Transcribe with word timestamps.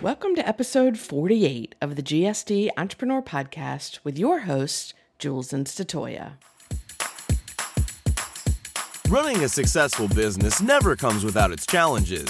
Welcome 0.00 0.36
to 0.36 0.46
episode 0.46 0.96
48 0.96 1.74
of 1.80 1.96
the 1.96 2.04
GSD 2.04 2.68
Entrepreneur 2.76 3.20
Podcast 3.20 3.98
with 4.04 4.16
your 4.16 4.40
host, 4.40 4.94
Jules 5.18 5.52
and 5.52 5.66
Statoya. 5.66 6.34
Running 9.08 9.42
a 9.42 9.48
successful 9.48 10.06
business 10.06 10.62
never 10.62 10.94
comes 10.94 11.24
without 11.24 11.50
its 11.50 11.66
challenges, 11.66 12.28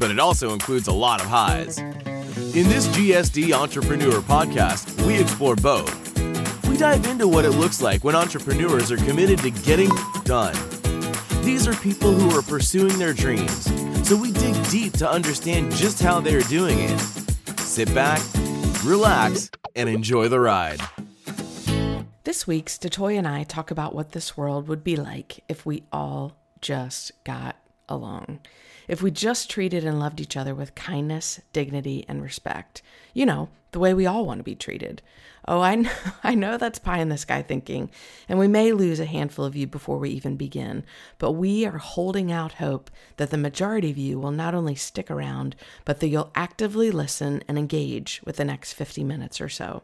but 0.00 0.10
it 0.10 0.18
also 0.18 0.52
includes 0.52 0.88
a 0.88 0.92
lot 0.92 1.20
of 1.20 1.28
highs. 1.28 1.78
In 1.78 2.68
this 2.68 2.88
GSD 2.88 3.52
Entrepreneur 3.52 4.20
podcast, 4.20 5.00
we 5.06 5.14
explore 5.20 5.54
both. 5.54 6.18
We 6.66 6.76
dive 6.76 7.06
into 7.06 7.28
what 7.28 7.44
it 7.44 7.50
looks 7.50 7.80
like 7.80 8.02
when 8.02 8.16
entrepreneurs 8.16 8.90
are 8.90 8.96
committed 8.96 9.38
to 9.40 9.50
getting 9.50 9.90
done. 10.24 10.56
These 11.42 11.68
are 11.68 11.74
people 11.74 12.12
who 12.12 12.36
are 12.36 12.42
pursuing 12.42 12.98
their 12.98 13.12
dreams, 13.12 13.68
so 14.04 14.16
we 14.16 14.32
dig 14.32 14.68
deep 14.68 14.92
to 14.92 15.10
understand 15.10 15.72
just 15.72 16.02
how 16.02 16.20
they're 16.20 16.42
doing 16.42 16.78
it. 16.78 17.00
Sit 17.58 17.92
back, 17.94 18.20
relax, 18.84 19.50
and 19.74 19.88
enjoy 19.88 20.28
the 20.28 20.40
ride. 20.40 20.80
This 22.24 22.46
week, 22.46 22.66
Statoya 22.66 23.18
and 23.18 23.28
I 23.28 23.44
talk 23.44 23.70
about 23.70 23.94
what 23.94 24.12
this 24.12 24.36
world 24.36 24.68
would 24.68 24.84
be 24.84 24.96
like 24.96 25.42
if 25.48 25.64
we 25.64 25.84
all 25.90 26.36
just 26.60 27.12
got 27.24 27.56
along. 27.88 28.40
If 28.88 29.00
we 29.00 29.10
just 29.10 29.50
treated 29.50 29.84
and 29.84 29.98
loved 29.98 30.20
each 30.20 30.36
other 30.36 30.54
with 30.54 30.74
kindness, 30.74 31.40
dignity, 31.52 32.04
and 32.06 32.22
respect. 32.22 32.82
You 33.14 33.24
know, 33.24 33.48
the 33.74 33.80
way 33.80 33.92
we 33.92 34.06
all 34.06 34.24
want 34.24 34.38
to 34.38 34.44
be 34.44 34.54
treated. 34.54 35.02
Oh, 35.46 35.60
I 35.60 35.74
know, 35.74 35.90
I 36.24 36.36
know 36.36 36.56
that's 36.56 36.78
pie 36.78 37.00
in 37.00 37.08
the 37.08 37.18
sky 37.18 37.42
thinking, 37.42 37.90
and 38.28 38.38
we 38.38 38.46
may 38.46 38.72
lose 38.72 39.00
a 39.00 39.04
handful 39.04 39.44
of 39.44 39.56
you 39.56 39.66
before 39.66 39.98
we 39.98 40.10
even 40.10 40.36
begin, 40.36 40.84
but 41.18 41.32
we 41.32 41.66
are 41.66 41.78
holding 41.78 42.30
out 42.30 42.52
hope 42.54 42.88
that 43.16 43.30
the 43.30 43.36
majority 43.36 43.90
of 43.90 43.98
you 43.98 44.18
will 44.20 44.30
not 44.30 44.54
only 44.54 44.76
stick 44.76 45.10
around, 45.10 45.56
but 45.84 45.98
that 45.98 46.06
you'll 46.06 46.30
actively 46.36 46.92
listen 46.92 47.42
and 47.48 47.58
engage 47.58 48.22
with 48.24 48.36
the 48.36 48.44
next 48.44 48.74
50 48.74 49.02
minutes 49.02 49.40
or 49.40 49.48
so. 49.48 49.82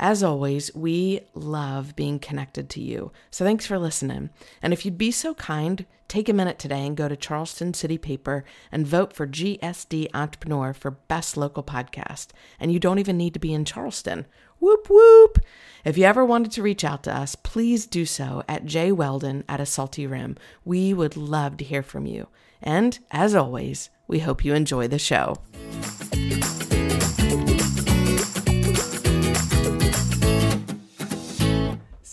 As 0.00 0.22
always, 0.22 0.72
we 0.76 1.22
love 1.34 1.96
being 1.96 2.20
connected 2.20 2.70
to 2.70 2.80
you. 2.80 3.10
So 3.32 3.44
thanks 3.44 3.66
for 3.66 3.80
listening. 3.80 4.30
And 4.62 4.72
if 4.72 4.84
you'd 4.84 4.96
be 4.96 5.10
so 5.10 5.34
kind, 5.34 5.84
take 6.06 6.28
a 6.28 6.32
minute 6.32 6.60
today 6.60 6.86
and 6.86 6.96
go 6.96 7.08
to 7.08 7.16
Charleston 7.16 7.74
City 7.74 7.98
Paper 7.98 8.44
and 8.70 8.86
vote 8.86 9.12
for 9.12 9.26
GSD 9.26 10.08
Entrepreneur 10.14 10.72
for 10.72 10.92
Best 10.92 11.36
Local 11.36 11.64
Podcast. 11.64 12.28
And 12.60 12.72
you 12.72 12.78
don't 12.78 13.00
even 13.00 13.16
need 13.16 13.34
to 13.34 13.40
be 13.40 13.52
in 13.52 13.64
Charleston. 13.64 14.26
Whoop 14.60 14.88
whoop. 14.88 15.40
If 15.84 15.98
you 15.98 16.04
ever 16.04 16.24
wanted 16.24 16.52
to 16.52 16.62
reach 16.62 16.84
out 16.84 17.02
to 17.02 17.16
us, 17.16 17.34
please 17.34 17.84
do 17.84 18.06
so 18.06 18.44
at 18.48 18.66
J 18.66 18.92
Weldon 18.92 19.42
at 19.48 19.60
a 19.60 19.66
Salty 19.66 20.06
Rim. 20.06 20.36
We 20.64 20.94
would 20.94 21.16
love 21.16 21.56
to 21.56 21.64
hear 21.64 21.82
from 21.82 22.06
you. 22.06 22.28
And 22.62 22.96
as 23.10 23.34
always, 23.34 23.90
we 24.06 24.20
hope 24.20 24.44
you 24.44 24.54
enjoy 24.54 24.86
the 24.86 24.98
show. 24.98 25.38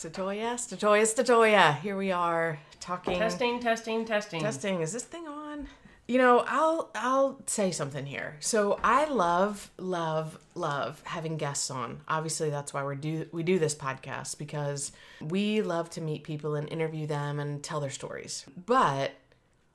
Statoya, 0.06 0.54
Statoya, 0.54 1.02
Statoya. 1.02 1.80
Here 1.80 1.98
we 1.98 2.12
are 2.12 2.60
talking. 2.80 3.18
Testing, 3.18 3.60
testing, 3.60 4.06
testing. 4.06 4.40
Testing. 4.40 4.82
Is 4.82 4.94
this 4.94 5.04
thing 5.04 5.28
on? 5.28 5.68
You 6.08 6.20
know, 6.20 6.46
I'll 6.48 6.92
I'll 6.94 7.42
say 7.48 7.72
something 7.72 8.06
here. 8.06 8.38
So 8.40 8.80
I 8.84 9.06
love, 9.06 9.72
love, 9.80 10.38
love 10.54 11.02
having 11.06 11.38
guests 11.38 11.72
on. 11.72 12.02
Obviously, 12.08 12.52
that's 12.52 12.72
why 12.72 12.86
we 12.86 12.96
do 12.98 13.26
we 13.32 13.42
do 13.42 13.58
this 13.58 13.74
podcast 13.74 14.38
because 14.38 14.92
we 15.22 15.64
love 15.64 15.90
to 15.92 16.02
meet 16.02 16.24
people 16.24 16.54
and 16.54 16.70
interview 16.70 17.08
them 17.08 17.40
and 17.40 17.64
tell 17.64 17.80
their 17.80 17.90
stories. 17.90 18.46
But 18.68 19.12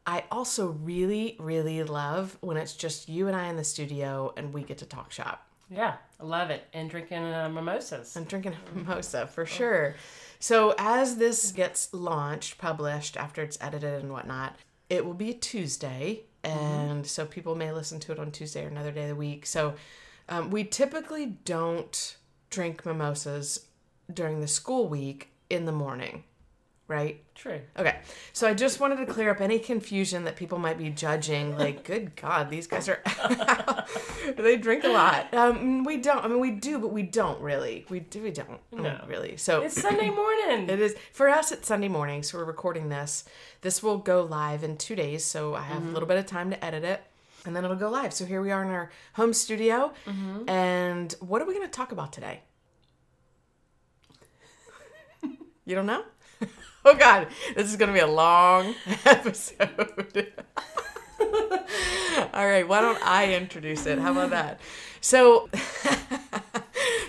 I 0.07 0.23
also 0.31 0.69
really, 0.69 1.35
really 1.41 1.83
love 1.83 2.39
when 2.41 2.57
it's 2.57 2.77
just 2.77 3.09
you 3.09 3.27
and 3.27 3.35
I 3.35 3.49
in 3.49 3.57
the 3.57 3.65
studio 3.65 4.33
and 4.37 4.55
we 4.55 4.63
get 4.63 4.79
to 4.79 4.87
talk 4.87 5.11
shop. 5.11 5.50
Yeah, 5.71 5.95
I 6.19 6.25
love 6.25 6.51
it. 6.51 6.65
And 6.73 6.91
drinking 6.91 7.23
uh, 7.23 7.49
mimosas. 7.49 8.17
I'm 8.17 8.25
drinking 8.25 8.55
a 8.55 8.75
mimosa 8.77 9.27
for 9.27 9.47
sure. 9.47 9.95
So 10.41 10.75
as 10.79 11.17
this 11.17 11.53
gets 11.53 11.93
launched, 11.95 12.59
published 12.59 13.17
after 13.17 13.43
it's 13.43 13.59
edited 13.61 14.03
and 14.03 14.13
whatnot, 14.13 14.57
it 14.89 15.05
will 15.05 15.15
be 15.15 15.33
Tuesday, 15.33 16.23
and 16.43 17.07
so 17.07 17.25
people 17.25 17.55
may 17.55 17.71
listen 17.71 18.01
to 18.01 18.13
it 18.13 18.19
on 18.19 18.33
Tuesday 18.33 18.65
or 18.65 18.69
another 18.69 18.91
day 18.91 19.03
of 19.03 19.09
the 19.11 19.15
week. 19.15 19.47
So 19.47 19.75
um, 20.29 20.51
we 20.51 20.65
typically 20.65 21.27
don't 21.45 22.17
drink 22.49 22.85
mimosas 22.85 23.67
during 24.13 24.41
the 24.41 24.49
school 24.49 24.89
week 24.89 25.31
in 25.49 25.67
the 25.67 25.73
morning, 25.73 26.25
right? 26.91 27.23
True. 27.35 27.61
Okay, 27.79 27.97
so 28.35 28.47
I 28.49 28.53
just 28.53 28.81
wanted 28.81 28.97
to 28.97 29.07
clear 29.07 29.31
up 29.31 29.41
any 29.41 29.59
confusion 29.59 30.25
that 30.25 30.37
people 30.37 30.59
might 30.59 30.77
be 30.77 30.91
judging. 30.91 31.57
Like, 31.57 31.85
good 31.85 32.15
God, 32.17 32.51
these 32.51 32.67
guys 32.67 32.89
are 32.89 33.01
they 34.37 34.57
drink 34.59 34.85
a 34.85 34.89
lot. 34.89 35.33
Um, 35.33 35.85
we 35.85 35.97
don't. 35.97 36.23
I 36.23 36.29
mean, 36.29 36.41
we 36.41 36.51
do, 36.51 36.79
but 36.79 36.89
we 36.93 37.03
don't 37.03 37.41
really. 37.41 37.87
We 37.89 38.01
do. 38.01 38.23
We 38.23 38.31
don't. 38.33 38.59
No. 38.73 39.03
really. 39.07 39.37
So 39.39 39.63
It's 39.63 39.81
Sunday 39.81 40.11
morning. 40.23 40.69
it 40.69 40.81
is 40.81 40.95
for 41.13 41.31
us. 41.31 41.53
It's 41.53 41.67
Sunday 41.67 41.89
morning, 41.89 42.23
so 42.23 42.37
we're 42.37 42.45
recording 42.45 42.89
this. 42.91 43.25
This 43.63 43.83
will 43.83 43.97
go 43.99 44.23
live 44.25 44.63
in 44.65 44.77
two 44.77 44.97
days, 44.97 45.25
so 45.25 45.55
I 45.55 45.63
have 45.63 45.83
a 45.83 45.91
little 45.91 46.09
bit 46.09 46.19
of 46.19 46.27
time 46.27 46.51
to 46.51 46.63
edit 46.63 46.85
it, 46.85 47.03
and 47.47 47.55
then 47.57 47.65
it'll 47.65 47.77
go 47.77 47.89
live. 47.89 48.13
So 48.13 48.25
here 48.27 48.43
we 48.43 48.51
are 48.51 48.63
in 48.65 48.71
our 48.71 48.91
home 49.15 49.33
studio, 49.33 49.93
and 50.49 51.15
what 51.21 51.41
are 51.41 51.47
we 51.47 51.55
going 51.55 51.67
to 51.67 51.73
talk 51.73 51.93
about 51.93 52.13
today? 52.13 52.41
You 55.67 55.77
don't 55.77 55.87
know? 55.87 56.03
oh 56.85 56.95
God, 56.95 57.27
this 57.55 57.69
is 57.69 57.77
going 57.77 57.89
to 57.89 57.95
be 57.95 58.01
a 58.01 58.07
long 58.07 58.75
episode. 59.05 60.33
All 62.33 62.47
right, 62.47 62.67
why 62.67 62.81
don't 62.81 63.03
I 63.03 63.35
introduce 63.35 63.85
it? 63.87 63.99
How 63.99 64.13
about 64.13 64.31
that? 64.31 64.61
So 65.03 65.51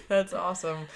that's 0.09 0.33
awesome. 0.33 0.87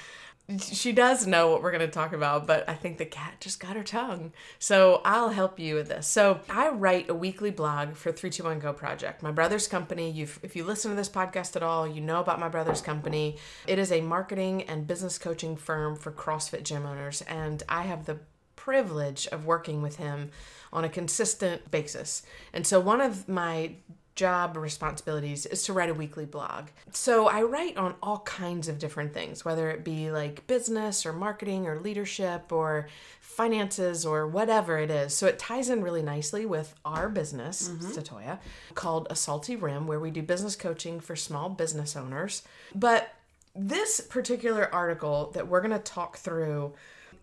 She 0.59 0.91
does 0.91 1.25
know 1.25 1.49
what 1.49 1.63
we're 1.63 1.71
going 1.71 1.87
to 1.87 1.87
talk 1.87 2.13
about, 2.13 2.45
but 2.45 2.69
I 2.69 2.75
think 2.75 2.97
the 2.97 3.05
cat 3.05 3.37
just 3.39 3.59
got 3.59 3.75
her 3.75 3.83
tongue. 3.83 4.31
So 4.59 5.01
I'll 5.03 5.29
help 5.29 5.57
you 5.59 5.73
with 5.75 5.87
this. 5.87 6.05
So 6.05 6.41
I 6.49 6.69
write 6.69 7.09
a 7.09 7.15
weekly 7.15 7.49
blog 7.49 7.95
for 7.95 8.11
321 8.11 8.59
Go 8.59 8.73
Project, 8.73 9.23
my 9.23 9.31
brother's 9.31 9.67
company. 9.67 10.11
You've, 10.11 10.39
if 10.43 10.55
you 10.55 10.63
listen 10.63 10.91
to 10.91 10.97
this 10.97 11.09
podcast 11.09 11.55
at 11.55 11.63
all, 11.63 11.87
you 11.87 11.99
know 11.99 12.19
about 12.19 12.39
my 12.39 12.49
brother's 12.49 12.81
company. 12.81 13.37
It 13.65 13.79
is 13.79 13.91
a 13.91 14.01
marketing 14.01 14.63
and 14.63 14.85
business 14.85 15.17
coaching 15.17 15.55
firm 15.55 15.95
for 15.95 16.11
CrossFit 16.11 16.63
gym 16.63 16.85
owners, 16.85 17.21
and 17.23 17.63
I 17.67 17.83
have 17.83 18.05
the 18.05 18.19
privilege 18.65 19.27
of 19.27 19.45
working 19.45 19.83
with 19.83 19.97
him 19.97 20.31
on 20.73 20.83
a 20.83 20.89
consistent 20.89 21.69
basis. 21.69 22.23
And 22.51 22.65
so 22.65 22.79
one 22.79 22.99
of 22.99 23.29
my 23.29 23.75
job 24.15 24.57
responsibilities 24.57 25.45
is 25.45 25.61
to 25.63 25.73
write 25.73 25.89
a 25.89 25.93
weekly 25.93 26.25
blog. 26.25 26.69
So 26.91 27.27
I 27.27 27.43
write 27.43 27.77
on 27.77 27.93
all 28.01 28.19
kinds 28.19 28.67
of 28.67 28.79
different 28.79 29.13
things, 29.13 29.45
whether 29.45 29.69
it 29.69 29.83
be 29.83 30.09
like 30.09 30.47
business 30.47 31.05
or 31.05 31.13
marketing 31.13 31.67
or 31.67 31.79
leadership 31.79 32.51
or 32.51 32.87
finances 33.19 34.03
or 34.03 34.25
whatever 34.27 34.79
it 34.79 34.89
is. 34.89 35.13
So 35.13 35.27
it 35.27 35.37
ties 35.37 35.69
in 35.69 35.83
really 35.83 36.01
nicely 36.01 36.47
with 36.47 36.73
our 36.83 37.07
business, 37.07 37.69
mm-hmm. 37.69 37.85
Statoya, 37.85 38.39
called 38.73 39.05
A 39.11 39.15
Salty 39.15 39.55
Rim, 39.55 39.85
where 39.85 39.99
we 39.99 40.09
do 40.09 40.23
business 40.23 40.55
coaching 40.55 40.99
for 40.99 41.15
small 41.15 41.49
business 41.49 41.95
owners. 41.95 42.41
But 42.73 43.13
this 43.53 44.01
particular 44.01 44.73
article 44.73 45.29
that 45.35 45.47
we're 45.47 45.61
going 45.61 45.69
to 45.71 45.79
talk 45.79 46.17
through 46.17 46.73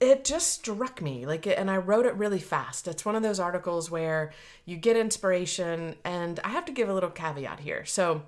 it 0.02 0.24
just 0.24 0.48
struck 0.52 1.00
me 1.00 1.24
like 1.26 1.46
and 1.46 1.70
i 1.70 1.76
wrote 1.76 2.06
it 2.06 2.14
really 2.16 2.40
fast. 2.40 2.88
It's 2.88 3.04
one 3.04 3.14
of 3.14 3.22
those 3.22 3.38
articles 3.38 3.90
where 3.90 4.32
you 4.64 4.76
get 4.76 4.96
inspiration 4.96 5.94
and 6.04 6.40
i 6.44 6.48
have 6.48 6.64
to 6.66 6.72
give 6.72 6.88
a 6.88 6.94
little 6.94 7.10
caveat 7.10 7.60
here. 7.60 7.84
So 7.84 8.22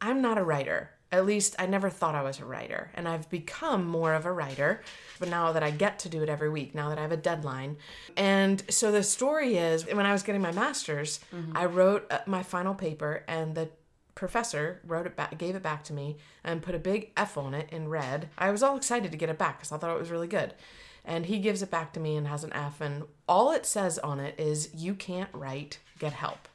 i'm 0.00 0.20
not 0.20 0.36
a 0.38 0.42
writer. 0.44 0.90
At 1.12 1.26
least 1.26 1.54
i 1.58 1.66
never 1.66 1.90
thought 1.90 2.14
i 2.16 2.22
was 2.22 2.40
a 2.40 2.44
writer 2.44 2.90
and 2.94 3.06
i've 3.06 3.28
become 3.30 3.86
more 3.86 4.14
of 4.14 4.26
a 4.26 4.32
writer 4.32 4.82
but 5.20 5.28
now 5.28 5.52
that 5.52 5.62
i 5.62 5.70
get 5.70 5.98
to 6.00 6.08
do 6.08 6.22
it 6.22 6.28
every 6.28 6.48
week 6.50 6.74
now 6.74 6.88
that 6.88 6.98
i 6.98 7.02
have 7.02 7.12
a 7.12 7.16
deadline. 7.16 7.76
And 8.16 8.62
so 8.68 8.90
the 8.90 9.02
story 9.04 9.56
is 9.56 9.86
when 9.86 10.06
i 10.06 10.12
was 10.12 10.22
getting 10.24 10.42
my 10.42 10.52
master's 10.52 11.20
i 11.54 11.64
wrote 11.66 12.06
uh, 12.10 12.18
my 12.26 12.42
final 12.42 12.74
paper 12.74 13.22
and 13.28 13.54
the 13.54 13.68
professor 14.14 14.80
wrote 14.86 15.06
it 15.06 15.16
back 15.16 15.38
gave 15.38 15.54
it 15.54 15.62
back 15.62 15.84
to 15.84 15.92
me 15.92 16.16
and 16.44 16.62
put 16.62 16.74
a 16.74 16.78
big 16.78 17.12
f 17.16 17.38
on 17.38 17.54
it 17.54 17.68
in 17.70 17.88
red. 17.88 18.28
I 18.36 18.50
was 18.50 18.62
all 18.62 18.76
excited 18.76 19.10
to 19.12 19.16
get 19.16 19.30
it 19.30 19.38
back 19.38 19.58
because 19.58 19.70
i 19.72 19.76
thought 19.76 19.94
it 19.94 20.00
was 20.00 20.10
really 20.10 20.26
good 20.28 20.54
and 21.04 21.26
he 21.26 21.38
gives 21.38 21.62
it 21.62 21.70
back 21.70 21.92
to 21.92 22.00
me 22.00 22.16
and 22.16 22.26
has 22.28 22.44
an 22.44 22.52
f 22.52 22.80
and 22.80 23.04
all 23.28 23.52
it 23.52 23.66
says 23.66 23.98
on 23.98 24.20
it 24.20 24.34
is 24.38 24.70
you 24.74 24.94
can't 24.94 25.30
write 25.32 25.78
get 25.98 26.12
help. 26.12 26.48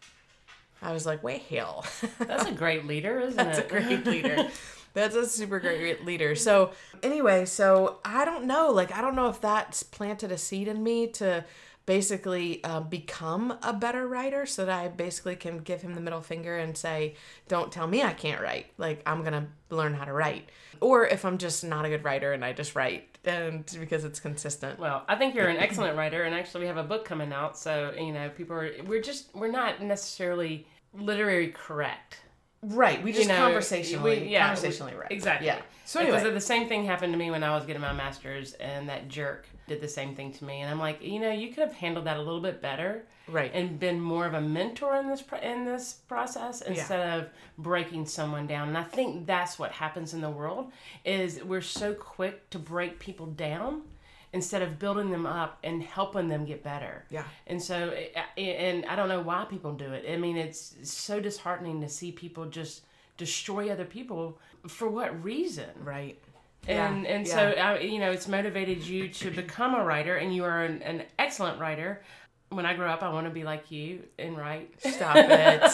I 0.82 0.92
was 0.94 1.06
like 1.06 1.24
wait 1.24 1.44
hell 1.44 1.86
That's 2.20 2.46
a 2.46 2.52
great 2.52 2.86
leader, 2.86 3.20
isn't 3.20 3.40
it? 3.40 3.44
that's 3.44 3.60
a 3.60 3.64
great 3.64 4.06
leader. 4.14 4.48
That's 4.94 5.16
a 5.16 5.28
super 5.28 5.60
great 5.60 6.06
leader. 6.06 6.36
So 6.36 6.72
anyway 7.04 7.46
so 7.46 8.00
i 8.06 8.26
don't 8.26 8.46
know. 8.46 8.72
Like 8.72 8.92
i 8.92 9.02
don't 9.02 9.16
know 9.16 9.30
if 9.30 9.42
that's 9.42 9.84
planted 9.84 10.32
a 10.32 10.38
seed 10.38 10.68
in 10.68 10.84
me 10.84 11.08
to 11.14 11.44
basically 11.86 12.62
uh, 12.66 12.82
become 12.82 13.58
a 13.64 13.72
better 13.72 14.06
writer 14.10 14.46
so 14.46 14.66
that 14.66 14.78
i 14.78 14.88
basically 14.90 15.38
can 15.38 15.60
give 15.60 15.82
him 15.82 15.96
the 15.96 16.02
middle 16.02 16.20
finger 16.20 16.58
and 16.58 16.78
say 16.78 17.16
don't 17.48 17.72
tell 17.72 17.88
me 17.88 18.04
i 18.04 18.12
can't 18.14 18.42
write. 18.42 18.68
Like 18.78 19.02
i'm 19.06 19.24
gonna 19.24 19.48
learn 19.70 19.94
how 19.94 20.04
to 20.06 20.12
write 20.14 20.50
or 20.82 21.06
if 21.08 21.26
i'm 21.26 21.38
just 21.38 21.64
not 21.64 21.86
a 21.86 21.90
good 21.90 22.04
writer 22.04 22.34
and 22.34 22.44
i 22.46 22.54
just 22.54 22.76
write 22.76 23.18
and 23.26 23.66
because 23.80 24.06
it's 24.06 24.20
consistent 24.22 24.80
Well, 24.80 25.04
I 25.10 25.16
think 25.16 25.36
you're 25.36 25.48
an 25.50 25.58
excellent 25.58 25.98
writer, 25.98 26.24
and 26.24 26.34
actually, 26.34 26.62
we 26.62 26.68
have 26.68 26.78
a 26.78 26.84
book 26.84 27.04
coming 27.04 27.34
out. 27.34 27.58
So 27.58 27.94
you 27.98 28.14
know, 28.14 28.30
people 28.30 28.56
are 28.56 28.72
we're 28.86 29.02
just 29.02 29.36
we're 29.36 29.52
not 29.52 29.82
necessarily 29.82 30.66
literary 30.94 31.50
correct. 31.50 32.20
right. 32.62 33.04
We 33.04 33.12
just 33.12 33.24
you 33.24 33.28
know, 33.28 33.38
conversationally, 33.38 34.22
we- 34.22 34.28
yeah, 34.30 34.46
conversationally 34.48 34.96
right. 34.96 35.12
Exactly. 35.12 35.48
Yeah. 35.48 35.60
So 35.88 36.06
because 36.06 36.24
the 36.24 36.42
same 36.42 36.68
thing 36.68 36.86
happened 36.86 37.14
to 37.14 37.18
me 37.18 37.32
when 37.32 37.44
I 37.44 37.56
was 37.56 37.66
getting 37.66 37.82
my 37.82 37.94
master's, 37.94 38.54
and 38.54 38.90
that 38.90 39.08
jerk 39.08 39.48
did 39.68 39.80
the 39.80 39.88
same 39.88 40.16
thing 40.16 40.34
to 40.34 40.46
me. 40.46 40.60
And 40.60 40.70
I'm 40.70 40.80
like, 40.80 41.02
you 41.02 41.20
know, 41.20 41.32
you 41.32 41.48
could 41.48 41.60
have 41.60 41.74
handled 41.74 42.06
that 42.06 42.18
a 42.18 42.22
little 42.22 42.42
bit 42.42 42.62
better, 42.62 43.06
Right. 43.28 43.52
And 43.54 43.80
been 43.80 44.00
more 44.00 44.26
of 44.26 44.34
a 44.34 44.42
mentor 44.42 44.96
in 44.96 45.08
this 45.08 45.24
in 45.42 45.66
this 45.66 45.94
process 46.08 46.62
instead 46.62 47.20
of 47.20 47.30
breaking 47.58 48.06
someone 48.06 48.48
down. 48.48 48.70
And 48.70 48.78
I 48.78 48.84
think 48.84 49.26
that's 49.26 49.60
what 49.60 49.72
happens 49.72 50.14
in 50.14 50.22
the 50.22 50.30
world 50.30 50.72
is 51.04 51.44
we're 51.44 51.62
so 51.62 51.94
quick 51.94 52.50
to 52.52 52.60
break 52.60 53.00
people 53.00 53.26
down 53.26 53.82
instead 54.34 54.62
of 54.62 54.80
building 54.80 55.12
them 55.12 55.26
up 55.26 55.58
and 55.64 55.84
helping 55.84 56.30
them 56.30 56.46
get 56.46 56.64
better. 56.64 57.06
Yeah. 57.10 57.24
And 57.48 57.62
so, 57.62 57.90
eh, 57.90 58.22
eh, 58.38 58.42
and 58.42 58.86
I 58.86 58.96
don't 58.96 59.10
know 59.10 59.22
why 59.22 59.46
people 59.50 59.74
do 59.74 59.92
it. 59.92 60.06
I 60.10 60.18
mean, 60.18 60.38
it's 60.38 60.76
so 60.84 61.20
disheartening 61.20 61.82
to 61.82 61.90
see 61.90 62.12
people 62.12 62.46
just 62.46 62.84
destroy 63.18 63.70
other 63.70 63.86
people 63.86 64.38
for 64.68 64.88
what 64.88 65.24
reason? 65.24 65.70
right. 65.84 66.18
And 66.68 67.04
Yeah, 67.04 67.10
and 67.12 67.28
yeah. 67.28 67.34
so 67.34 67.50
uh, 67.52 67.80
you 67.82 68.00
know, 68.00 68.12
it's 68.12 68.28
motivated 68.28 68.86
you 68.86 69.08
to 69.10 69.32
become 69.32 69.74
a 69.74 69.84
writer, 69.84 70.16
and 70.18 70.36
you 70.36 70.44
are 70.44 70.64
an, 70.64 70.82
an 70.84 71.04
excellent 71.18 71.60
writer. 71.60 72.02
When 72.50 72.66
I 72.66 72.76
grow 72.76 72.90
up, 72.90 73.04
I 73.04 73.10
want 73.10 73.26
to 73.28 73.32
be 73.32 73.44
like 73.44 73.72
you 73.72 74.04
and 74.18 74.38
write. 74.38 74.74
Stop 74.82 75.16
it. 75.18 75.72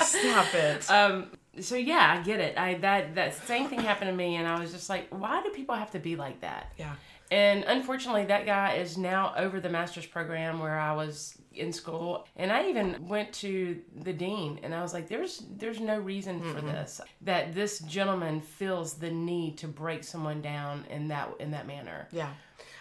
Stop 0.00 0.54
it. 0.54 0.86
Um, 0.90 1.30
so 1.60 1.74
yeah, 1.76 2.16
I 2.18 2.22
get 2.22 2.38
it. 2.40 2.58
I 2.58 2.74
that 2.74 3.14
that 3.14 3.34
same 3.46 3.68
thing 3.68 3.80
happened 3.80 4.10
to 4.10 4.16
me, 4.16 4.36
and 4.36 4.46
I 4.46 4.60
was 4.60 4.72
just 4.72 4.88
like, 4.88 5.06
why 5.10 5.42
do 5.42 5.50
people 5.50 5.74
have 5.74 5.90
to 5.92 5.98
be 5.98 6.14
like 6.16 6.40
that? 6.42 6.72
yeah. 6.78 6.94
And 7.30 7.64
unfortunately, 7.64 8.26
that 8.26 8.46
guy 8.46 8.74
is 8.74 8.96
now 8.96 9.34
over 9.36 9.60
the 9.60 9.68
master's 9.68 10.06
program 10.06 10.60
where 10.60 10.78
I 10.78 10.94
was 10.94 11.36
in 11.52 11.72
school, 11.72 12.26
and 12.36 12.52
I 12.52 12.68
even 12.68 13.08
went 13.08 13.32
to 13.34 13.80
the 14.02 14.12
dean, 14.12 14.60
and 14.62 14.74
I 14.74 14.82
was 14.82 14.92
like, 14.92 15.08
"There's, 15.08 15.42
there's 15.56 15.80
no 15.80 15.98
reason 15.98 16.40
for 16.54 16.60
this. 16.60 17.00
That 17.22 17.54
this 17.54 17.80
gentleman 17.80 18.40
feels 18.40 18.94
the 18.94 19.10
need 19.10 19.58
to 19.58 19.68
break 19.68 20.04
someone 20.04 20.40
down 20.42 20.84
in 20.90 21.08
that 21.08 21.30
in 21.40 21.50
that 21.52 21.66
manner." 21.66 22.08
Yeah. 22.12 22.30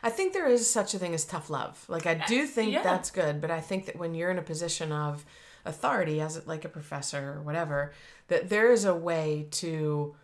I 0.03 0.12
think 0.12 0.33
there 0.33 0.47
is 0.47 0.69
such 0.69 0.94
a 0.94 1.00
thing 1.00 1.15
as 1.15 1.25
tough 1.25 1.50
love. 1.50 1.83
Like 1.88 2.06
I 2.06 2.13
uh, 2.13 2.27
do 2.27 2.45
think 2.45 2.74
yeah. 2.74 2.83
that's 2.83 3.09
good, 3.09 3.42
but 3.42 3.50
I 3.50 3.59
think 3.59 3.88
that 3.88 3.95
when 3.95 4.13
you're 4.13 4.30
in 4.30 4.38
a 4.38 4.44
position 4.44 4.92
of 4.92 5.25
authority 5.65 6.21
as 6.21 6.45
like 6.45 6.63
a 6.63 6.69
professor 6.69 7.33
or 7.38 7.42
whatever, 7.42 7.92
that 8.27 8.50
there 8.50 8.71
is 8.71 8.86
a 8.86 8.94
way 8.94 9.47
to 9.51 10.15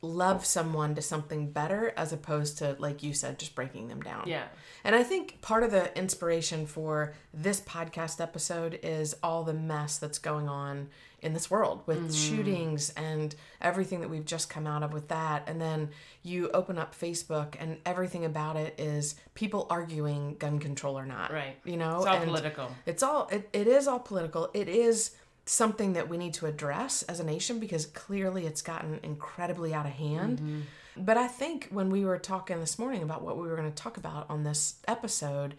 love 0.00 0.44
someone 0.44 0.94
to 0.94 1.02
something 1.02 1.50
better 1.50 1.92
as 1.96 2.12
opposed 2.12 2.58
to 2.58 2.76
like 2.78 3.02
you 3.02 3.12
said 3.12 3.38
just 3.38 3.54
breaking 3.54 3.88
them 3.88 4.00
down. 4.00 4.24
Yeah. 4.26 4.44
And 4.84 4.94
I 4.94 5.02
think 5.02 5.40
part 5.42 5.64
of 5.64 5.72
the 5.72 5.96
inspiration 5.98 6.66
for 6.66 7.14
this 7.34 7.60
podcast 7.60 8.20
episode 8.20 8.78
is 8.82 9.16
all 9.22 9.42
the 9.42 9.54
mess 9.54 9.98
that's 9.98 10.18
going 10.18 10.48
on 10.48 10.88
in 11.20 11.32
this 11.32 11.50
world 11.50 11.82
with 11.86 11.98
mm-hmm. 11.98 12.12
shootings 12.12 12.90
and 12.90 13.34
everything 13.60 14.00
that 14.00 14.08
we've 14.08 14.24
just 14.24 14.48
come 14.48 14.68
out 14.68 14.84
of 14.84 14.92
with 14.92 15.08
that. 15.08 15.42
And 15.48 15.60
then 15.60 15.90
you 16.22 16.48
open 16.50 16.78
up 16.78 16.94
Facebook 16.94 17.56
and 17.58 17.78
everything 17.84 18.24
about 18.24 18.56
it 18.56 18.78
is 18.78 19.16
people 19.34 19.66
arguing 19.68 20.36
gun 20.38 20.60
control 20.60 20.96
or 20.96 21.06
not. 21.06 21.32
Right. 21.32 21.56
You 21.64 21.76
know? 21.76 21.96
It's 21.96 22.06
all 22.06 22.16
And 22.16 22.24
political. 22.24 22.70
It's 22.86 23.02
all, 23.02 23.28
it, 23.32 23.48
it 23.52 23.66
is 23.66 23.88
all 23.88 23.98
political. 23.98 24.48
It 24.54 24.68
is 24.68 25.16
something 25.48 25.94
that 25.94 26.08
we 26.08 26.18
need 26.18 26.34
to 26.34 26.46
address 26.46 27.02
as 27.04 27.20
a 27.20 27.24
nation 27.24 27.58
because 27.58 27.86
clearly 27.86 28.46
it's 28.46 28.62
gotten 28.62 29.00
incredibly 29.02 29.72
out 29.72 29.86
of 29.86 29.92
hand. 29.92 30.38
Mm-hmm. 30.38 30.60
But 30.98 31.16
I 31.16 31.28
think 31.28 31.68
when 31.70 31.90
we 31.90 32.04
were 32.04 32.18
talking 32.18 32.60
this 32.60 32.78
morning 32.78 33.02
about 33.02 33.22
what 33.22 33.38
we 33.38 33.48
were 33.48 33.56
going 33.56 33.70
to 33.70 33.82
talk 33.82 33.96
about 33.96 34.28
on 34.28 34.42
this 34.42 34.74
episode, 34.86 35.54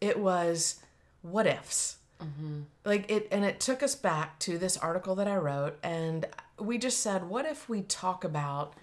it 0.00 0.18
was 0.18 0.80
what 1.22 1.46
ifs. 1.46 1.96
Mm-hmm. 2.20 2.62
Like 2.84 3.10
it, 3.10 3.28
and 3.30 3.44
it 3.44 3.60
took 3.60 3.82
us 3.82 3.94
back 3.94 4.38
to 4.40 4.58
this 4.58 4.76
article 4.76 5.14
that 5.14 5.28
I 5.28 5.36
wrote, 5.36 5.78
and 5.82 6.26
we 6.58 6.76
just 6.76 7.00
said, 7.00 7.28
what 7.28 7.46
if 7.46 7.68
we 7.68 7.82
talk 7.82 8.24
about 8.24 8.74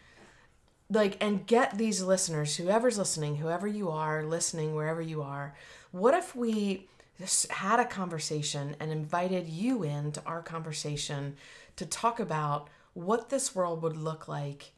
like 0.90 1.18
and 1.20 1.46
get 1.46 1.78
these 1.78 2.02
listeners 2.02 2.56
whoever's 2.56 2.98
listening 2.98 3.36
whoever 3.36 3.68
you 3.68 3.90
are 3.90 4.24
listening 4.24 4.74
wherever 4.74 5.02
you 5.02 5.22
are 5.22 5.54
what 5.92 6.14
if 6.14 6.34
we 6.34 6.88
had 7.50 7.80
a 7.80 7.86
conversation 7.86 8.76
and 8.80 8.92
invited 8.92 9.48
you 9.48 9.84
into 9.84 10.24
our 10.26 10.42
conversation 10.42 11.36
to 11.76 11.86
talk 11.86 12.20
about 12.20 12.70
what 12.94 13.30
this 13.30 13.56
world 13.56 13.82
would 13.82 13.98
look 13.98 14.28
like 14.28 14.72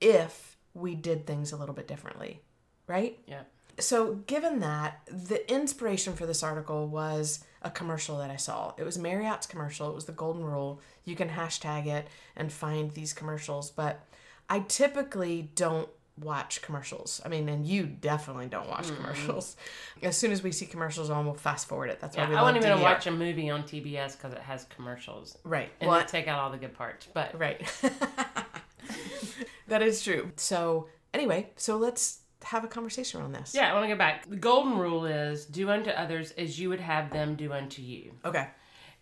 if 0.00 0.56
we 0.74 0.94
did 0.94 1.26
things 1.26 1.52
a 1.52 1.56
little 1.56 1.74
bit 1.74 1.88
differently 1.88 2.40
right? 2.86 3.18
Yeah. 3.26 3.42
so 3.78 4.16
given 4.26 4.60
that 4.60 5.00
the 5.06 5.50
inspiration 5.52 6.14
for 6.14 6.26
this 6.26 6.42
article 6.42 6.86
was 6.88 7.44
a 7.62 7.70
commercial 7.70 8.18
that 8.18 8.30
i 8.30 8.36
saw. 8.36 8.74
It 8.76 8.84
was 8.84 8.98
marriott's 8.98 9.46
commercial. 9.46 9.88
It 9.88 9.94
was 9.94 10.04
the 10.04 10.12
golden 10.12 10.44
rule. 10.44 10.80
You 11.04 11.16
can 11.16 11.30
hashtag 11.30 11.86
it 11.86 12.08
and 12.36 12.52
find 12.52 12.92
these 12.92 13.12
commercials 13.12 13.70
but 13.70 14.04
i 14.50 14.60
typically 14.60 15.50
don't 15.54 15.88
watch 16.20 16.62
commercials 16.62 17.20
i 17.24 17.28
mean 17.28 17.48
and 17.48 17.66
you 17.66 17.84
definitely 17.84 18.46
don't 18.46 18.68
watch 18.68 18.84
mm-hmm. 18.84 18.96
commercials 18.96 19.56
as 20.02 20.16
soon 20.16 20.30
as 20.30 20.42
we 20.42 20.52
see 20.52 20.64
commercials 20.64 21.10
on 21.10 21.24
we'll 21.24 21.34
fast 21.34 21.66
forward 21.66 21.90
it 21.90 21.98
that's 22.00 22.16
why 22.16 22.28
we 22.28 22.36
I 22.36 22.42
wouldn't 22.42 22.64
even 22.64 22.78
DVR. 22.78 22.82
watch 22.82 23.06
a 23.06 23.10
movie 23.10 23.50
on 23.50 23.64
TBS 23.64 24.16
because 24.16 24.32
it 24.32 24.38
has 24.40 24.64
commercials. 24.64 25.36
right 25.42 25.70
And 25.80 25.90
well, 25.90 25.98
they 25.98 26.06
take 26.06 26.28
out 26.28 26.38
all 26.38 26.50
the 26.50 26.58
good 26.58 26.74
parts. 26.74 27.08
But 27.12 27.38
right 27.38 27.60
that 29.68 29.82
is 29.82 30.02
true 30.02 30.30
so 30.36 30.88
anyway 31.12 31.50
so 31.56 31.76
let's 31.76 32.20
have 32.44 32.62
a 32.62 32.68
conversation 32.68 33.20
on 33.20 33.32
this 33.32 33.54
yeah, 33.54 33.70
I 33.70 33.74
want 33.74 33.84
to 33.84 33.88
go 33.88 33.98
back. 33.98 34.28
The 34.28 34.36
golden 34.36 34.78
rule 34.78 35.06
is 35.06 35.46
do 35.46 35.70
unto 35.70 35.90
others 35.90 36.30
as 36.32 36.60
you 36.60 36.68
would 36.68 36.80
have 36.80 37.10
them 37.10 37.34
do 37.34 37.52
unto 37.52 37.82
you. 37.82 38.12
okay 38.24 38.48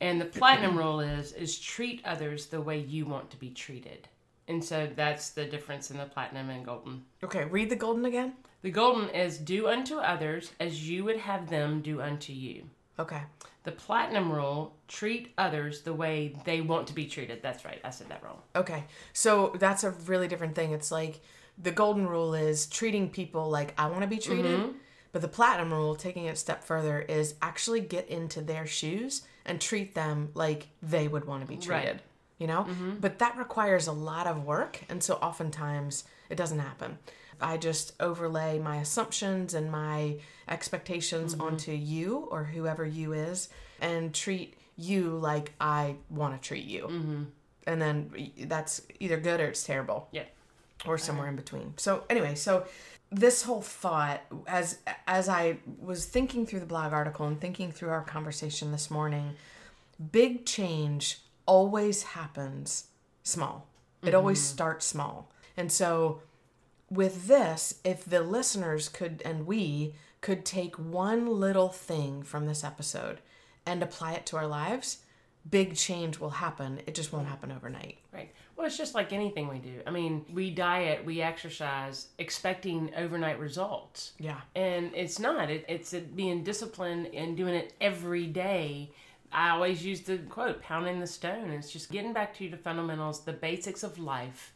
And 0.00 0.20
the 0.20 0.26
platinum 0.26 0.78
rule 0.78 1.00
is 1.00 1.32
is 1.32 1.58
treat 1.58 2.00
others 2.04 2.46
the 2.46 2.60
way 2.60 2.78
you 2.78 3.04
want 3.04 3.30
to 3.30 3.36
be 3.36 3.50
treated. 3.50 4.08
And 4.48 4.62
so 4.62 4.88
that's 4.94 5.30
the 5.30 5.44
difference 5.44 5.90
in 5.90 5.98
the 5.98 6.04
platinum 6.04 6.50
and 6.50 6.64
golden. 6.64 7.04
okay 7.22 7.44
read 7.44 7.70
the 7.70 7.76
golden 7.76 8.04
again 8.04 8.34
The 8.62 8.70
golden 8.70 9.08
is 9.10 9.38
do 9.38 9.68
unto 9.68 9.96
others 9.98 10.50
as 10.60 10.88
you 10.88 11.04
would 11.04 11.18
have 11.18 11.48
them 11.48 11.80
do 11.80 12.00
unto 12.00 12.32
you. 12.32 12.64
okay 12.98 13.22
The 13.64 13.72
platinum 13.72 14.32
rule, 14.32 14.74
treat 14.88 15.32
others 15.38 15.82
the 15.82 15.94
way 15.94 16.34
they 16.44 16.60
want 16.60 16.86
to 16.88 16.94
be 16.94 17.06
treated. 17.06 17.40
That's 17.42 17.64
right. 17.64 17.80
I 17.84 17.90
said 17.90 18.08
that 18.08 18.22
wrong. 18.24 18.38
Okay. 18.56 18.84
So 19.12 19.54
that's 19.58 19.84
a 19.84 19.90
really 19.90 20.26
different 20.28 20.54
thing. 20.56 20.72
It's 20.72 20.90
like 20.90 21.20
the 21.62 21.70
golden 21.70 22.06
rule 22.08 22.34
is 22.34 22.66
treating 22.66 23.08
people 23.10 23.48
like 23.48 23.72
I 23.78 23.86
want 23.86 24.02
to 24.02 24.08
be 24.08 24.18
treated. 24.18 24.58
Mm-hmm. 24.60 24.78
But 25.12 25.22
the 25.22 25.28
platinum 25.28 25.72
rule, 25.72 25.94
taking 25.94 26.24
it 26.24 26.30
a 26.30 26.36
step 26.36 26.64
further, 26.64 26.98
is 27.00 27.34
actually 27.42 27.80
get 27.80 28.08
into 28.08 28.40
their 28.40 28.66
shoes 28.66 29.22
and 29.44 29.60
treat 29.60 29.94
them 29.94 30.30
like 30.34 30.68
they 30.82 31.06
would 31.06 31.26
want 31.26 31.42
to 31.42 31.46
be 31.46 31.56
treated. 31.58 31.96
Right. 31.96 32.00
You 32.42 32.48
know? 32.48 32.64
Mm-hmm. 32.64 32.96
But 33.00 33.18
that 33.20 33.36
requires 33.38 33.86
a 33.86 33.92
lot 33.92 34.26
of 34.26 34.44
work. 34.44 34.80
And 34.88 35.02
so 35.02 35.14
oftentimes 35.14 36.04
it 36.28 36.36
doesn't 36.36 36.58
happen. 36.58 36.98
I 37.40 37.56
just 37.56 37.94
overlay 38.00 38.58
my 38.58 38.76
assumptions 38.76 39.54
and 39.54 39.70
my 39.70 40.16
expectations 40.48 41.34
mm-hmm. 41.34 41.42
onto 41.42 41.72
you 41.72 42.28
or 42.30 42.44
whoever 42.44 42.84
you 42.84 43.12
is 43.12 43.48
and 43.80 44.14
treat 44.14 44.54
you 44.76 45.10
like 45.18 45.52
I 45.60 45.96
want 46.08 46.40
to 46.40 46.48
treat 46.48 46.64
you 46.64 46.84
mm-hmm. 46.84 47.22
and 47.66 47.82
then 47.82 48.30
that's 48.46 48.82
either 49.00 49.18
good 49.18 49.40
or 49.40 49.46
it's 49.46 49.64
terrible 49.64 50.08
Yeah. 50.12 50.24
or 50.86 50.98
somewhere 50.98 51.28
in 51.28 51.36
between 51.36 51.74
so 51.76 52.04
anyway 52.08 52.34
so 52.34 52.66
this 53.10 53.42
whole 53.42 53.60
thought 53.60 54.22
as 54.46 54.78
as 55.06 55.28
i 55.28 55.58
was 55.78 56.06
thinking 56.06 56.46
through 56.46 56.60
the 56.60 56.66
blog 56.66 56.94
article 56.94 57.26
and 57.26 57.38
thinking 57.38 57.70
through 57.70 57.90
our 57.90 58.02
conversation 58.02 58.72
this 58.72 58.90
morning 58.90 59.34
big 60.10 60.46
change 60.46 61.20
always 61.46 62.02
happens 62.02 62.88
small 63.22 63.68
it 64.02 64.06
mm-hmm. 64.06 64.16
always 64.16 64.42
starts 64.42 64.86
small 64.86 65.30
and 65.56 65.70
so 65.70 66.20
with 66.90 67.26
this 67.26 67.80
if 67.84 68.04
the 68.04 68.20
listeners 68.20 68.88
could 68.88 69.22
and 69.24 69.46
we 69.46 69.94
could 70.20 70.44
take 70.44 70.76
one 70.78 71.26
little 71.26 71.68
thing 71.68 72.22
from 72.22 72.46
this 72.46 72.62
episode 72.62 73.18
and 73.66 73.82
apply 73.82 74.12
it 74.12 74.26
to 74.26 74.36
our 74.36 74.46
lives 74.46 74.98
big 75.50 75.74
change 75.74 76.20
will 76.20 76.30
happen 76.30 76.80
it 76.86 76.94
just 76.94 77.12
won't 77.12 77.26
happen 77.26 77.50
overnight 77.50 77.98
Right. 78.12 78.30
Well, 78.56 78.66
it's 78.66 78.76
just 78.76 78.94
like 78.94 79.12
anything 79.12 79.48
we 79.48 79.58
do. 79.58 79.80
I 79.86 79.90
mean, 79.90 80.24
we 80.32 80.50
diet, 80.50 81.04
we 81.04 81.22
exercise, 81.22 82.08
expecting 82.18 82.92
overnight 82.96 83.38
results. 83.38 84.12
yeah 84.18 84.40
And 84.54 84.90
it's 84.94 85.18
not. 85.18 85.50
It, 85.50 85.64
it's 85.68 85.92
it 85.94 86.14
being 86.14 86.44
disciplined 86.44 87.08
and 87.14 87.36
doing 87.36 87.54
it 87.54 87.72
every 87.80 88.26
day. 88.26 88.90
I 89.32 89.50
always 89.50 89.84
use 89.84 90.02
the 90.02 90.18
quote, 90.18 90.62
pounding 90.62 91.00
the 91.00 91.06
stone. 91.06 91.50
It's 91.50 91.72
just 91.72 91.90
getting 91.90 92.12
back 92.12 92.34
to 92.36 92.48
the 92.48 92.56
fundamentals, 92.56 93.24
the 93.24 93.32
basics 93.32 93.82
of 93.82 93.98
life, 93.98 94.52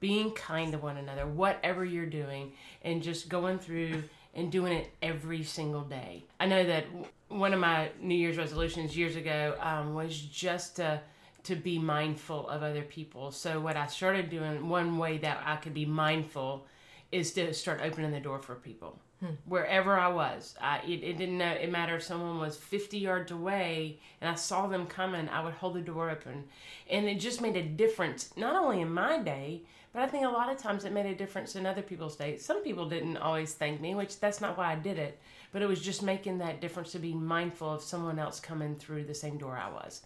being 0.00 0.32
kind 0.32 0.72
to 0.72 0.78
one 0.78 0.96
another, 0.96 1.26
whatever 1.26 1.84
you're 1.84 2.06
doing, 2.06 2.52
and 2.82 3.02
just 3.02 3.28
going 3.28 3.58
through 3.58 4.02
and 4.34 4.50
doing 4.50 4.72
it 4.72 4.90
every 5.02 5.42
single 5.42 5.82
day. 5.82 6.24
I 6.40 6.46
know 6.46 6.64
that 6.64 6.86
one 7.28 7.52
of 7.52 7.60
my 7.60 7.90
New 8.00 8.14
Year's 8.14 8.36
resolutions 8.36 8.96
years 8.96 9.16
ago 9.16 9.56
um, 9.60 9.94
was 9.94 10.18
just 10.18 10.76
to 10.76 11.00
to 11.44 11.56
be 11.56 11.76
mindful 11.76 12.48
of 12.48 12.62
other 12.62 12.82
people. 12.82 13.32
So 13.32 13.58
what 13.58 13.76
I 13.76 13.88
started 13.88 14.30
doing, 14.30 14.68
one 14.68 14.96
way 14.96 15.18
that 15.18 15.42
I 15.44 15.56
could 15.56 15.74
be 15.74 15.84
mindful, 15.84 16.66
is 17.10 17.32
to 17.32 17.52
start 17.52 17.80
opening 17.82 18.12
the 18.12 18.20
door 18.20 18.38
for 18.38 18.54
people. 18.54 18.96
Wherever 19.46 19.98
I 19.98 20.08
was. 20.08 20.54
I, 20.60 20.78
it, 20.78 21.02
it 21.02 21.18
didn't 21.18 21.40
it 21.40 21.70
matter 21.70 21.96
if 21.96 22.02
someone 22.02 22.38
was 22.38 22.56
50 22.56 22.98
yards 22.98 23.30
away 23.30 24.00
and 24.20 24.30
I 24.30 24.34
saw 24.34 24.66
them 24.66 24.86
coming, 24.86 25.28
I 25.28 25.44
would 25.44 25.54
hold 25.54 25.74
the 25.74 25.80
door 25.80 26.10
open. 26.10 26.44
And 26.90 27.06
it 27.06 27.20
just 27.20 27.40
made 27.40 27.56
a 27.56 27.62
difference, 27.62 28.36
not 28.36 28.56
only 28.56 28.80
in 28.80 28.92
my 28.92 29.18
day, 29.18 29.62
but 29.92 30.02
I 30.02 30.06
think 30.06 30.24
a 30.24 30.28
lot 30.28 30.50
of 30.50 30.58
times 30.58 30.84
it 30.84 30.92
made 30.92 31.06
a 31.06 31.14
difference 31.14 31.54
in 31.54 31.66
other 31.66 31.82
people's 31.82 32.16
days. 32.16 32.44
Some 32.44 32.62
people 32.64 32.88
didn't 32.88 33.18
always 33.18 33.52
thank 33.52 33.80
me, 33.80 33.94
which 33.94 34.20
that's 34.20 34.40
not 34.40 34.56
why 34.56 34.72
I 34.72 34.76
did 34.76 34.98
it, 34.98 35.20
but 35.52 35.60
it 35.60 35.68
was 35.68 35.82
just 35.82 36.02
making 36.02 36.38
that 36.38 36.60
difference 36.60 36.92
to 36.92 36.98
be 36.98 37.12
mindful 37.12 37.70
of 37.70 37.82
someone 37.82 38.18
else 38.18 38.40
coming 38.40 38.74
through 38.74 39.04
the 39.04 39.14
same 39.14 39.36
door 39.36 39.56
I 39.56 39.70
was. 39.70 40.02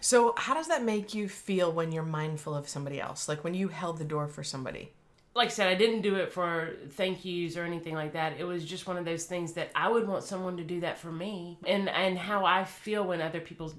So, 0.00 0.34
how 0.36 0.54
does 0.54 0.68
that 0.68 0.84
make 0.84 1.14
you 1.14 1.28
feel 1.28 1.72
when 1.72 1.90
you're 1.90 2.02
mindful 2.04 2.54
of 2.54 2.68
somebody 2.68 3.00
else? 3.00 3.28
Like 3.28 3.42
when 3.42 3.54
you 3.54 3.68
held 3.68 3.98
the 3.98 4.04
door 4.04 4.28
for 4.28 4.44
somebody? 4.44 4.92
Like 5.34 5.48
I 5.48 5.50
said, 5.50 5.68
I 5.68 5.74
didn't 5.74 6.02
do 6.02 6.14
it 6.16 6.32
for 6.32 6.70
thank 6.90 7.24
yous 7.24 7.56
or 7.56 7.64
anything 7.64 7.94
like 7.94 8.12
that. 8.12 8.34
It 8.38 8.44
was 8.44 8.64
just 8.64 8.86
one 8.86 8.96
of 8.96 9.04
those 9.04 9.24
things 9.24 9.54
that 9.54 9.70
I 9.74 9.88
would 9.88 10.06
want 10.06 10.22
someone 10.22 10.56
to 10.58 10.64
do 10.64 10.80
that 10.80 10.98
for 10.98 11.10
me, 11.12 11.58
and 11.66 11.88
and 11.88 12.16
how 12.18 12.44
I 12.44 12.64
feel 12.64 13.04
when 13.04 13.20
other 13.20 13.40
people 13.40 13.72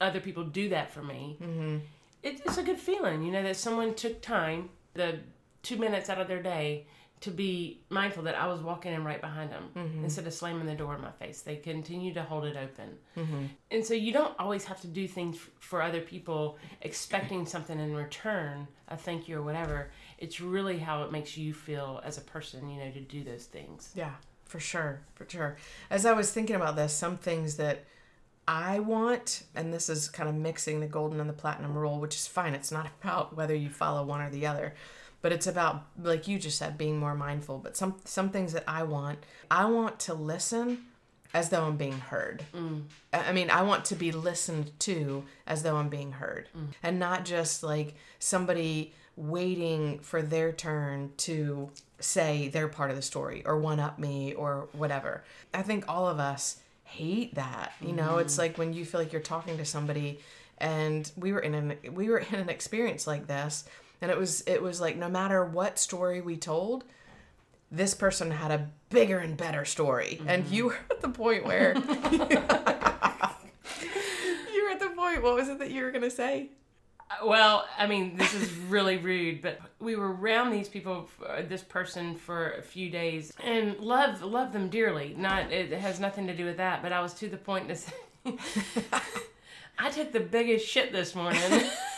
other 0.00 0.20
people 0.20 0.44
do 0.44 0.68
that 0.70 0.90
for 0.90 1.02
me. 1.02 1.36
Mm-hmm. 1.42 1.76
It, 2.22 2.40
it's 2.44 2.58
a 2.58 2.62
good 2.62 2.78
feeling, 2.78 3.22
you 3.22 3.32
know, 3.32 3.42
that 3.42 3.56
someone 3.56 3.94
took 3.94 4.20
time, 4.22 4.68
the 4.94 5.20
two 5.62 5.76
minutes 5.78 6.08
out 6.10 6.20
of 6.20 6.28
their 6.28 6.42
day, 6.42 6.86
to 7.20 7.30
be 7.30 7.82
mindful 7.90 8.22
that 8.24 8.34
I 8.34 8.46
was 8.46 8.60
walking 8.60 8.92
in 8.92 9.04
right 9.04 9.20
behind 9.20 9.50
them 9.50 9.64
Mm-hmm. 9.74 10.04
instead 10.04 10.26
of 10.26 10.32
slamming 10.34 10.66
the 10.66 10.74
door 10.74 10.94
in 10.94 11.00
my 11.02 11.10
face. 11.12 11.40
They 11.42 11.56
continue 11.56 12.12
to 12.14 12.22
hold 12.22 12.44
it 12.44 12.56
open, 12.56 12.90
Mm-hmm. 13.16 13.44
and 13.70 13.84
so 13.84 13.94
you 13.94 14.12
don't 14.12 14.34
always 14.38 14.64
have 14.64 14.80
to 14.82 14.86
do 14.86 15.06
things 15.08 15.38
for 15.58 15.82
other 15.82 16.00
people 16.00 16.58
expecting 16.82 17.44
something 17.46 17.78
in 17.78 17.94
return, 17.94 18.68
a 18.88 18.96
thank 18.96 19.28
you 19.28 19.38
or 19.38 19.42
whatever 19.42 19.90
it's 20.20 20.40
really 20.40 20.78
how 20.78 21.02
it 21.02 21.10
makes 21.10 21.36
you 21.36 21.52
feel 21.54 22.00
as 22.04 22.18
a 22.18 22.20
person, 22.20 22.68
you 22.68 22.78
know, 22.78 22.90
to 22.90 23.00
do 23.00 23.24
those 23.24 23.46
things. 23.46 23.90
Yeah, 23.94 24.12
for 24.44 24.60
sure, 24.60 25.00
for 25.14 25.26
sure. 25.28 25.56
As 25.88 26.04
I 26.04 26.12
was 26.12 26.30
thinking 26.30 26.56
about 26.56 26.76
this, 26.76 26.92
some 26.92 27.16
things 27.16 27.56
that 27.56 27.84
I 28.46 28.80
want, 28.80 29.44
and 29.54 29.72
this 29.72 29.88
is 29.88 30.08
kind 30.08 30.28
of 30.28 30.34
mixing 30.34 30.80
the 30.80 30.86
golden 30.86 31.20
and 31.20 31.28
the 31.28 31.34
platinum 31.34 31.76
rule, 31.76 31.98
which 31.98 32.14
is 32.14 32.26
fine. 32.26 32.54
It's 32.54 32.70
not 32.70 32.88
about 33.02 33.34
whether 33.34 33.54
you 33.54 33.70
follow 33.70 34.04
one 34.04 34.20
or 34.20 34.30
the 34.30 34.46
other, 34.46 34.74
but 35.22 35.32
it's 35.32 35.46
about, 35.46 35.86
like 36.00 36.28
you 36.28 36.38
just 36.38 36.58
said, 36.58 36.76
being 36.76 36.98
more 36.98 37.14
mindful. 37.14 37.58
But 37.58 37.76
some 37.76 37.96
some 38.04 38.30
things 38.30 38.52
that 38.52 38.64
I 38.68 38.82
want, 38.82 39.20
I 39.50 39.64
want 39.64 39.98
to 40.00 40.14
listen 40.14 40.86
as 41.32 41.48
though 41.48 41.64
I'm 41.64 41.76
being 41.76 41.98
heard. 41.98 42.44
Mm. 42.54 42.82
I 43.12 43.28
I 43.28 43.32
mean, 43.32 43.50
I 43.50 43.62
want 43.62 43.86
to 43.86 43.94
be 43.94 44.12
listened 44.12 44.78
to 44.80 45.24
as 45.46 45.62
though 45.62 45.76
I'm 45.76 45.88
being 45.88 46.12
heard, 46.12 46.48
mm. 46.56 46.68
and 46.82 46.98
not 46.98 47.24
just 47.24 47.62
like 47.62 47.94
somebody 48.18 48.92
waiting 49.16 49.98
for 50.00 50.22
their 50.22 50.52
turn 50.52 51.12
to 51.18 51.70
say 51.98 52.48
they're 52.48 52.68
part 52.68 52.90
of 52.90 52.96
the 52.96 53.02
story 53.02 53.42
or 53.44 53.58
one 53.58 53.80
up 53.80 53.98
me 53.98 54.32
or 54.34 54.68
whatever. 54.72 55.24
I 55.52 55.62
think 55.62 55.84
all 55.88 56.08
of 56.08 56.18
us 56.18 56.60
hate 56.84 57.34
that. 57.34 57.72
You 57.80 57.92
know, 57.92 58.18
it's 58.18 58.34
mm-hmm. 58.34 58.42
like 58.42 58.58
when 58.58 58.72
you 58.72 58.84
feel 58.84 59.00
like 59.00 59.12
you're 59.12 59.22
talking 59.22 59.58
to 59.58 59.64
somebody 59.64 60.18
and 60.60 61.10
we 61.16 61.32
were 61.32 61.40
in 61.40 61.54
an 61.54 61.74
we 61.92 62.08
were 62.08 62.18
in 62.18 62.34
an 62.34 62.48
experience 62.48 63.06
like 63.06 63.26
this 63.26 63.64
and 64.00 64.10
it 64.10 64.18
was 64.18 64.42
it 64.42 64.62
was 64.62 64.80
like 64.80 64.96
no 64.96 65.08
matter 65.08 65.44
what 65.44 65.78
story 65.78 66.20
we 66.20 66.36
told 66.36 66.84
this 67.72 67.94
person 67.94 68.30
had 68.30 68.50
a 68.50 68.68
bigger 68.90 69.18
and 69.18 69.36
better 69.36 69.64
story 69.64 70.20
and 70.26 70.46
you 70.48 70.64
mm-hmm. 70.64 70.68
were 70.68 70.78
at 70.90 71.00
the 71.00 71.08
point 71.08 71.44
where 71.46 71.72
you 74.52 74.64
were 74.64 74.70
at 74.70 74.80
the 74.80 74.92
point 74.94 75.22
what 75.22 75.34
was 75.34 75.48
it 75.48 75.58
that 75.58 75.70
you 75.70 75.82
were 75.82 75.90
going 75.90 76.02
to 76.02 76.10
say 76.10 76.50
Well, 77.24 77.66
I 77.76 77.86
mean, 77.86 78.16
this 78.16 78.34
is 78.34 78.50
really 78.52 78.96
rude, 78.96 79.42
but 79.42 79.60
we 79.78 79.96
were 79.96 80.12
around 80.12 80.50
these 80.52 80.68
people, 80.68 81.08
uh, 81.26 81.42
this 81.42 81.62
person 81.62 82.14
for 82.14 82.52
a 82.52 82.62
few 82.62 82.88
days, 82.88 83.32
and 83.42 83.78
love 83.78 84.22
love 84.22 84.52
them 84.52 84.68
dearly. 84.68 85.14
Not 85.18 85.52
it 85.52 85.72
has 85.72 86.00
nothing 86.00 86.26
to 86.28 86.36
do 86.36 86.44
with 86.44 86.56
that, 86.58 86.82
but 86.82 86.92
I 86.92 87.00
was 87.00 87.12
to 87.14 87.28
the 87.28 87.36
point 87.36 87.68
to 87.68 87.76
say, 87.76 87.92
I 89.78 89.90
took 89.90 90.12
the 90.12 90.20
biggest 90.20 90.66
shit 90.66 90.92
this 90.92 91.14
morning. 91.14 91.40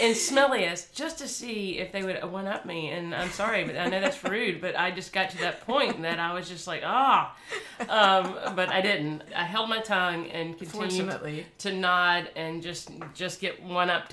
And 0.00 0.14
smelliest, 0.14 0.92
just 0.92 1.18
to 1.18 1.28
see 1.28 1.78
if 1.78 1.92
they 1.92 2.02
would 2.02 2.22
one 2.30 2.46
up 2.46 2.66
me. 2.66 2.90
And 2.90 3.14
I'm 3.14 3.30
sorry, 3.30 3.64
but 3.64 3.76
I 3.76 3.86
know 3.86 4.00
that's 4.00 4.22
rude. 4.24 4.60
But 4.60 4.78
I 4.78 4.90
just 4.90 5.12
got 5.12 5.30
to 5.30 5.38
that 5.38 5.62
point 5.66 6.02
that 6.02 6.18
I 6.18 6.34
was 6.34 6.48
just 6.48 6.66
like, 6.66 6.82
ah, 6.84 7.34
um, 7.88 8.54
but 8.54 8.68
I 8.68 8.80
didn't. 8.80 9.22
I 9.34 9.44
held 9.44 9.68
my 9.68 9.80
tongue 9.80 10.26
and 10.28 10.58
continued 10.58 11.46
to 11.58 11.72
nod 11.74 12.30
and 12.36 12.62
just 12.62 12.90
just 13.14 13.40
get 13.40 13.62
one 13.62 13.90
up 13.90 14.12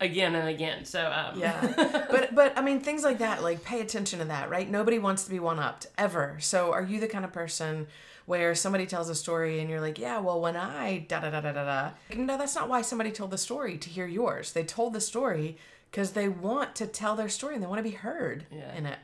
again 0.00 0.34
and 0.34 0.48
again. 0.48 0.84
So 0.84 1.10
um, 1.10 1.38
Yeah. 1.38 2.06
but 2.10 2.34
but 2.34 2.56
I 2.56 2.62
mean 2.62 2.80
things 2.80 3.04
like 3.04 3.18
that, 3.18 3.42
like 3.42 3.64
pay 3.64 3.80
attention 3.80 4.20
to 4.20 4.24
that, 4.26 4.50
right? 4.50 4.68
Nobody 4.70 4.98
wants 4.98 5.24
to 5.24 5.30
be 5.30 5.38
one 5.38 5.58
upped 5.58 5.86
ever. 5.96 6.38
So 6.40 6.72
are 6.72 6.82
you 6.82 7.00
the 7.00 7.08
kind 7.08 7.24
of 7.24 7.32
person 7.32 7.86
where 8.28 8.54
somebody 8.54 8.84
tells 8.84 9.08
a 9.08 9.14
story 9.14 9.58
and 9.60 9.70
you're 9.70 9.80
like, 9.80 9.98
Yeah, 9.98 10.18
well 10.20 10.40
when 10.40 10.54
I 10.54 10.98
da 11.08 11.20
da 11.20 11.30
da 11.30 11.40
da 11.40 11.52
da 11.52 11.64
da 11.64 11.90
No, 12.14 12.36
that's 12.36 12.54
not 12.54 12.68
why 12.68 12.82
somebody 12.82 13.10
told 13.10 13.30
the 13.30 13.38
story 13.38 13.78
to 13.78 13.88
hear 13.88 14.06
yours. 14.06 14.52
They 14.52 14.64
told 14.64 14.92
the 14.92 15.00
story 15.00 15.56
because 15.90 16.12
they 16.12 16.28
want 16.28 16.76
to 16.76 16.86
tell 16.86 17.16
their 17.16 17.30
story 17.30 17.54
and 17.54 17.62
they 17.62 17.66
want 17.66 17.78
to 17.78 17.90
be 17.90 17.96
heard 17.96 18.44
Yeah. 18.52 18.74
in 18.76 18.84
it. 18.84 18.98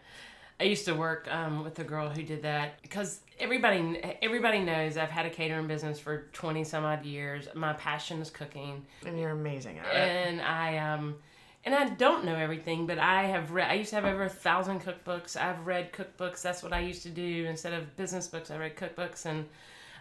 I 0.60 0.64
used 0.64 0.84
to 0.84 0.94
work 0.94 1.26
um, 1.32 1.64
with 1.64 1.78
a 1.78 1.84
girl 1.84 2.10
who 2.10 2.22
did 2.22 2.42
that 2.42 2.80
because 2.82 3.20
everybody 3.40 3.78
everybody 4.22 4.60
knows 4.60 4.96
I've 4.98 5.10
had 5.10 5.24
a 5.26 5.30
catering 5.30 5.66
business 5.66 5.98
for 5.98 6.26
twenty 6.34 6.62
some 6.62 6.84
odd 6.84 7.04
years. 7.04 7.48
My 7.54 7.72
passion 7.72 8.20
is 8.20 8.30
cooking. 8.30 8.84
And 9.06 9.18
you're 9.18 9.30
amazing 9.30 9.78
at 9.78 9.86
it. 9.86 10.28
and 10.28 10.40
I 10.42 10.76
um 10.78 11.16
and 11.64 11.74
I 11.74 11.88
don't 11.88 12.24
know 12.24 12.34
everything, 12.34 12.86
but 12.86 12.98
I 12.98 13.24
have 13.24 13.50
read. 13.52 13.70
I 13.70 13.74
used 13.74 13.90
to 13.90 13.96
have 13.96 14.04
over 14.04 14.24
a 14.24 14.28
thousand 14.28 14.80
cookbooks. 14.82 15.36
I've 15.36 15.66
read 15.66 15.92
cookbooks. 15.92 16.42
That's 16.42 16.62
what 16.62 16.72
I 16.72 16.80
used 16.80 17.02
to 17.04 17.10
do 17.10 17.46
instead 17.48 17.72
of 17.72 17.96
business 17.96 18.26
books. 18.28 18.50
I 18.50 18.58
read 18.58 18.76
cookbooks 18.76 19.24
and 19.26 19.46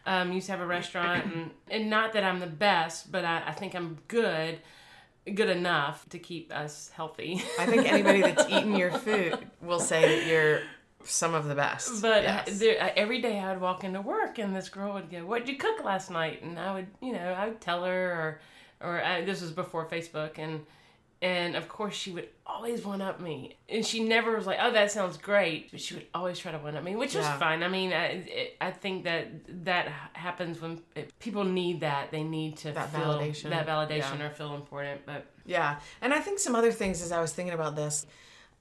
um, 0.05 0.33
used 0.33 0.47
to 0.47 0.51
have 0.53 0.61
a 0.61 0.65
restaurant. 0.65 1.25
And, 1.33 1.51
and 1.71 1.89
not 1.89 2.13
that 2.13 2.23
I'm 2.23 2.39
the 2.39 2.47
best, 2.47 3.11
but 3.11 3.23
I, 3.25 3.43
I 3.47 3.51
think 3.53 3.75
I'm 3.75 3.97
good, 4.09 4.59
good 5.33 5.49
enough 5.49 6.07
to 6.09 6.19
keep 6.19 6.51
us 6.51 6.91
healthy. 6.93 7.41
I 7.57 7.65
think 7.65 7.85
anybody 7.91 8.21
that's 8.21 8.45
eaten 8.49 8.75
your 8.75 8.91
food 8.91 9.37
will 9.61 9.79
say 9.79 10.01
that 10.19 10.27
you're 10.27 10.59
some 11.05 11.33
of 11.33 11.45
the 11.45 11.55
best. 11.55 12.01
But 12.01 12.23
Yes. 12.23 12.47
uh, 12.47 12.51
there, 12.59 12.81
uh, 12.83 12.89
every 12.97 13.21
day 13.21 13.39
I 13.39 13.51
would 13.53 13.61
walk 13.61 13.83
into 13.85 14.01
work 14.01 14.37
and 14.39 14.55
this 14.55 14.69
girl 14.69 14.93
would 14.93 15.09
go, 15.09 15.25
"What 15.25 15.39
did 15.45 15.49
you 15.53 15.57
cook 15.57 15.83
last 15.83 16.09
night?" 16.11 16.41
And 16.43 16.57
I 16.59 16.73
would, 16.73 16.87
you 17.01 17.13
know, 17.13 17.19
I 17.33 17.47
would 17.47 17.59
tell 17.61 17.83
her, 17.83 18.39
or, 18.81 18.87
or 18.89 19.03
uh, 19.03 19.21
this 19.25 19.41
was 19.41 19.51
before 19.51 19.85
Facebook, 19.85 20.37
and 20.37 20.65
and 21.23 21.55
of 21.55 21.69
course 21.69 21.95
she 21.95 22.11
would 22.11 22.27
always 22.45 22.83
one 22.85 23.01
up 23.01 23.21
me, 23.21 23.55
and 23.69 23.85
she 23.85 24.03
never 24.03 24.35
was 24.35 24.45
like, 24.45 24.57
"Oh, 24.61 24.71
that 24.73 24.91
sounds 24.91 25.15
great," 25.17 25.71
but 25.71 25.79
she 25.81 25.93
would 25.95 26.05
always 26.13 26.37
try 26.37 26.51
to 26.51 26.57
one 26.59 26.75
up 26.75 26.83
me, 26.83 26.95
which 26.97 27.15
was 27.15 27.23
Yeah. 27.25 27.37
fine. 27.39 27.63
I 27.63 27.69
mean, 27.69 27.93
I, 27.93 28.05
it, 28.27 28.57
I 28.59 28.71
think 28.71 29.05
that 29.05 29.27
that 29.65 29.87
happens 30.13 30.59
when 30.61 30.81
it, 30.95 31.17
people 31.19 31.45
need 31.45 31.79
that; 31.79 32.11
they 32.11 32.23
need 32.23 32.57
to 32.57 32.73
That 32.73 32.89
feel 32.91 33.01
validation. 33.01 33.49
that 33.51 33.65
validation 33.65 34.19
Yeah. 34.19 34.25
or 34.27 34.29
feel 34.31 34.53
important. 34.53 35.05
But 35.05 35.25
Yeah. 35.45 35.79
And 36.01 36.13
I 36.13 36.19
think 36.19 36.39
some 36.39 36.55
other 36.55 36.71
things 36.71 37.01
as 37.01 37.11
I 37.11 37.21
was 37.21 37.31
thinking 37.33 37.53
about 37.53 37.75
this, 37.77 38.05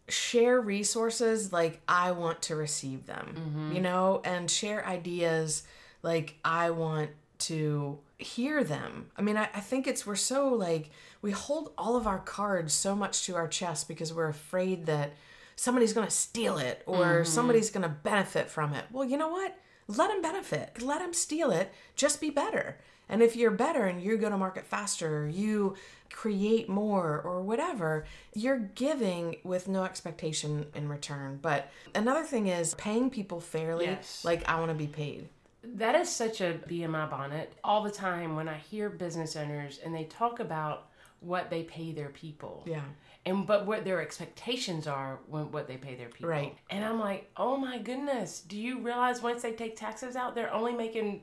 share 0.08 0.60
resources 0.60 1.52
like 1.52 1.80
I 1.88 2.12
want 2.12 2.42
to 2.42 2.56
receive 2.56 3.06
them, 3.06 3.34
mm-hmm. 3.36 3.72
you 3.72 3.80
know, 3.80 4.20
and 4.24 4.50
share 4.50 4.86
ideas 4.86 5.64
like 6.02 6.38
I 6.44 6.70
want 6.70 7.10
to 7.46 7.98
hear 8.18 8.64
them. 8.64 9.10
I 9.16 9.22
mean, 9.22 9.36
I, 9.36 9.48
I 9.54 9.60
think 9.60 9.86
it's 9.86 10.06
we're 10.06 10.16
so 10.16 10.48
like 10.48 10.90
we 11.20 11.30
hold 11.30 11.72
all 11.76 11.96
of 11.96 12.06
our 12.06 12.18
cards 12.18 12.72
so 12.72 12.94
much 12.94 13.24
to 13.26 13.36
our 13.36 13.48
chest 13.48 13.88
because 13.88 14.12
we're 14.12 14.28
afraid 14.28 14.86
that 14.86 15.12
somebody's 15.56 15.92
going 15.92 16.06
to 16.06 16.12
steal 16.12 16.58
it 16.58 16.82
or 16.86 17.04
mm-hmm. 17.04 17.24
somebody's 17.24 17.70
going 17.70 17.82
to 17.82 17.88
benefit 17.88 18.50
from 18.50 18.74
it. 18.74 18.84
Well, 18.90 19.04
you 19.04 19.16
know 19.16 19.28
what? 19.28 19.56
Let 19.88 20.10
them 20.10 20.22
benefit. 20.22 20.82
Let 20.82 21.00
them 21.00 21.12
steal 21.12 21.50
it. 21.50 21.72
Just 21.96 22.20
be 22.20 22.30
better. 22.30 22.78
And 23.08 23.22
if 23.22 23.36
you're 23.36 23.50
better 23.50 23.84
and 23.84 24.02
you 24.02 24.16
go 24.16 24.30
to 24.30 24.38
market 24.38 24.66
faster, 24.66 25.28
you 25.28 25.76
create 26.10 26.68
more 26.68 27.20
or 27.20 27.42
whatever, 27.42 28.04
you're 28.34 28.58
giving 28.58 29.36
with 29.44 29.68
no 29.68 29.84
expectation 29.84 30.66
in 30.74 30.88
return. 30.88 31.38
But 31.42 31.70
another 31.94 32.22
thing 32.22 32.46
is 32.46 32.74
paying 32.74 33.10
people 33.10 33.40
fairly. 33.40 33.86
Yes. 33.86 34.24
Like 34.24 34.48
I 34.48 34.58
want 34.58 34.70
to 34.70 34.74
be 34.74 34.86
paid. 34.86 35.28
That 35.64 35.94
is 35.94 36.08
such 36.08 36.40
a 36.40 36.60
my 36.88 37.06
bonnet 37.06 37.54
all 37.62 37.82
the 37.82 37.90
time 37.90 38.34
when 38.36 38.48
I 38.48 38.56
hear 38.56 38.90
business 38.90 39.36
owners 39.36 39.80
and 39.84 39.94
they 39.94 40.04
talk 40.04 40.40
about 40.40 40.88
what 41.20 41.50
they 41.50 41.62
pay 41.62 41.92
their 41.92 42.08
people. 42.08 42.64
Yeah. 42.66 42.82
And 43.24 43.46
but 43.46 43.66
what 43.66 43.84
their 43.84 44.02
expectations 44.02 44.88
are 44.88 45.20
when 45.28 45.52
what 45.52 45.68
they 45.68 45.76
pay 45.76 45.94
their 45.94 46.08
people. 46.08 46.30
Right. 46.30 46.56
And 46.70 46.84
I'm 46.84 46.98
like, 46.98 47.30
oh 47.36 47.56
my 47.56 47.78
goodness, 47.78 48.40
do 48.40 48.56
you 48.56 48.80
realize 48.80 49.22
once 49.22 49.42
they 49.42 49.52
take 49.52 49.76
taxes 49.76 50.16
out, 50.16 50.34
they're 50.34 50.52
only 50.52 50.72
making 50.72 51.22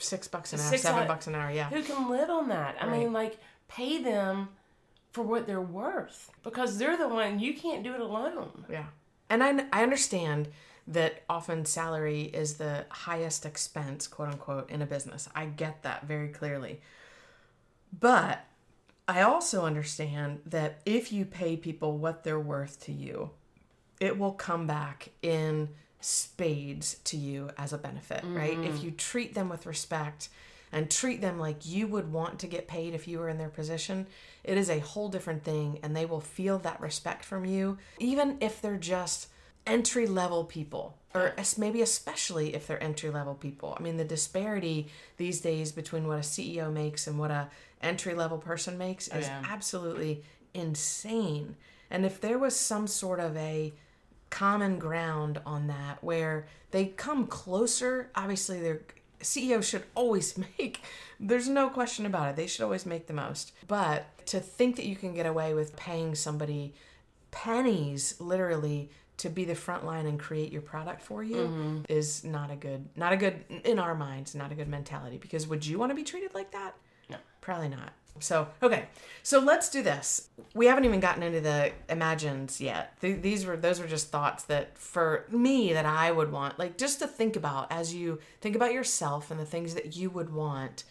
Six 0.00 0.28
bucks 0.28 0.52
an 0.52 0.60
hour, 0.60 0.68
Six 0.68 0.82
seven 0.82 1.08
bucks 1.08 1.26
an 1.26 1.34
hour. 1.34 1.50
Yeah. 1.50 1.68
who 1.70 1.82
can 1.82 2.08
live 2.08 2.30
on 2.30 2.48
that? 2.50 2.76
I 2.80 2.88
mean, 2.88 3.12
like 3.12 3.38
pay 3.66 4.02
them 4.02 4.50
for 5.12 5.22
what 5.22 5.46
they're 5.46 5.60
worth 5.60 6.30
because 6.44 6.78
they're 6.78 6.96
the 6.96 7.08
one 7.08 7.40
you 7.40 7.54
can't 7.54 7.82
do 7.82 7.94
it 7.94 8.00
alone. 8.00 8.64
Yeah. 8.70 8.86
And 9.30 9.42
I, 9.42 9.64
I 9.72 9.82
understand 9.82 10.48
that 10.88 11.22
often 11.28 11.64
salary 11.66 12.22
is 12.22 12.54
the 12.54 12.86
highest 12.88 13.44
expense, 13.44 14.06
quote 14.06 14.28
unquote, 14.28 14.70
in 14.70 14.82
a 14.82 14.86
business. 14.86 15.28
I 15.34 15.46
get 15.46 15.82
that 15.82 16.06
very 16.06 16.28
clearly. 16.28 16.80
But 17.98 18.44
I 19.06 19.22
also 19.22 19.64
understand 19.64 20.40
that 20.46 20.80
if 20.86 21.12
you 21.12 21.24
pay 21.24 21.56
people 21.56 21.98
what 21.98 22.24
they're 22.24 22.40
worth 22.40 22.84
to 22.84 22.92
you, 22.92 23.30
it 24.00 24.18
will 24.18 24.32
come 24.32 24.66
back 24.66 25.10
in 25.22 25.68
spades 26.00 26.96
to 27.04 27.16
you 27.16 27.50
as 27.58 27.72
a 27.72 27.78
benefit, 27.78 28.22
right? 28.24 28.58
If 28.58 28.76
mm-hmm. 28.76 28.84
you 28.84 28.90
treat 28.92 29.34
them 29.34 29.48
with 29.48 29.66
respect 29.66 30.28
and 30.72 30.90
treat 30.90 31.20
them 31.20 31.38
like 31.38 31.66
you 31.66 31.86
would 31.86 32.12
want 32.12 32.38
to 32.38 32.46
get 32.46 32.68
paid 32.68 32.94
if 32.94 33.08
you 33.08 33.18
were 33.18 33.28
in 33.28 33.38
their 33.38 33.48
position, 33.48 34.06
it 34.44 34.56
is 34.56 34.70
a 34.70 34.78
whole 34.78 35.08
different 35.08 35.42
thing 35.42 35.80
and 35.82 35.96
they 35.96 36.06
will 36.06 36.20
feel 36.20 36.58
that 36.58 36.80
respect 36.80 37.24
from 37.24 37.44
you, 37.44 37.78
even 37.98 38.38
if 38.40 38.62
they're 38.62 38.76
just 38.76 39.28
entry 39.68 40.06
level 40.06 40.44
people 40.44 40.98
or 41.14 41.34
maybe 41.56 41.82
especially 41.82 42.54
if 42.54 42.66
they're 42.66 42.82
entry 42.82 43.10
level 43.10 43.34
people. 43.34 43.76
I 43.78 43.82
mean, 43.82 43.96
the 43.96 44.04
disparity 44.04 44.88
these 45.16 45.40
days 45.40 45.72
between 45.72 46.06
what 46.06 46.18
a 46.18 46.22
CEO 46.22 46.72
makes 46.72 47.06
and 47.06 47.18
what 47.18 47.30
a 47.30 47.48
entry 47.82 48.14
level 48.14 48.38
person 48.38 48.76
makes 48.76 49.08
oh, 49.12 49.18
is 49.18 49.26
yeah. 49.26 49.42
absolutely 49.48 50.22
insane. 50.54 51.56
And 51.90 52.04
if 52.04 52.20
there 52.20 52.38
was 52.38 52.54
some 52.54 52.86
sort 52.86 53.20
of 53.20 53.36
a 53.36 53.72
common 54.30 54.78
ground 54.78 55.40
on 55.46 55.66
that 55.68 56.02
where 56.04 56.46
they 56.70 56.86
come 56.86 57.26
closer, 57.26 58.10
obviously 58.14 58.60
their 58.60 58.82
CEO 59.20 59.62
should 59.62 59.84
always 59.94 60.38
make 60.58 60.82
there's 61.18 61.48
no 61.48 61.68
question 61.68 62.06
about 62.06 62.28
it. 62.28 62.36
They 62.36 62.46
should 62.46 62.62
always 62.62 62.86
make 62.86 63.06
the 63.06 63.12
most. 63.12 63.52
But 63.66 64.06
to 64.26 64.40
think 64.40 64.76
that 64.76 64.86
you 64.86 64.94
can 64.94 65.14
get 65.14 65.26
away 65.26 65.54
with 65.54 65.74
paying 65.74 66.14
somebody 66.14 66.74
pennies 67.30 68.14
literally 68.20 68.90
to 69.18 69.28
be 69.28 69.44
the 69.44 69.54
front 69.54 69.84
line 69.84 70.06
and 70.06 70.18
create 70.18 70.52
your 70.52 70.62
product 70.62 71.02
for 71.02 71.22
you 71.22 71.36
mm-hmm. 71.36 71.78
is 71.88 72.24
not 72.24 72.50
a 72.50 72.56
good 72.56 72.88
not 72.96 73.12
a 73.12 73.16
good 73.16 73.44
in 73.64 73.78
our 73.78 73.94
minds 73.94 74.34
not 74.34 74.50
a 74.50 74.54
good 74.54 74.68
mentality 74.68 75.18
because 75.18 75.46
would 75.46 75.64
you 75.66 75.78
want 75.78 75.90
to 75.90 75.94
be 75.94 76.04
treated 76.04 76.34
like 76.34 76.50
that 76.52 76.74
No. 77.10 77.16
probably 77.40 77.68
not 77.68 77.92
so 78.20 78.48
okay 78.62 78.86
so 79.22 79.38
let's 79.38 79.68
do 79.68 79.82
this 79.82 80.28
we 80.54 80.66
haven't 80.66 80.84
even 80.84 81.00
gotten 81.00 81.22
into 81.22 81.40
the 81.40 81.72
imagines 81.88 82.60
yet 82.60 82.98
Th- 83.00 83.20
these 83.20 83.44
were 83.46 83.56
those 83.56 83.80
were 83.80 83.86
just 83.86 84.10
thoughts 84.10 84.44
that 84.44 84.76
for 84.76 85.24
me 85.30 85.72
that 85.72 85.86
i 85.86 86.10
would 86.10 86.32
want 86.32 86.58
like 86.58 86.78
just 86.78 86.98
to 87.00 87.06
think 87.06 87.36
about 87.36 87.70
as 87.70 87.94
you 87.94 88.18
think 88.40 88.56
about 88.56 88.72
yourself 88.72 89.30
and 89.30 89.38
the 89.38 89.44
things 89.44 89.74
that 89.74 89.96
you 89.96 90.10
would 90.10 90.32
want 90.32 90.84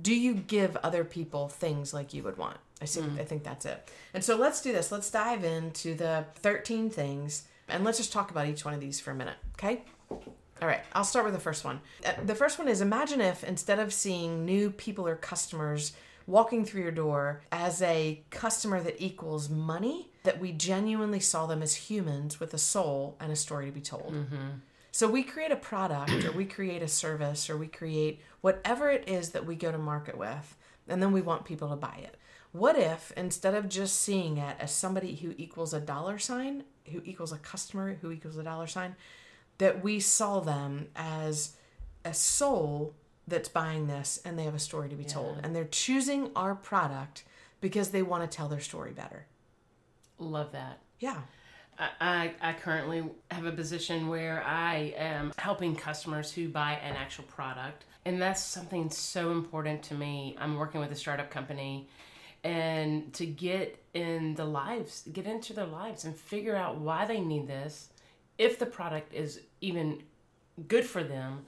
do 0.00 0.14
you 0.14 0.34
give 0.34 0.76
other 0.78 1.04
people 1.04 1.48
things 1.48 1.92
like 1.92 2.14
you 2.14 2.22
would 2.22 2.38
want? 2.38 2.56
I 2.80 2.86
see. 2.86 3.00
Mm. 3.00 3.20
I 3.20 3.24
think 3.24 3.44
that's 3.44 3.66
it. 3.66 3.90
And 4.14 4.24
so 4.24 4.36
let's 4.36 4.62
do 4.62 4.72
this. 4.72 4.90
Let's 4.90 5.10
dive 5.10 5.44
into 5.44 5.94
the 5.94 6.24
13 6.36 6.90
things 6.90 7.44
and 7.68 7.84
let's 7.84 7.98
just 7.98 8.12
talk 8.12 8.30
about 8.30 8.46
each 8.46 8.64
one 8.64 8.74
of 8.74 8.80
these 8.80 9.00
for 9.00 9.10
a 9.10 9.14
minute. 9.14 9.36
Okay. 9.54 9.82
All 10.10 10.68
right. 10.68 10.80
I'll 10.92 11.04
start 11.04 11.24
with 11.24 11.34
the 11.34 11.40
first 11.40 11.64
one. 11.64 11.80
Uh, 12.06 12.12
The 12.24 12.34
first 12.34 12.58
one 12.58 12.68
is 12.68 12.80
imagine 12.80 13.20
if 13.20 13.42
instead 13.44 13.78
of 13.78 13.92
seeing 13.92 14.44
new 14.44 14.70
people 14.70 15.06
or 15.06 15.16
customers 15.16 15.92
walking 16.26 16.64
through 16.64 16.82
your 16.82 16.92
door 16.92 17.42
as 17.50 17.82
a 17.82 18.22
customer 18.30 18.80
that 18.80 19.02
equals 19.02 19.48
money, 19.48 20.10
that 20.22 20.38
we 20.40 20.52
genuinely 20.52 21.18
saw 21.18 21.46
them 21.46 21.62
as 21.62 21.74
humans 21.74 22.38
with 22.38 22.54
a 22.54 22.58
soul 22.58 23.16
and 23.18 23.32
a 23.32 23.36
story 23.36 23.66
to 23.66 23.72
be 23.72 23.80
told. 23.80 24.14
So 24.92 25.08
we 25.08 25.22
create 25.24 25.50
a 25.50 25.56
product 25.56 26.24
or 26.24 26.30
we 26.32 26.44
create 26.44 26.82
a 26.82 26.86
service 26.88 27.48
or 27.50 27.56
we 27.56 27.66
create 27.66 28.20
whatever 28.42 28.88
it 28.90 29.08
is 29.08 29.30
that 29.30 29.46
we 29.46 29.56
go 29.56 29.72
to 29.72 29.78
market 29.78 30.16
with, 30.16 30.56
and 30.86 31.02
then 31.02 31.10
we 31.12 31.22
want 31.22 31.44
people 31.44 31.70
to 31.70 31.76
buy 31.76 31.96
it. 32.02 32.16
What 32.52 32.78
if 32.78 33.12
instead 33.16 33.54
of 33.54 33.68
just 33.68 34.00
seeing 34.00 34.36
it 34.36 34.56
as 34.60 34.70
somebody 34.70 35.16
who 35.16 35.34
equals 35.38 35.72
a 35.72 35.80
dollar 35.80 36.18
sign, 36.18 36.64
who 36.90 37.00
equals 37.04 37.32
a 37.32 37.38
customer 37.38 37.98
who 38.00 38.10
equals 38.10 38.36
a 38.36 38.42
dollar 38.42 38.66
sign, 38.66 38.94
that 39.58 39.82
we 39.82 40.00
saw 40.00 40.40
them 40.40 40.88
as 40.94 41.56
a 42.04 42.12
soul 42.12 42.94
that's 43.26 43.48
buying 43.48 43.86
this 43.86 44.20
and 44.24 44.38
they 44.38 44.44
have 44.44 44.54
a 44.54 44.58
story 44.58 44.88
to 44.88 44.96
be 44.96 45.04
told 45.04 45.38
and 45.42 45.54
they're 45.54 45.64
choosing 45.64 46.30
our 46.34 46.54
product 46.54 47.24
because 47.60 47.90
they 47.90 48.02
want 48.02 48.28
to 48.28 48.36
tell 48.36 48.48
their 48.48 48.60
story 48.60 48.92
better. 48.92 49.26
Love 50.18 50.52
that. 50.52 50.80
Yeah. 50.98 51.20
I, 51.78 51.88
I 52.00 52.50
I 52.50 52.52
currently 52.52 53.04
have 53.30 53.46
a 53.46 53.52
position 53.52 54.08
where 54.08 54.42
I 54.44 54.92
am 54.96 55.32
helping 55.38 55.74
customers 55.74 56.32
who 56.32 56.48
buy 56.48 56.72
an 56.84 56.96
actual 56.96 57.24
product. 57.24 57.84
And 58.04 58.20
that's 58.20 58.42
something 58.42 58.90
so 58.90 59.30
important 59.30 59.82
to 59.84 59.94
me. 59.94 60.36
I'm 60.38 60.56
working 60.56 60.80
with 60.80 60.90
a 60.90 60.96
startup 60.96 61.30
company 61.30 61.88
and 62.44 63.12
to 63.14 63.26
get 63.26 63.82
in 63.94 64.34
the 64.34 64.44
lives, 64.44 65.04
get 65.12 65.26
into 65.26 65.52
their 65.52 65.66
lives 65.66 66.04
and 66.04 66.16
figure 66.16 66.56
out 66.56 66.78
why 66.78 67.04
they 67.04 67.20
need 67.20 67.46
this, 67.46 67.90
if 68.38 68.58
the 68.58 68.66
product 68.66 69.14
is 69.14 69.40
even 69.60 70.02
good 70.68 70.84
for 70.84 71.04
them. 71.04 71.44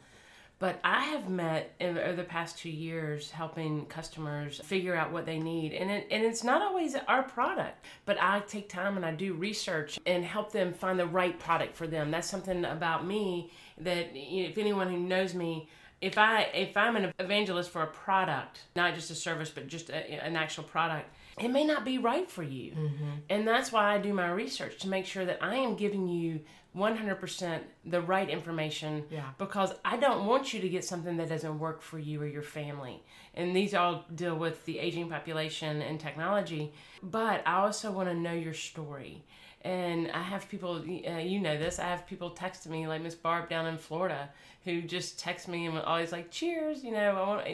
But 0.61 0.78
I 0.85 1.04
have 1.07 1.28
met 1.28 1.74
in 1.80 1.98
over 1.98 2.16
the 2.16 2.22
past 2.22 2.59
two 2.59 2.70
years 2.70 3.30
helping 3.30 3.87
customers 3.87 4.61
figure 4.64 4.94
out 4.94 5.12
what 5.12 5.26
they 5.26 5.38
need. 5.38 5.72
And, 5.72 5.90
it, 5.90 6.07
and 6.11 6.24
it's 6.24 6.44
not 6.44 6.62
always 6.62 6.94
our 7.09 7.24
product, 7.24 7.85
but 8.07 8.16
I 8.22 8.40
take 8.40 8.68
time 8.68 8.96
and 8.96 9.04
I 9.04 9.12
do 9.12 9.35
research 9.35 9.98
and 10.07 10.24
help 10.24 10.52
them 10.52 10.72
find 10.72 10.98
the 10.98 11.07
right 11.07 11.38
product 11.38 11.74
for 11.74 11.88
them. 11.88 12.12
That's 12.12 12.30
something 12.30 12.64
about 12.64 13.04
me 13.04 13.52
that 13.78 14.14
you 14.14 14.44
know, 14.44 14.48
if 14.50 14.57
anyone 14.57 14.88
who 14.88 14.98
knows 14.98 15.35
me, 15.35 15.68
if 16.00 16.18
I 16.18 16.42
if 16.54 16.76
I'm 16.76 16.96
an 16.96 17.12
evangelist 17.18 17.70
for 17.70 17.83
a 17.83 17.87
product, 17.87 18.61
not 18.76 18.94
just 18.94 19.11
a 19.11 19.14
service, 19.14 19.50
but 19.50 19.66
just 19.68 19.90
a, 19.90 19.96
an 20.24 20.37
actual 20.37 20.64
product, 20.64 21.09
it 21.38 21.48
may 21.48 21.64
not 21.64 21.85
be 21.85 21.98
right 21.98 22.30
for 22.30 22.42
you. 22.42 22.72
Mm-hmm. 22.72 23.11
And 23.30 23.46
that's 23.48 23.72
why 23.72 23.94
I 23.94 23.98
do 23.98 24.12
my 24.12 24.30
research 24.30 24.78
to 24.80 24.88
make 24.88 25.07
sure 25.07 25.24
that 25.24 25.38
I 25.42 25.57
am 25.57 25.74
giving 25.76 26.07
you 26.07 26.40
100% 26.76 27.61
the 27.85 28.00
right 28.00 28.28
information 28.28 29.04
Yeah. 29.09 29.30
because 29.38 29.72
I 29.85 29.96
don't 29.96 30.26
want 30.26 30.52
you 30.52 30.61
to 30.61 30.68
get 30.68 30.85
something 30.85 31.16
that 31.18 31.28
doesn't 31.28 31.59
work 31.59 31.83
for 31.83 31.98
you 31.98 32.20
or 32.22 32.26
your 32.26 32.42
family. 32.42 33.02
And 33.35 33.54
these 33.54 33.74
all 33.74 34.04
deal 34.14 34.37
with 34.37 34.64
the 34.64 34.78
aging 34.80 35.09
population 35.09 35.83
and 35.83 36.00
technology, 36.00 36.72
but 37.02 37.42
I 37.46 37.61
also 37.61 37.92
want 37.92 38.09
to 38.09 38.14
know 38.14 38.33
your 38.33 38.54
story. 38.54 39.24
And 39.64 40.11
I 40.12 40.20
have 40.22 40.46
people, 40.50 40.77
uh, 40.77 41.18
you 41.18 41.40
know 41.40 41.57
this, 41.57 41.79
I 41.79 41.85
have 41.85 42.07
people 42.07 42.31
text 42.31 42.68
me, 42.68 42.87
like 42.87 43.00
Miss 43.00 43.14
Barb 43.14 43.48
down 43.48 43.66
in 43.66 43.79
Florida, 43.79 44.29
who 44.64 44.83
just 44.83 45.18
text 45.18 45.48
me 45.48 45.64
and 45.66 45.79
always 45.79 46.12
like, 46.12 46.31
cheers, 46.31 46.85
you 46.85 46.92
know, 46.92 47.16
I, 47.16 47.27
want, 47.29 47.46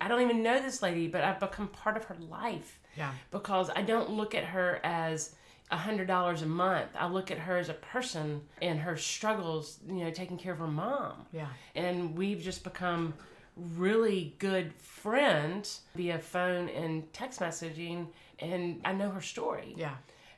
I 0.00 0.06
don't 0.08 0.20
even 0.20 0.42
know 0.42 0.60
this 0.60 0.82
lady, 0.82 1.08
but 1.08 1.24
I've 1.24 1.40
become 1.40 1.68
part 1.68 1.96
of 1.96 2.04
her 2.04 2.16
life 2.28 2.78
Yeah. 2.98 3.12
because 3.30 3.70
I 3.74 3.80
don't 3.80 4.10
look 4.10 4.34
at 4.34 4.44
her 4.44 4.78
as 4.84 5.34
a 5.70 5.76
hundred 5.78 6.06
dollars 6.06 6.42
a 6.42 6.46
month. 6.46 6.90
I 6.98 7.06
look 7.06 7.30
at 7.30 7.38
her 7.38 7.56
as 7.56 7.70
a 7.70 7.74
person 7.74 8.42
and 8.60 8.78
her 8.80 8.98
struggles, 8.98 9.78
you 9.88 10.04
know, 10.04 10.10
taking 10.10 10.36
care 10.36 10.52
of 10.52 10.58
her 10.58 10.66
mom. 10.66 11.24
Yeah. 11.32 11.46
And 11.74 12.14
we've 12.14 12.42
just 12.42 12.62
become 12.62 13.14
really 13.56 14.34
good 14.38 14.74
friends 14.74 15.80
via 15.94 16.18
phone 16.18 16.68
and 16.68 17.10
text 17.14 17.40
messaging 17.40 18.08
and 18.38 18.82
I 18.84 18.92
know 18.92 19.08
her 19.10 19.22
story. 19.22 19.74
Yeah. 19.78 19.94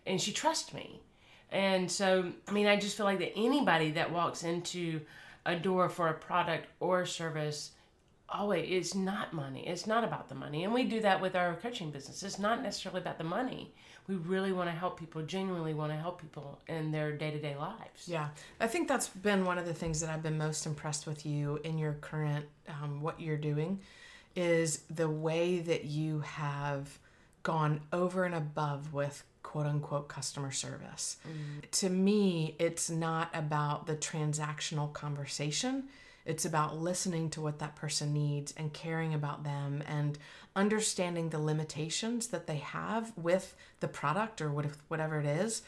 And 0.07 0.21
she 0.21 0.31
trusts 0.33 0.73
me. 0.73 1.01
And 1.51 1.91
so, 1.91 2.33
I 2.49 2.53
mean, 2.53 2.67
I 2.67 2.77
just 2.77 2.97
feel 2.97 3.07
like 3.07 3.19
that 3.21 3.37
anybody 3.37 3.93
that 3.93 4.13
walks 4.13 4.43
into 4.43 5.01
a 5.45 5.57
door 5.57 5.89
for 5.89 6.09
a 6.09 6.15
product 6.15 6.67
or 6.81 7.03
a 7.03 7.07
service 7.07 7.73
always 8.29 8.67
it's 8.69 8.95
not 8.95 9.33
money. 9.33 9.67
It's 9.67 9.87
not 9.87 10.05
about 10.05 10.29
the 10.29 10.35
money. 10.35 10.65
And 10.65 10.75
we 10.75 10.85
do 10.85 11.01
that 11.01 11.21
with 11.21 11.37
our 11.37 11.55
coaching 11.55 11.91
business. 11.91 12.23
It's 12.23 12.39
not 12.39 12.63
necessarily 12.63 13.01
about 13.01 13.19
the 13.19 13.25
money. 13.25 13.73
We 14.09 14.17
really 14.17 14.53
want 14.53 14.69
to 14.69 14.77
help 14.77 14.99
people 14.99 15.23
genuinely 15.23 15.75
want 15.75 15.93
to 15.93 15.99
help 15.99 16.21
people 16.21 16.61
in 16.69 16.93
their 16.93 17.13
day-to-day 17.13 17.57
lives. 17.57 18.07
Yeah, 18.07 18.29
I 18.61 18.67
think 18.69 18.89
that's 18.89 19.09
been 19.09 19.45
one 19.45 19.59
of 19.59 19.67
the 19.67 19.75
things 19.75 20.01
that 20.01 20.11
I've 20.11 20.23
been 20.23 20.39
most 20.39 20.67
impressed 20.67 21.07
with 21.07 21.27
you 21.27 21.61
in 21.65 21.79
your 21.79 21.95
current 21.95 22.47
um, 22.69 23.01
what 23.01 23.21
you're 23.21 23.37
doing 23.37 23.81
is 24.37 24.83
the 24.91 25.09
way 25.09 25.59
that 25.59 25.85
you 25.85 26.21
have 26.21 26.99
gone 27.43 27.81
over 27.93 28.25
and 28.25 28.35
above 28.35 28.93
with 28.93 29.25
quote 29.57 29.67
unquote 29.67 30.07
customer 30.07 30.51
service. 30.51 31.17
To 31.71 31.89
me, 31.89 32.57
it's 32.59 32.91
not 32.91 33.31
about 33.33 33.87
the 33.87 33.97
transactional 33.97 34.93
conversation. 34.93 35.85
It's 36.27 36.45
about 36.45 36.77
listening 36.77 37.31
to 37.31 37.41
what 37.41 37.59
that 37.61 37.75
person 37.75 38.13
needs 38.13 38.53
and 38.59 38.71
caring 38.75 39.15
about 39.15 39.45
them 39.45 39.83
and 39.87 40.19
understanding 40.55 41.31
the 41.31 41.39
limitations 41.39 42.27
that 42.27 42.47
they 42.47 42.59
have 42.59 43.15
with 43.17 43.57
the 43.81 43.89
product 43.89 44.43
or 44.43 44.51
what 44.53 44.67
whatever 44.89 45.19
it 45.21 45.27
is 45.27 45.63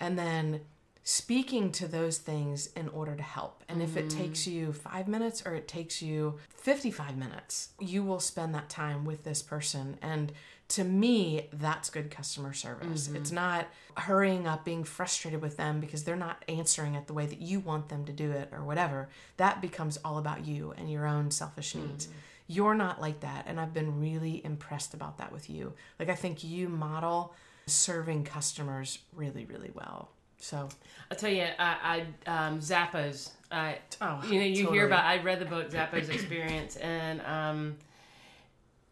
and 0.00 0.18
then 0.18 0.62
speaking 1.04 1.70
to 1.72 1.86
those 1.86 2.18
things 2.18 2.70
in 2.74 2.88
order 2.88 3.14
to 3.14 3.22
help. 3.22 3.62
And 3.68 3.80
if 3.80 3.96
it 3.96 4.08
mm. 4.08 4.16
takes 4.18 4.48
you 4.48 4.72
five 4.72 5.06
minutes 5.06 5.44
or 5.46 5.54
it 5.54 5.68
takes 5.68 6.02
you 6.02 6.38
55 6.50 7.16
minutes, 7.16 7.68
you 7.78 8.02
will 8.02 8.20
spend 8.20 8.52
that 8.56 8.68
time 8.68 9.04
with 9.04 9.22
this 9.22 9.42
person. 9.42 9.96
And 10.02 10.32
to 10.68 10.84
me, 10.84 11.48
that's 11.52 11.88
good 11.88 12.10
customer 12.10 12.52
service. 12.52 13.08
It's 13.14 13.32
not 13.32 13.66
hurrying 13.96 14.46
up, 14.46 14.64
being 14.66 14.84
frustrated 14.84 15.40
with 15.40 15.56
them 15.56 15.80
because 15.80 16.04
they're 16.04 16.14
not 16.16 16.44
answering 16.46 16.94
it 16.94 17.06
the 17.06 17.14
way 17.14 17.24
that 17.24 17.40
you 17.40 17.58
want 17.60 17.88
them 17.88 18.04
to 18.04 18.12
do 18.12 18.30
it 18.32 18.50
or 18.52 18.62
whatever. 18.62 19.08
That 19.38 19.62
becomes 19.62 19.98
all 20.04 20.18
about 20.18 20.46
you 20.46 20.74
and 20.76 20.90
your 20.90 21.06
own 21.06 21.30
selfish 21.30 21.74
needs. 21.74 22.08
You're 22.46 22.74
not 22.74 23.00
like 23.00 23.20
that. 23.20 23.44
And 23.46 23.58
I've 23.58 23.72
been 23.72 23.98
really 23.98 24.42
impressed 24.44 24.92
about 24.92 25.16
that 25.18 25.32
with 25.32 25.48
you. 25.48 25.72
Like, 25.98 26.10
I 26.10 26.14
think 26.14 26.44
you 26.44 26.68
model 26.68 27.34
serving 27.66 28.24
customers 28.24 28.98
really, 29.14 29.46
really 29.46 29.70
well. 29.74 30.10
So, 30.40 30.68
i'll 31.10 31.16
tell 31.16 31.30
you 31.32 31.42
i, 31.58 32.04
I 32.28 32.46
um, 32.46 32.60
zappos 32.60 33.30
I, 33.50 33.78
Oh, 34.00 34.22
you 34.28 34.38
know 34.38 34.46
you 34.46 34.56
totally. 34.62 34.76
hear 34.78 34.86
about 34.86 35.04
i 35.04 35.20
read 35.20 35.40
the 35.40 35.46
book 35.46 35.68
zappos 35.70 36.08
experience 36.10 36.76
and 36.76 37.20
um 37.22 37.76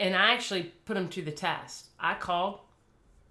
and 0.01 0.15
i 0.15 0.33
actually 0.33 0.63
put 0.85 0.95
them 0.95 1.09
to 1.09 1.23
the 1.23 1.31
test 1.31 1.87
i 1.99 2.15
called 2.15 2.61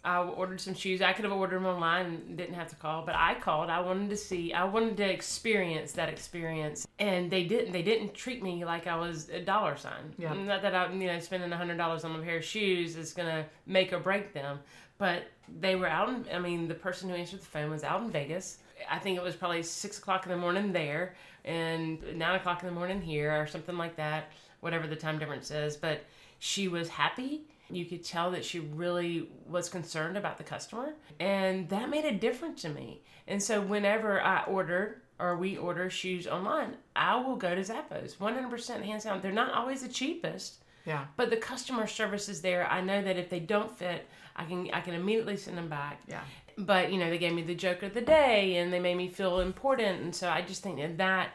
I 0.05 0.19
ordered 0.19 0.61
some 0.61 0.75
shoes. 0.75 1.01
I 1.01 1.13
could 1.13 1.25
have 1.25 1.33
ordered 1.33 1.55
them 1.55 1.65
online 1.65 2.05
and 2.05 2.37
didn't 2.37 2.53
have 2.53 2.69
to 2.69 2.75
call, 2.75 3.03
but 3.03 3.15
I 3.15 3.33
called. 3.33 3.71
I 3.71 3.79
wanted 3.79 4.11
to 4.11 4.17
see. 4.17 4.53
I 4.53 4.63
wanted 4.63 4.97
to 4.97 5.11
experience 5.11 5.93
that 5.93 6.09
experience, 6.09 6.87
and 6.99 7.31
they 7.31 7.43
didn't. 7.43 7.73
They 7.73 7.81
didn't 7.81 8.13
treat 8.13 8.43
me 8.43 8.63
like 8.63 8.85
I 8.85 8.95
was 8.97 9.29
a 9.29 9.41
dollar 9.41 9.75
sign. 9.75 10.13
Yeah. 10.19 10.33
Not 10.33 10.61
that 10.61 10.75
I, 10.75 10.93
you 10.93 11.07
know, 11.07 11.19
spending 11.19 11.51
a 11.51 11.57
hundred 11.57 11.77
dollars 11.77 12.03
on 12.03 12.15
a 12.15 12.23
pair 12.23 12.37
of 12.37 12.45
shoes 12.45 12.95
is 12.95 13.13
gonna 13.13 13.45
make 13.65 13.93
or 13.93 13.99
break 13.99 14.31
them, 14.31 14.59
but 14.99 15.23
they 15.59 15.75
were 15.75 15.87
out. 15.87 16.09
In, 16.09 16.25
I 16.31 16.37
mean, 16.37 16.67
the 16.67 16.75
person 16.75 17.09
who 17.09 17.15
answered 17.15 17.41
the 17.41 17.45
phone 17.45 17.71
was 17.71 17.83
out 17.83 18.03
in 18.03 18.11
Vegas. 18.11 18.59
I 18.89 18.99
think 18.99 19.17
it 19.17 19.23
was 19.23 19.35
probably 19.35 19.63
six 19.63 19.97
o'clock 19.97 20.27
in 20.27 20.31
the 20.31 20.37
morning 20.37 20.71
there, 20.71 21.15
and 21.45 21.99
nine 22.15 22.35
o'clock 22.35 22.61
in 22.61 22.67
the 22.67 22.75
morning 22.75 23.01
here, 23.01 23.41
or 23.41 23.47
something 23.47 23.75
like 23.75 23.95
that. 23.95 24.31
Whatever 24.59 24.85
the 24.85 24.95
time 24.95 25.17
difference 25.17 25.49
is, 25.49 25.75
but 25.77 26.03
she 26.39 26.67
was 26.67 26.89
happy 26.89 27.45
you 27.69 27.85
could 27.85 28.03
tell 28.03 28.31
that 28.31 28.45
she 28.45 28.59
really 28.59 29.27
was 29.47 29.69
concerned 29.69 30.17
about 30.17 30.37
the 30.37 30.43
customer, 30.43 30.93
and 31.19 31.67
that 31.69 31.89
made 31.89 32.05
a 32.05 32.11
difference 32.11 32.61
to 32.61 32.69
me. 32.69 33.01
And 33.27 33.41
so, 33.41 33.59
whenever 33.59 34.21
I 34.21 34.43
order 34.43 35.01
or 35.17 35.37
we 35.37 35.57
order 35.57 35.89
shoes 35.89 36.27
online, 36.27 36.75
I 36.95 37.15
will 37.15 37.37
go 37.37 37.55
to 37.55 37.61
Zappos 37.61 38.17
100% 38.17 38.81
hands 38.83 39.05
down. 39.05 39.21
They're 39.21 39.31
not 39.31 39.53
always 39.53 39.81
the 39.81 39.87
cheapest, 39.87 40.63
Yeah. 40.85 41.05
but 41.15 41.29
the 41.29 41.37
customer 41.37 41.87
service 41.87 42.29
is 42.29 42.41
there. 42.41 42.67
I 42.69 42.81
know 42.81 43.01
that 43.01 43.17
if 43.17 43.29
they 43.29 43.39
don't 43.39 43.75
fit, 43.75 44.05
I 44.35 44.45
can 44.45 44.69
I 44.71 44.81
can 44.81 44.93
immediately 44.93 45.37
send 45.37 45.57
them 45.57 45.69
back. 45.69 46.01
Yeah. 46.07 46.21
But 46.57 46.91
you 46.91 46.99
know, 46.99 47.09
they 47.09 47.17
gave 47.17 47.33
me 47.33 47.41
the 47.41 47.55
joke 47.55 47.81
of 47.81 47.93
the 47.95 48.01
day, 48.01 48.57
and 48.57 48.71
they 48.71 48.79
made 48.79 48.95
me 48.95 49.07
feel 49.07 49.39
important, 49.39 50.01
and 50.01 50.15
so 50.15 50.29
I 50.29 50.41
just 50.43 50.61
think 50.61 50.77
that 50.77 50.97
that. 50.97 51.29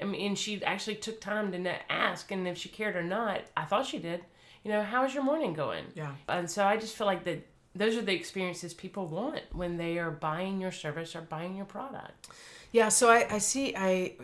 I 0.00 0.04
mean, 0.04 0.26
and 0.28 0.38
she 0.38 0.64
actually 0.64 0.96
took 0.96 1.20
time 1.20 1.52
to 1.52 1.92
ask, 1.92 2.30
and 2.32 2.48
if 2.48 2.56
she 2.58 2.68
cared 2.68 2.96
or 2.96 3.02
not, 3.02 3.42
I 3.56 3.64
thought 3.64 3.86
she 3.86 3.98
did. 3.98 4.24
You 4.64 4.72
know, 4.72 4.82
how's 4.82 5.14
your 5.14 5.22
morning 5.22 5.52
going? 5.52 5.84
Yeah. 5.94 6.12
And 6.28 6.50
so 6.50 6.64
I 6.64 6.78
just 6.78 6.96
feel 6.96 7.06
like 7.06 7.24
that 7.24 7.46
those 7.74 7.96
are 7.96 8.02
the 8.02 8.14
experiences 8.14 8.72
people 8.72 9.06
want 9.06 9.42
when 9.52 9.76
they 9.76 9.98
are 9.98 10.10
buying 10.10 10.60
your 10.60 10.72
service 10.72 11.14
or 11.14 11.20
buying 11.20 11.54
your 11.54 11.66
product. 11.66 12.28
Yeah, 12.72 12.88
so 12.88 13.10
I, 13.10 13.26
I 13.30 13.38
see, 13.38 13.74
I 13.76 14.14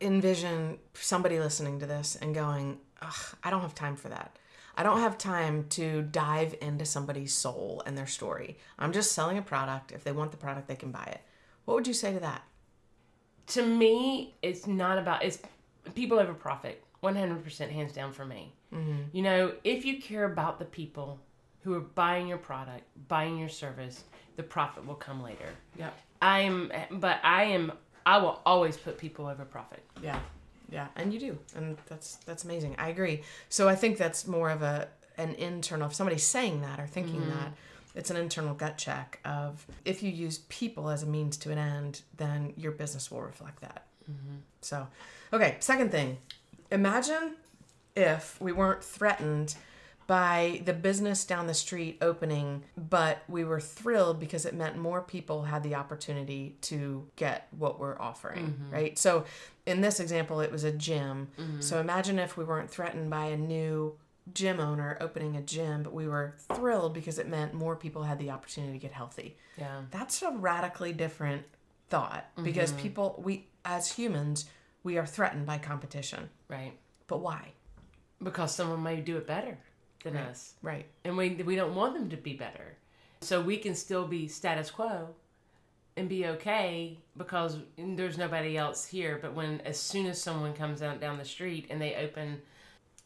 envision 0.00 0.78
somebody 0.94 1.38
listening 1.38 1.78
to 1.80 1.86
this 1.86 2.16
and 2.16 2.34
going, 2.34 2.78
Ugh, 3.00 3.36
I 3.42 3.50
don't 3.50 3.60
have 3.60 3.74
time 3.74 3.96
for 3.96 4.08
that. 4.08 4.36
I 4.76 4.82
don't 4.82 5.00
have 5.00 5.16
time 5.16 5.66
to 5.70 6.02
dive 6.02 6.56
into 6.60 6.84
somebody's 6.84 7.32
soul 7.32 7.82
and 7.86 7.96
their 7.96 8.06
story. 8.06 8.58
I'm 8.78 8.92
just 8.92 9.12
selling 9.12 9.38
a 9.38 9.42
product. 9.42 9.92
If 9.92 10.02
they 10.02 10.10
want 10.10 10.32
the 10.32 10.36
product, 10.36 10.66
they 10.66 10.74
can 10.74 10.90
buy 10.90 11.04
it. 11.04 11.20
What 11.64 11.74
would 11.74 11.86
you 11.86 11.94
say 11.94 12.12
to 12.12 12.20
that? 12.20 12.42
To 13.48 13.64
me, 13.64 14.34
it's 14.42 14.66
not 14.66 14.98
about 14.98 15.22
it's 15.22 15.38
people 15.94 16.18
over 16.18 16.34
profit. 16.34 16.82
100% 17.04 17.68
hands 17.68 17.92
down 17.92 18.12
for 18.12 18.24
me. 18.24 18.52
Mm-hmm. 18.74 19.02
You 19.12 19.22
know, 19.22 19.52
if 19.62 19.84
you 19.84 20.00
care 20.00 20.24
about 20.24 20.58
the 20.58 20.64
people 20.64 21.20
who 21.62 21.74
are 21.74 21.80
buying 21.80 22.28
your 22.28 22.38
product, 22.38 22.82
buying 23.08 23.38
your 23.38 23.48
service, 23.48 24.04
the 24.36 24.42
profit 24.42 24.86
will 24.86 24.94
come 24.94 25.22
later. 25.22 25.48
Yeah. 25.78 25.90
I 26.20 26.40
am, 26.40 26.72
but 26.90 27.20
I 27.22 27.44
am, 27.44 27.72
I 28.06 28.18
will 28.18 28.40
always 28.46 28.76
put 28.76 28.96
people 28.98 29.26
over 29.26 29.44
profit. 29.44 29.82
Yeah, 30.02 30.18
yeah, 30.70 30.88
and 30.96 31.12
you 31.12 31.20
do, 31.20 31.38
and 31.54 31.76
that's 31.86 32.16
that's 32.16 32.44
amazing. 32.44 32.76
I 32.78 32.88
agree. 32.88 33.22
So 33.50 33.68
I 33.68 33.74
think 33.74 33.98
that's 33.98 34.26
more 34.26 34.48
of 34.50 34.62
a 34.62 34.88
an 35.18 35.34
internal. 35.34 35.88
If 35.88 35.94
somebody's 35.94 36.24
saying 36.24 36.62
that 36.62 36.80
or 36.80 36.86
thinking 36.86 37.20
mm-hmm. 37.20 37.30
that, 37.30 37.52
it's 37.94 38.10
an 38.10 38.16
internal 38.16 38.54
gut 38.54 38.78
check 38.78 39.20
of 39.24 39.66
if 39.84 40.02
you 40.02 40.10
use 40.10 40.38
people 40.48 40.88
as 40.88 41.02
a 41.02 41.06
means 41.06 41.36
to 41.38 41.50
an 41.50 41.58
end, 41.58 42.02
then 42.16 42.54
your 42.56 42.72
business 42.72 43.10
will 43.10 43.22
reflect 43.22 43.60
that. 43.60 43.84
Mm-hmm. 44.10 44.36
So, 44.62 44.86
okay, 45.32 45.56
second 45.60 45.90
thing, 45.90 46.18
imagine 46.70 47.36
if 47.96 48.40
we 48.40 48.52
weren't 48.52 48.82
threatened 48.82 49.54
by 50.06 50.60
the 50.64 50.72
business 50.72 51.24
down 51.24 51.46
the 51.46 51.54
street 51.54 51.98
opening, 52.02 52.62
but 52.76 53.22
we 53.28 53.44
were 53.44 53.60
thrilled 53.60 54.20
because 54.20 54.44
it 54.44 54.54
meant 54.54 54.76
more 54.76 55.00
people 55.00 55.44
had 55.44 55.62
the 55.62 55.74
opportunity 55.74 56.56
to 56.60 57.06
get 57.16 57.48
what 57.56 57.80
we're 57.80 57.98
offering, 57.98 58.46
mm-hmm. 58.46 58.70
right? 58.70 58.98
So, 58.98 59.24
in 59.64 59.80
this 59.80 60.00
example, 60.00 60.40
it 60.40 60.52
was 60.52 60.64
a 60.64 60.72
gym. 60.72 61.28
Mm-hmm. 61.38 61.60
So, 61.60 61.80
imagine 61.80 62.18
if 62.18 62.36
we 62.36 62.44
weren't 62.44 62.70
threatened 62.70 63.08
by 63.08 63.26
a 63.26 63.36
new 63.36 63.94
gym 64.32 64.60
owner 64.60 64.96
opening 65.00 65.36
a 65.36 65.42
gym, 65.42 65.82
but 65.82 65.92
we 65.92 66.06
were 66.06 66.34
thrilled 66.54 66.94
because 66.94 67.18
it 67.18 67.28
meant 67.28 67.54
more 67.54 67.76
people 67.76 68.02
had 68.02 68.18
the 68.18 68.30
opportunity 68.30 68.74
to 68.74 68.78
get 68.78 68.92
healthy. 68.92 69.36
Yeah. 69.56 69.82
That's 69.90 70.22
a 70.22 70.30
radically 70.30 70.92
different 70.92 71.44
thought 71.88 72.26
because 72.42 72.72
mm-hmm. 72.72 72.82
people, 72.82 73.22
we 73.24 73.46
as 73.64 73.92
humans, 73.92 74.46
we 74.82 74.98
are 74.98 75.06
threatened 75.06 75.46
by 75.46 75.58
competition. 75.58 76.28
Right. 76.48 76.72
But 77.06 77.20
why? 77.20 77.52
Because 78.22 78.54
someone 78.54 78.82
may 78.82 79.00
do 79.00 79.16
it 79.16 79.26
better 79.26 79.58
than 80.02 80.16
us. 80.16 80.54
Right. 80.62 80.86
and 81.04 81.16
we 81.16 81.30
we 81.30 81.56
don't 81.56 81.74
want 81.74 81.94
them 81.94 82.08
to 82.10 82.16
be 82.16 82.34
better. 82.34 82.76
So 83.20 83.40
we 83.40 83.56
can 83.56 83.74
still 83.74 84.06
be 84.06 84.28
status 84.28 84.70
quo 84.70 85.08
and 85.96 86.08
be 86.08 86.26
okay 86.26 86.98
because 87.16 87.58
there's 87.78 88.18
nobody 88.18 88.56
else 88.56 88.84
here. 88.86 89.18
But 89.20 89.34
when 89.34 89.60
as 89.62 89.78
soon 89.78 90.06
as 90.06 90.20
someone 90.20 90.52
comes 90.52 90.82
out 90.82 91.00
down 91.00 91.18
the 91.18 91.24
street 91.24 91.66
and 91.70 91.80
they 91.80 91.94
open, 91.96 92.42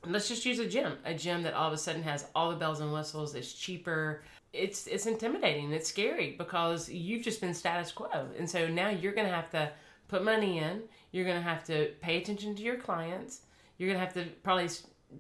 let's 0.07 0.29
just 0.29 0.45
use 0.45 0.59
a 0.59 0.67
gym, 0.67 0.95
a 1.05 1.15
gym 1.15 1.43
that 1.43 1.55
all 1.55 1.69
of 1.69 1.73
a 1.73 1.79
sudden 1.79 2.03
has 2.03 2.27
all 2.35 2.51
the 2.51 2.57
bells 2.57 2.81
and 2.81 2.93
whistles, 2.93 3.35
it's 3.35 3.53
cheaper. 3.53 4.23
It's 4.53 4.87
it's 4.87 5.07
intimidating. 5.07 5.73
It's 5.73 5.89
scary 5.89 6.35
because 6.39 6.89
you've 6.89 7.23
just 7.23 7.41
been 7.41 7.55
status 7.55 7.93
quo, 7.93 8.29
and 8.39 8.49
so 8.49 8.67
now 8.67 8.89
you're 8.89 9.13
gonna 9.13 9.29
have 9.29 9.51
to 9.51 9.71
put 10.09 10.25
money 10.25 10.59
in. 10.59 10.83
You're 11.13 11.27
gonna 11.27 11.43
have 11.43 11.65
to 11.65 11.93
pay 12.01 12.17
attention 12.17 12.55
to 12.57 12.63
your 12.63 12.77
clients. 12.77 13.43
You're 13.77 13.91
gonna 13.91 14.05
have 14.05 14.15
to 14.15 14.25
probably 14.43 14.69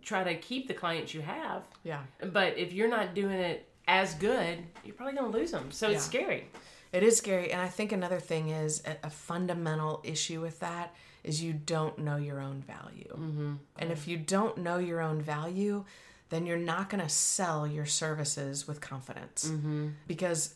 try 0.02 0.24
to 0.24 0.34
keep 0.36 0.68
the 0.68 0.74
clients 0.74 1.14
you 1.14 1.22
have. 1.22 1.64
Yeah. 1.84 2.02
But 2.32 2.58
if 2.58 2.72
you're 2.72 2.88
not 2.88 3.14
doing 3.14 3.38
it 3.38 3.68
as 3.86 4.14
good, 4.14 4.58
you're 4.84 4.94
probably 4.94 5.14
going 5.14 5.32
to 5.32 5.38
lose 5.38 5.50
them. 5.50 5.70
So 5.70 5.88
it's 5.88 6.04
scary. 6.04 6.48
It 6.92 7.02
is 7.02 7.16
scary. 7.16 7.52
And 7.52 7.60
I 7.60 7.68
think 7.68 7.92
another 7.92 8.20
thing 8.20 8.50
is 8.50 8.82
a, 8.86 9.06
a 9.06 9.10
fundamental 9.10 10.00
issue 10.04 10.40
with 10.40 10.60
that 10.60 10.94
is 11.24 11.42
you 11.42 11.52
don't 11.52 11.98
know 11.98 12.16
your 12.16 12.40
own 12.40 12.62
value. 12.62 13.12
Mm-hmm. 13.12 13.54
And 13.78 13.90
if 13.90 14.06
you 14.08 14.16
don't 14.16 14.58
know 14.58 14.78
your 14.78 15.00
own 15.00 15.20
value, 15.20 15.84
then 16.30 16.46
you're 16.46 16.56
not 16.58 16.90
going 16.90 17.02
to 17.02 17.08
sell 17.08 17.66
your 17.66 17.86
services 17.86 18.68
with 18.68 18.80
confidence. 18.80 19.50
Mm-hmm. 19.50 19.88
Because 20.06 20.54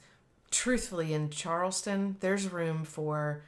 truthfully, 0.51 1.15
in 1.15 1.31
Charleston, 1.31 2.17
there's 2.21 2.49
room 2.53 2.85
for, 2.85 3.43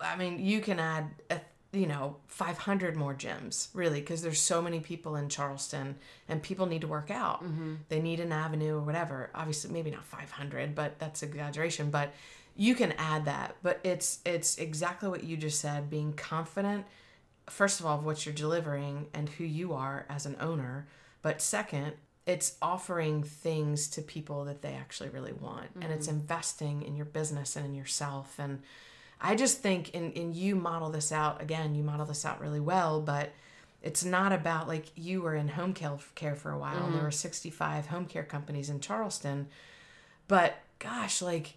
I 0.00 0.16
mean, 0.16 0.38
you 0.38 0.60
can 0.60 0.80
add, 0.80 1.10
a, 1.30 1.40
you 1.72 1.86
know, 1.86 2.16
500 2.26 2.96
more 2.96 3.14
gyms, 3.14 3.68
really, 3.74 4.00
because 4.00 4.22
there's 4.22 4.40
so 4.40 4.60
many 4.60 4.80
people 4.80 5.14
in 5.14 5.28
Charleston 5.28 5.96
and 6.28 6.42
people 6.42 6.66
need 6.66 6.80
to 6.80 6.88
work 6.88 7.10
out. 7.10 7.44
Mm-hmm. 7.44 7.74
They 7.88 8.00
need 8.00 8.18
an 8.18 8.32
avenue 8.32 8.76
or 8.76 8.80
whatever. 8.80 9.30
Obviously, 9.34 9.72
maybe 9.72 9.90
not 9.90 10.04
500, 10.04 10.74
but 10.74 10.98
that's 10.98 11.22
exaggeration. 11.22 11.90
But 11.90 12.12
you 12.56 12.74
can 12.74 12.92
add 12.98 13.26
that. 13.26 13.54
But 13.62 13.80
it's 13.84 14.18
it's 14.24 14.58
exactly 14.58 15.08
what 15.08 15.22
you 15.22 15.36
just 15.36 15.60
said. 15.60 15.88
Being 15.88 16.12
confident, 16.12 16.86
first 17.48 17.78
of 17.78 17.86
all, 17.86 17.98
of 17.98 18.04
what 18.04 18.26
you're 18.26 18.34
delivering 18.34 19.06
and 19.14 19.28
who 19.28 19.44
you 19.44 19.72
are 19.72 20.06
as 20.08 20.26
an 20.26 20.36
owner. 20.40 20.88
But 21.22 21.40
second, 21.40 21.92
it's 22.26 22.56
offering 22.60 23.22
things 23.22 23.86
to 23.90 24.02
people 24.02 24.44
that 24.46 24.62
they 24.62 24.74
actually 24.74 25.10
really 25.10 25.32
want, 25.32 25.68
and 25.80 25.92
it's 25.92 26.08
mm-hmm. 26.08 26.16
investing 26.16 26.82
in 26.82 26.96
your 26.96 27.06
business 27.06 27.54
and 27.54 27.64
in 27.64 27.74
yourself 27.74 28.40
and 28.40 28.60
I 29.20 29.34
just 29.34 29.58
think, 29.58 29.90
and, 29.94 30.16
and 30.16 30.34
you 30.34 30.56
model 30.56 30.90
this 30.90 31.12
out 31.12 31.42
again, 31.42 31.74
you 31.74 31.82
model 31.82 32.06
this 32.06 32.24
out 32.24 32.40
really 32.40 32.60
well, 32.60 33.00
but 33.00 33.30
it's 33.82 34.04
not 34.04 34.32
about 34.32 34.68
like 34.68 34.86
you 34.94 35.22
were 35.22 35.34
in 35.34 35.48
home 35.48 35.72
care 35.72 35.96
care 36.14 36.36
for 36.36 36.50
a 36.50 36.58
while 36.58 36.84
and 36.84 36.92
there 36.92 36.98
mm-hmm. 36.98 37.04
were 37.04 37.10
65 37.10 37.86
home 37.86 38.06
care 38.06 38.24
companies 38.24 38.68
in 38.68 38.80
Charleston. 38.80 39.48
But 40.28 40.58
gosh, 40.78 41.22
like 41.22 41.54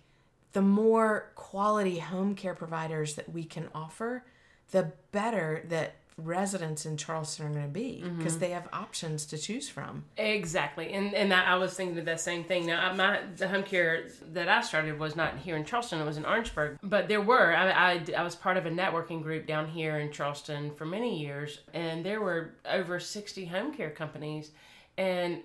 the 0.54 0.62
more 0.62 1.32
quality 1.36 2.00
home 2.00 2.36
care 2.36 2.54
providers 2.54 3.16
that 3.16 3.32
we 3.32 3.44
can 3.44 3.70
offer, 3.74 4.24
the 4.72 4.94
better 5.12 5.64
that 5.70 5.96
residents 6.18 6.86
in 6.86 6.98
Charleston 6.98 7.48
are 7.48 7.50
going 7.50 7.64
to 7.64 7.68
be 7.68 8.04
because 8.18 8.34
mm-hmm. 8.34 8.40
they 8.42 8.50
have 8.52 8.68
options 8.72 9.26
to 9.28 9.38
choose 9.38 9.70
from. 9.70 10.06
Exactly. 10.18 10.94
And 10.94 11.14
and 11.14 11.34
I, 11.34 11.54
I 11.54 11.56
was 11.56 11.74
thinking 11.74 11.98
of 11.98 12.06
that 12.06 12.20
same 12.20 12.44
thing. 12.44 12.68
Now, 12.68 12.94
my 12.94 13.22
the 13.36 13.48
home 13.48 13.64
care 13.64 14.08
that 14.34 14.48
I 14.48 14.62
started 14.62 15.00
was 15.00 15.16
not 15.16 15.38
here 15.38 15.56
in 15.56 15.66
Charleston, 15.66 16.00
it 16.00 16.06
was 16.06 16.18
in 16.18 16.26
Orangeburg. 16.26 16.78
But 16.84 17.08
there 17.08 17.22
were, 17.22 17.56
I, 17.56 17.94
I, 17.94 18.06
I 18.18 18.24
was 18.24 18.36
part 18.36 18.58
of 18.58 18.66
a 18.66 18.70
networking 18.72 19.22
group 19.24 19.48
down 19.48 19.68
here 19.68 19.98
in 19.98 20.12
Charleston 20.12 20.72
for 20.72 20.86
many 20.86 21.20
years, 21.20 21.60
and 21.74 22.06
there 22.06 22.22
were 22.22 22.56
over 22.70 23.00
60 23.00 23.46
home 23.46 23.74
care 23.74 23.90
companies. 23.90 24.52
And 24.98 25.42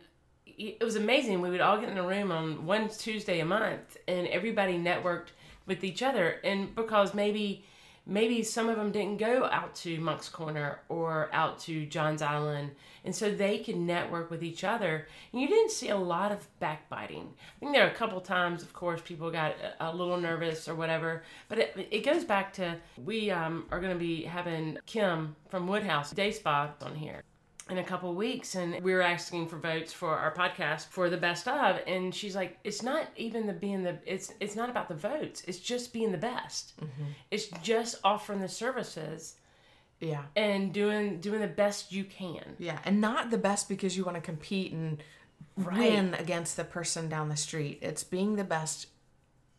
it 0.46 0.82
was 0.82 0.96
amazing. 0.96 1.40
We 1.40 1.50
would 1.50 1.60
all 1.60 1.80
get 1.80 1.88
in 1.88 1.98
a 1.98 2.06
room 2.06 2.32
on 2.32 2.66
one 2.66 2.88
Tuesday 2.88 3.40
a 3.40 3.44
month, 3.44 3.96
and 4.06 4.26
everybody 4.28 4.78
networked 4.78 5.28
with 5.66 5.84
each 5.84 6.02
other. 6.02 6.40
And 6.42 6.74
because 6.74 7.14
maybe 7.14 7.64
maybe 8.08 8.42
some 8.42 8.68
of 8.68 8.76
them 8.76 8.90
didn't 8.90 9.18
go 9.18 9.44
out 9.44 9.74
to 9.76 10.00
Moncks 10.00 10.28
Corner 10.28 10.80
or 10.88 11.28
out 11.32 11.60
to 11.60 11.86
John's 11.86 12.22
Island, 12.22 12.72
and 13.04 13.14
so 13.14 13.30
they 13.30 13.58
could 13.58 13.76
network 13.76 14.30
with 14.30 14.42
each 14.42 14.64
other. 14.64 15.06
And 15.32 15.40
you 15.40 15.46
didn't 15.46 15.70
see 15.70 15.90
a 15.90 15.96
lot 15.96 16.32
of 16.32 16.48
backbiting. 16.58 17.28
I 17.38 17.60
think 17.60 17.72
there 17.72 17.86
are 17.86 17.90
a 17.90 17.94
couple 17.94 18.20
times, 18.20 18.62
of 18.62 18.72
course, 18.72 19.00
people 19.02 19.30
got 19.30 19.54
a, 19.78 19.94
little 19.94 20.18
nervous 20.18 20.68
or 20.68 20.74
whatever, 20.74 21.22
but 21.48 21.58
it, 21.58 21.88
it 21.90 22.04
goes 22.04 22.24
back 22.24 22.52
to 22.54 22.76
we 23.04 23.30
um, 23.30 23.66
are 23.70 23.80
going 23.80 23.92
to 23.92 23.98
be 23.98 24.22
having 24.22 24.78
Kim 24.86 25.36
from 25.48 25.66
Woodhouse 25.68 26.12
Day 26.12 26.30
Spa 26.30 26.70
on 26.82 26.94
here. 26.94 27.22
In 27.70 27.78
a 27.78 27.84
couple 27.84 28.14
weeks 28.14 28.54
and 28.54 28.82
we 28.82 28.92
were 28.92 29.02
asking 29.02 29.46
for 29.48 29.56
votes 29.58 29.92
for 29.92 30.16
our 30.16 30.34
podcast 30.34 30.86
for 30.88 31.10
the 31.10 31.16
best 31.16 31.46
of 31.46 31.78
and 31.86 32.14
she's 32.14 32.34
like 32.34 32.58
it's 32.64 32.82
not 32.82 33.08
even 33.16 33.46
the 33.46 33.52
being 33.52 33.82
the 33.82 33.98
it's 34.06 34.32
it's 34.40 34.56
not 34.56 34.70
about 34.70 34.88
the 34.88 34.94
votes 34.94 35.42
it's 35.46 35.58
just 35.58 35.92
being 35.92 36.10
the 36.12 36.18
best 36.18 36.72
mm-hmm. 36.80 37.04
it's 37.30 37.48
just 37.62 37.96
offering 38.04 38.40
the 38.40 38.48
services 38.48 39.36
Yeah. 40.00 40.22
and 40.34 40.72
doing 40.72 41.20
doing 41.20 41.40
the 41.40 41.46
best 41.46 41.92
you 41.92 42.04
can 42.04 42.56
Yeah, 42.58 42.78
and 42.84 43.00
not 43.00 43.30
the 43.30 43.38
best 43.38 43.68
because 43.68 43.96
you 43.96 44.04
want 44.04 44.16
to 44.16 44.20
compete 44.22 44.72
and 44.72 45.02
win 45.56 46.14
against 46.14 46.56
the 46.56 46.64
person 46.64 47.08
down 47.08 47.28
the 47.28 47.36
street. 47.36 47.78
It's 47.82 48.04
being 48.04 48.36
the 48.36 48.44
best 48.44 48.86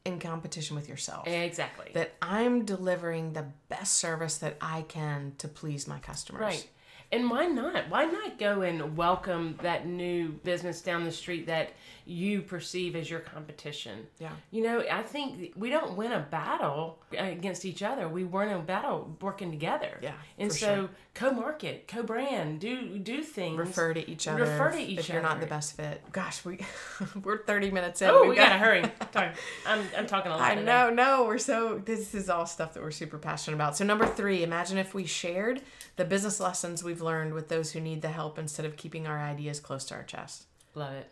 in 0.05 0.17
competition 0.17 0.75
with 0.77 0.87
yourself. 0.87 1.27
exactly 1.27 1.91
that 1.93 2.13
I'm 2.21 2.63
delivering 2.63 3.33
the 3.33 3.45
best 3.67 3.95
service 3.95 4.37
that 4.37 4.55
I 4.61 4.83
can 4.83 5.33
to 5.39 5.47
please 5.49 5.87
my 5.87 5.99
customers. 5.99 6.41
Right. 6.41 6.69
And 7.11 7.29
why 7.29 7.47
not? 7.47 7.89
Why 7.89 8.05
not 8.05 8.37
go 8.37 8.61
and 8.61 8.95
welcome 8.95 9.57
that 9.63 9.87
new 9.87 10.29
business 10.29 10.81
down 10.81 11.05
the 11.05 11.11
street 11.11 11.47
that 11.47 11.71
you 12.09 12.41
perceive 12.41 12.95
as 12.95 13.09
your 13.09 13.19
competition? 13.19 14.07
Yeah. 14.19 14.31
You 14.51 14.63
know, 14.63 14.83
I 14.91 15.03
think 15.03 15.53
we 15.55 15.69
don't 15.69 15.95
win 15.95 16.11
a 16.11 16.19
battle 16.19 16.99
against 17.15 17.65
each 17.65 17.83
other. 17.83 18.07
We 18.09 18.23
win 18.23 18.49
a 18.49 18.59
battle 18.59 19.15
working 19.21 19.51
together. 19.51 19.99
Yeah, 20.01 20.13
And 20.37 20.51
so 20.51 20.75
sure. 20.75 20.89
co-market, 21.13 21.87
co-brand, 21.87 22.59
do 22.59 22.97
do 22.97 23.21
things. 23.23 23.57
Refer 23.57 23.93
to 23.93 24.09
each 24.09 24.27
other. 24.27 24.41
Refer 24.41 24.71
to 24.71 24.79
if- 24.81 24.89
each 24.89 24.99
if 24.99 25.09
you're 25.09 25.21
not 25.21 25.39
the 25.39 25.45
best 25.47 25.75
fit. 25.77 26.01
Gosh, 26.11 26.43
we 26.43 26.59
we're 27.23 27.43
30 27.43 27.71
minutes 27.71 28.01
in. 28.01 28.09
Oh, 28.09 28.27
we 28.27 28.35
got- 28.35 28.49
gotta 28.49 28.57
hurry. 28.59 28.83
I'm 29.67 29.83
I'm 29.97 30.07
talking 30.07 30.31
a 30.31 30.35
lot. 30.35 30.41
I 30.41 30.55
today. 30.55 30.65
know, 30.65 30.89
no, 30.89 31.25
we're 31.25 31.37
so 31.37 31.81
this 31.83 32.15
is 32.15 32.29
all 32.29 32.45
stuff 32.45 32.73
that 32.73 32.81
we're 32.83 32.91
super 32.91 33.17
passionate 33.17 33.55
about. 33.55 33.77
So 33.77 33.85
number 33.85 34.05
three, 34.07 34.43
imagine 34.43 34.77
if 34.77 34.93
we 34.93 35.05
shared 35.05 35.61
the 35.95 36.05
business 36.05 36.39
lessons 36.39 36.83
we've 36.83 37.01
learned 37.01 37.33
with 37.33 37.49
those 37.49 37.71
who 37.71 37.79
need 37.79 38.01
the 38.01 38.09
help 38.09 38.39
instead 38.39 38.65
of 38.65 38.77
keeping 38.77 39.05
our 39.05 39.19
ideas 39.19 39.59
close 39.59 39.85
to 39.85 39.95
our 39.95 40.03
chest. 40.03 40.45
Love 40.75 40.93
it. 40.93 41.09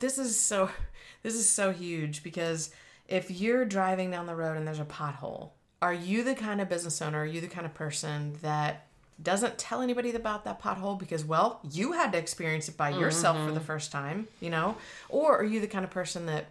This 0.00 0.18
is 0.18 0.38
so 0.38 0.70
this 1.22 1.34
is 1.34 1.48
so 1.48 1.72
huge 1.72 2.22
because 2.22 2.70
if 3.08 3.30
you're 3.30 3.64
driving 3.64 4.10
down 4.10 4.26
the 4.26 4.34
road 4.34 4.56
and 4.56 4.66
there's 4.66 4.80
a 4.80 4.84
pothole 4.84 5.50
are 5.82 5.94
you 5.94 6.22
the 6.22 6.34
kind 6.34 6.60
of 6.60 6.68
business 6.68 7.00
owner 7.00 7.20
are 7.20 7.26
you 7.26 7.40
the 7.40 7.48
kind 7.48 7.66
of 7.66 7.74
person 7.74 8.34
that 8.42 8.86
doesn't 9.22 9.58
tell 9.58 9.82
anybody 9.82 10.10
about 10.12 10.44
that 10.44 10.62
pothole 10.62 10.98
because 10.98 11.24
well 11.24 11.60
you 11.70 11.92
had 11.92 12.12
to 12.12 12.18
experience 12.18 12.68
it 12.68 12.76
by 12.76 12.88
yourself 12.90 13.36
for 13.36 13.52
the 13.52 13.58
mm-hmm. 13.58 13.66
first 13.66 13.92
time 13.92 14.26
you 14.40 14.50
know? 14.50 14.76
Or 15.08 15.38
are 15.38 15.44
you 15.44 15.60
the 15.60 15.66
kind 15.66 15.84
of 15.84 15.90
person 15.90 16.26
that 16.26 16.46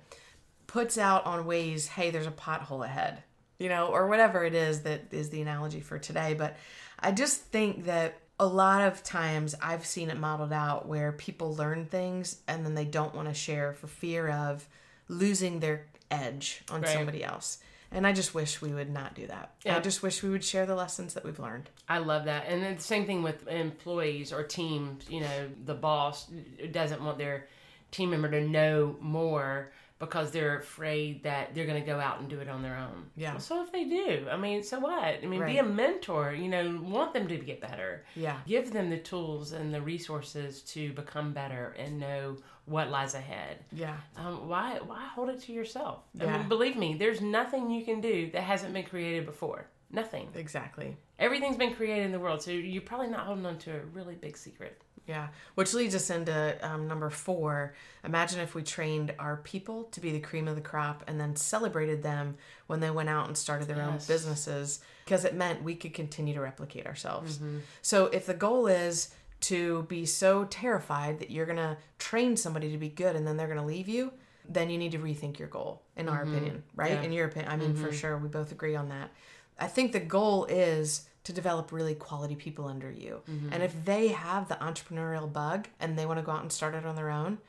puts 0.67 0.97
out 0.97 1.25
on 1.25 1.45
Waze 1.45 1.87
hey 1.87 2.11
there's 2.11 2.27
a 2.27 2.31
pothole 2.31 2.85
ahead 2.85 3.23
you 3.57 3.69
know 3.69 3.87
or 3.87 4.07
whatever 4.07 4.43
it 4.43 4.53
is 4.53 4.81
that 4.81 5.05
is 5.11 5.29
the 5.29 5.41
analogy 5.41 5.79
for 5.79 5.97
today. 5.97 6.35
But 6.35 6.57
i 6.99 7.11
just 7.11 7.41
think 7.45 7.85
that 7.85 8.19
a 8.39 8.45
lot 8.47 8.81
of 8.81 9.03
times 9.03 9.53
i've 9.61 9.85
seen 9.85 10.09
it 10.09 10.17
modeled 10.17 10.53
out 10.53 10.87
where 10.87 11.11
people 11.11 11.53
learn 11.55 11.85
things 11.85 12.37
and 12.47 12.65
then 12.65 12.73
they 12.75 12.85
don't 12.85 13.13
want 13.13 13.27
to 13.27 13.33
share 13.33 13.73
for 13.73 13.87
fear 13.87 14.29
of 14.29 14.67
losing 15.07 15.59
their 15.59 15.85
edge 16.11 16.61
on 16.71 16.81
Right. 16.81 16.89
somebody 16.91 17.23
else 17.23 17.57
and 17.91 18.05
i 18.07 18.13
just 18.13 18.33
wish 18.33 18.61
we 18.61 18.73
would 18.73 18.89
not 18.89 19.13
do 19.15 19.27
that 19.27 19.53
i 19.67 19.79
just 19.79 20.01
wish 20.03 20.23
we 20.23 20.29
would 20.29 20.43
share 20.43 20.65
the 20.65 20.75
lessons 20.75 21.13
that 21.15 21.25
we've 21.25 21.39
learned 21.39 21.69
I 21.91 21.97
love 21.97 22.25
that. 22.25 22.45
And 22.47 22.61
then 22.61 22.75
the 22.75 22.81
same 22.83 23.07
thing 23.07 23.23
with 23.23 23.47
employees 23.47 24.31
or 24.31 24.43
teams. 24.43 25.09
You 25.09 25.21
know, 25.21 25.49
the 25.65 25.73
boss 25.73 26.27
doesn't 26.71 27.01
want 27.03 27.17
their 27.17 27.47
team 27.89 28.11
member 28.11 28.29
to 28.29 28.41
know 28.47 28.95
more 29.01 29.71
because 29.99 30.31
they're 30.31 30.57
afraid 30.57 31.23
that 31.23 31.53
they're 31.53 31.65
going 31.65 31.79
to 31.81 31.85
go 31.85 31.99
out 31.99 32.19
and 32.21 32.29
do 32.29 32.39
it 32.39 32.47
on 32.49 32.61
their 32.61 32.77
own. 32.77 33.05
Yeah. 33.17 33.31
Well, 33.31 33.39
so 33.41 33.61
if 33.61 33.71
they 33.71 33.83
do, 33.83 34.27
I 34.31 34.37
mean, 34.37 34.63
so 34.63 34.79
what? 34.79 35.03
I 35.21 35.25
mean, 35.25 35.45
be 35.45 35.57
a 35.57 35.63
mentor. 35.63 36.33
You 36.33 36.47
know, 36.47 36.79
want 36.81 37.13
them 37.13 37.27
to 37.27 37.37
get 37.37 37.59
better. 37.61 38.05
Yeah. 38.15 38.37
Give 38.47 38.71
them 38.71 38.89
the 38.89 38.97
tools 38.97 39.51
and 39.51 39.73
the 39.73 39.81
resources 39.81 40.61
to 40.73 40.93
become 40.93 41.33
better 41.33 41.75
and 41.77 41.99
know 41.99 42.37
what 42.65 42.89
lies 42.89 43.15
ahead. 43.15 43.57
yeah 43.71 43.97
Um, 44.15 44.47
why 44.47 44.77
why 44.85 45.03
hold 45.15 45.29
it 45.29 45.41
to 45.41 45.51
yourself? 45.51 46.03
I 46.19 46.23
Yeah. 46.25 46.37
mean, 46.37 46.47
believe 46.47 46.75
me, 46.77 46.93
there's 46.93 47.19
nothing 47.19 47.69
you 47.71 47.83
can 47.83 47.99
do 47.99 48.29
that 48.31 48.41
hasn't 48.43 48.73
been 48.73 48.85
created 48.85 49.25
before. 49.25 49.67
Nothing. 49.91 50.29
exactly 50.35 50.95
Everything's 51.17 51.57
been 51.57 51.73
created 51.73 52.05
in 52.05 52.11
the 52.13 52.19
world, 52.19 52.41
so 52.41 52.51
you're 52.51 52.81
probably 52.83 53.07
not 53.07 53.25
holding 53.25 53.45
on 53.45 53.57
to 53.57 53.71
a 53.75 53.79
really 53.91 54.15
big 54.15 54.37
secret. 54.37 54.79
Yeah, 55.09 55.29
which 55.55 55.73
leads 55.73 55.95
us 55.95 56.11
into 56.11 56.55
um, 56.61 56.87
number 56.87 57.09
four. 57.09 57.73
Imagine 58.03 58.41
if 58.41 58.53
we 58.53 58.61
trained 58.61 59.11
our 59.17 59.37
people 59.37 59.85
to 59.85 59.99
be 59.99 60.11
the 60.11 60.19
cream 60.19 60.47
of 60.47 60.53
the 60.53 60.61
crop 60.61 61.03
and 61.07 61.19
then 61.19 61.35
celebrated 61.35 62.03
them 62.03 62.37
when 62.67 62.79
they 62.79 62.91
went 62.91 63.09
out 63.09 63.25
and 63.25 63.35
started 63.35 63.67
their 63.67 63.81
own 63.81 63.97
businesses 64.07 64.81
because 65.05 65.25
it 65.25 65.33
meant 65.33 65.63
we 65.63 65.73
could 65.73 65.95
continue 65.95 66.35
to 66.35 66.41
replicate 66.41 66.85
ourselves. 66.85 67.37
Mm-hmm. 67.37 67.57
So 67.81 68.05
if 68.05 68.27
the 68.27 68.35
goal 68.35 68.67
is 68.67 69.09
to 69.41 69.81
be 69.83 70.05
so 70.05 70.45
terrified 70.45 71.17
that 71.19 71.31
you're 71.31 71.47
going 71.47 71.57
to 71.57 71.77
train 71.97 72.37
somebody 72.37 72.71
to 72.71 72.77
be 72.77 72.89
good 72.89 73.15
and 73.15 73.25
then 73.25 73.35
they're 73.35 73.47
going 73.47 73.59
to 73.59 73.65
leave 73.65 73.87
you, 73.87 74.13
then 74.47 74.69
you 74.69 74.77
need 74.77 74.91
to 74.91 74.99
rethink 74.99 75.39
your 75.39 75.47
goal, 75.47 75.81
in 75.97 76.07
our 76.07 76.21
opinion, 76.21 76.61
right? 76.75 76.91
Mm-hmm. 76.91 77.01
Yeah. 77.01 77.05
In 77.07 77.11
your 77.13 77.25
opinion, 77.25 77.51
I 77.51 77.55
mean, 77.55 77.75
for 77.75 77.91
sure, 77.91 78.15
we 78.17 78.27
both 78.27 78.51
agree 78.51 78.75
on 78.75 78.89
that. 78.89 79.09
I 79.57 79.67
think 79.67 79.91
the 79.91 79.99
goal 79.99 80.45
is 80.45 81.09
to 81.23 81.33
develop 81.33 81.71
really 81.71 81.95
quality 81.95 82.35
people 82.35 82.67
under 82.67 82.91
you. 82.91 83.21
Mm-hmm. 83.29 83.53
And 83.53 83.63
if 83.63 83.73
they 83.85 84.09
have 84.09 84.47
the 84.47 84.55
entrepreneurial 84.55 85.31
bug 85.31 85.67
and 85.79 85.97
they 85.97 86.05
want 86.05 86.19
to 86.19 86.23
go 86.23 86.31
out 86.31 86.41
and 86.41 86.51
start 86.51 86.75
it 86.75 86.85
on 86.85 86.95
their 86.95 87.09
own, 87.09 87.39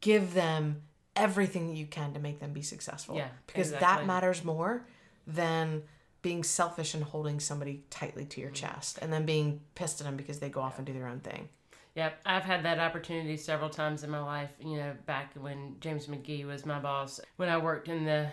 give 0.00 0.34
them 0.34 0.82
everything 1.16 1.66
that 1.68 1.76
you 1.76 1.86
can 1.86 2.14
to 2.14 2.20
make 2.20 2.38
them 2.40 2.52
be 2.52 2.62
successful. 2.62 3.16
Yeah, 3.16 3.28
because 3.46 3.72
that 3.72 4.06
matters 4.06 4.44
more 4.44 4.86
than 5.26 5.82
being 6.22 6.42
selfish 6.42 6.94
and 6.94 7.04
holding 7.04 7.40
somebody 7.40 7.82
tightly 7.90 8.24
to 8.24 8.28
Mm-hmm. 8.36 8.40
your 8.42 8.50
chest 8.50 8.98
and 9.02 9.12
then 9.12 9.24
being 9.24 9.60
pissed 9.74 10.00
at 10.00 10.06
them 10.06 10.16
because 10.16 10.38
they 10.40 10.48
go 10.48 10.60
off 10.60 10.78
and 10.78 10.86
do 10.86 10.92
their 10.92 11.06
own 11.06 11.20
thing. 11.20 11.48
Yep, 11.94 12.20
I've 12.24 12.44
had 12.44 12.64
that 12.64 12.78
opportunity 12.78 13.36
several 13.36 13.70
times 13.70 14.04
in 14.04 14.10
my 14.10 14.20
life. 14.20 14.50
You 14.60 14.76
know, 14.76 14.92
back 15.06 15.32
when 15.34 15.76
James 15.80 16.06
McGee 16.06 16.46
was 16.46 16.64
my 16.64 16.78
boss, 16.78 17.20
when 17.36 17.48
I 17.48 17.58
worked 17.58 17.88
in 17.88 18.04
the 18.04 18.28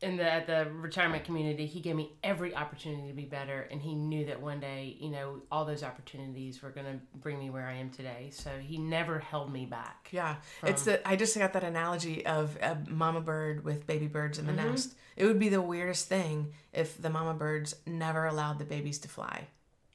in 0.00 0.16
the 0.16 0.22
at 0.30 0.46
the 0.46 0.68
retirement 0.72 1.24
community, 1.24 1.66
he 1.66 1.80
gave 1.80 1.96
me 1.96 2.12
every 2.22 2.54
opportunity 2.54 3.08
to 3.08 3.14
be 3.14 3.24
better, 3.24 3.66
and 3.70 3.82
he 3.82 3.94
knew 3.96 4.26
that 4.26 4.40
one 4.40 4.60
day, 4.60 4.96
you 5.00 5.10
know, 5.10 5.42
all 5.50 5.64
those 5.64 5.82
opportunities 5.82 6.62
were 6.62 6.70
going 6.70 6.86
to 6.86 7.00
bring 7.18 7.38
me 7.38 7.50
where 7.50 7.66
I 7.66 7.74
am 7.74 7.90
today. 7.90 8.28
So 8.30 8.50
he 8.60 8.78
never 8.78 9.18
held 9.18 9.52
me 9.52 9.66
back. 9.66 10.08
Yeah, 10.12 10.36
it's 10.62 10.84
the 10.84 11.06
I 11.08 11.16
just 11.16 11.36
got 11.36 11.52
that 11.54 11.64
analogy 11.64 12.24
of 12.24 12.56
a 12.62 12.76
mama 12.88 13.20
bird 13.20 13.64
with 13.64 13.86
baby 13.86 14.06
birds 14.06 14.38
in 14.38 14.46
the 14.46 14.52
Mm-hmm. 14.52 14.70
nest. 14.70 14.94
It 15.16 15.26
would 15.26 15.40
be 15.40 15.48
the 15.48 15.60
weirdest 15.62 16.06
thing 16.08 16.52
if 16.72 17.00
the 17.02 17.10
mama 17.10 17.34
birds 17.34 17.74
never 17.84 18.26
allowed 18.26 18.60
the 18.60 18.64
babies 18.64 18.98
to 19.00 19.08
fly. 19.08 19.48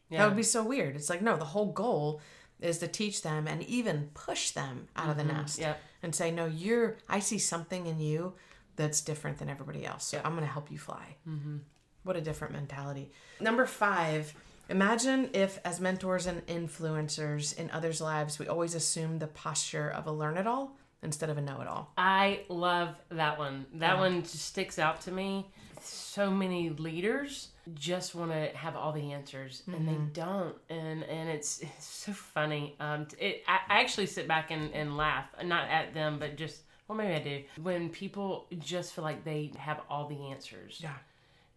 Yeah. 0.09 0.19
That 0.19 0.27
would 0.27 0.35
be 0.37 0.43
so 0.43 0.63
weird. 0.65 0.95
It's 0.97 1.09
like 1.09 1.21
no, 1.21 1.37
the 1.37 1.45
whole 1.45 1.71
goal 1.71 2.19
is 2.59 2.77
to 2.79 2.87
teach 2.89 3.21
them 3.21 3.47
and 3.47 3.63
even 3.63 4.09
push 4.13 4.51
them 4.51 4.87
out 4.97 5.09
of 5.09 5.17
the 5.17 5.23
nest 5.23 5.59
Yep. 5.59 5.79
and 6.03 6.13
say, 6.15 6.29
no, 6.31 6.45
you're. 6.45 6.97
I 7.09 7.19
see 7.19 7.37
something 7.37 7.85
in 7.87 7.99
you 7.99 8.33
that's 8.75 9.01
different 9.01 9.37
than 9.37 9.49
everybody 9.49 9.85
else. 9.85 10.05
So 10.05 10.21
I'm 10.23 10.31
going 10.31 10.45
to 10.45 10.51
help 10.51 10.71
you 10.71 10.77
fly. 10.77 11.15
Mm-hmm. 11.27 11.57
What 12.03 12.15
a 12.15 12.21
different 12.21 12.53
mentality. 12.53 13.11
Number 13.39 13.65
five. 13.65 14.33
Imagine 14.69 15.29
if, 15.33 15.59
as 15.65 15.81
mentors 15.81 16.25
and 16.25 16.45
influencers 16.47 17.57
in 17.57 17.69
others' 17.71 17.99
lives, 17.99 18.39
we 18.39 18.47
always 18.47 18.75
assume 18.75 19.19
the 19.19 19.27
posture 19.27 19.89
of 19.89 20.07
a 20.07 20.11
learn 20.11 20.37
it 20.37 20.47
all 20.47 20.77
instead 21.03 21.29
of 21.29 21.37
a 21.37 21.41
know 21.41 21.59
it 21.59 21.67
all. 21.67 21.91
I 21.97 22.43
love 22.47 22.95
that 23.11 23.37
one. 23.37 23.65
That 23.75 23.97
one 23.97 24.21
just 24.21 24.45
sticks 24.45 24.79
out 24.79 25.01
to 25.01 25.11
me. 25.11 25.51
So 25.81 26.31
many 26.31 26.69
leaders 26.69 27.49
just 27.73 28.15
want 28.15 28.31
to 28.31 28.51
have 28.55 28.77
all 28.77 28.93
the 28.93 29.11
answers, 29.11 29.63
and 29.67 29.85
they 29.85 29.97
don't, 30.13 30.55
and 30.69 31.03
and 31.03 31.29
it's, 31.29 31.59
it's 31.59 31.85
so 31.85 32.13
funny. 32.13 32.75
Um, 32.79 33.07
it 33.19 33.43
I, 33.47 33.59
I 33.67 33.81
actually 33.81 34.05
sit 34.05 34.29
back 34.29 34.49
and, 34.49 34.73
and 34.73 34.95
laugh, 34.95 35.25
not 35.43 35.69
at 35.69 35.93
them, 35.93 36.19
but 36.19 36.37
just 36.37 36.61
well, 36.87 36.97
maybe 36.97 37.13
I 37.13 37.19
do 37.19 37.43
when 37.61 37.89
people 37.89 38.47
just 38.59 38.93
feel 38.93 39.03
like 39.03 39.23
they 39.23 39.51
have 39.57 39.81
all 39.89 40.07
the 40.07 40.31
answers. 40.31 40.79
Yeah. 40.81 40.95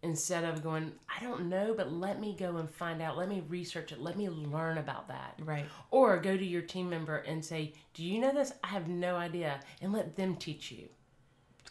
Instead 0.03 0.43
of 0.43 0.61
going, 0.61 0.91
I 1.09 1.23
don't 1.23 1.49
know, 1.49 1.73
but 1.75 1.91
let 1.91 2.19
me 2.19 2.35
go 2.37 2.57
and 2.57 2.69
find 2.69 3.01
out. 3.01 3.17
Let 3.17 3.27
me 3.27 3.43
research 3.49 3.91
it. 3.91 3.99
Let 3.99 4.15
me 4.15 4.29
learn 4.29 4.77
about 4.77 5.07
that. 5.07 5.39
Right. 5.43 5.65
Or 5.89 6.17
go 6.19 6.37
to 6.37 6.45
your 6.45 6.61
team 6.61 6.89
member 6.89 7.17
and 7.17 7.43
say, 7.43 7.73
Do 7.93 8.03
you 8.03 8.19
know 8.19 8.31
this? 8.31 8.53
I 8.63 8.67
have 8.67 8.87
no 8.87 9.15
idea. 9.15 9.59
And 9.81 9.91
let 9.91 10.15
them 10.15 10.35
teach 10.35 10.71
you. 10.71 10.87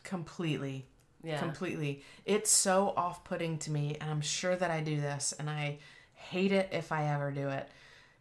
Completely. 0.02 0.86
Yeah. 1.22 1.38
Completely. 1.38 2.02
It's 2.24 2.50
so 2.50 2.92
off 2.96 3.24
putting 3.24 3.58
to 3.58 3.70
me, 3.70 3.96
and 4.00 4.10
I'm 4.10 4.20
sure 4.20 4.54
that 4.56 4.70
I 4.70 4.80
do 4.80 5.00
this, 5.00 5.32
and 5.38 5.48
I 5.48 5.78
hate 6.14 6.52
it 6.52 6.68
if 6.72 6.92
I 6.92 7.08
ever 7.08 7.30
do 7.30 7.48
it. 7.48 7.68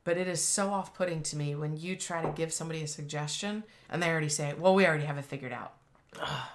But 0.06 0.18
it 0.18 0.28
is 0.28 0.42
so 0.42 0.70
off 0.70 0.94
putting 0.94 1.22
to 1.24 1.36
me 1.36 1.56
when 1.56 1.76
you 1.76 1.98
try 1.98 2.22
to 2.22 2.30
give 2.30 2.54
somebody 2.54 2.82
a 2.84 2.88
suggestion 2.88 3.64
and 3.90 4.02
they 4.02 4.10
already 4.10 4.30
say, 4.30 4.54
Well, 4.58 4.74
we 4.74 4.88
already 4.88 5.04
have 5.04 5.18
it 5.18 5.26
figured 5.26 5.52
out. 5.52 5.74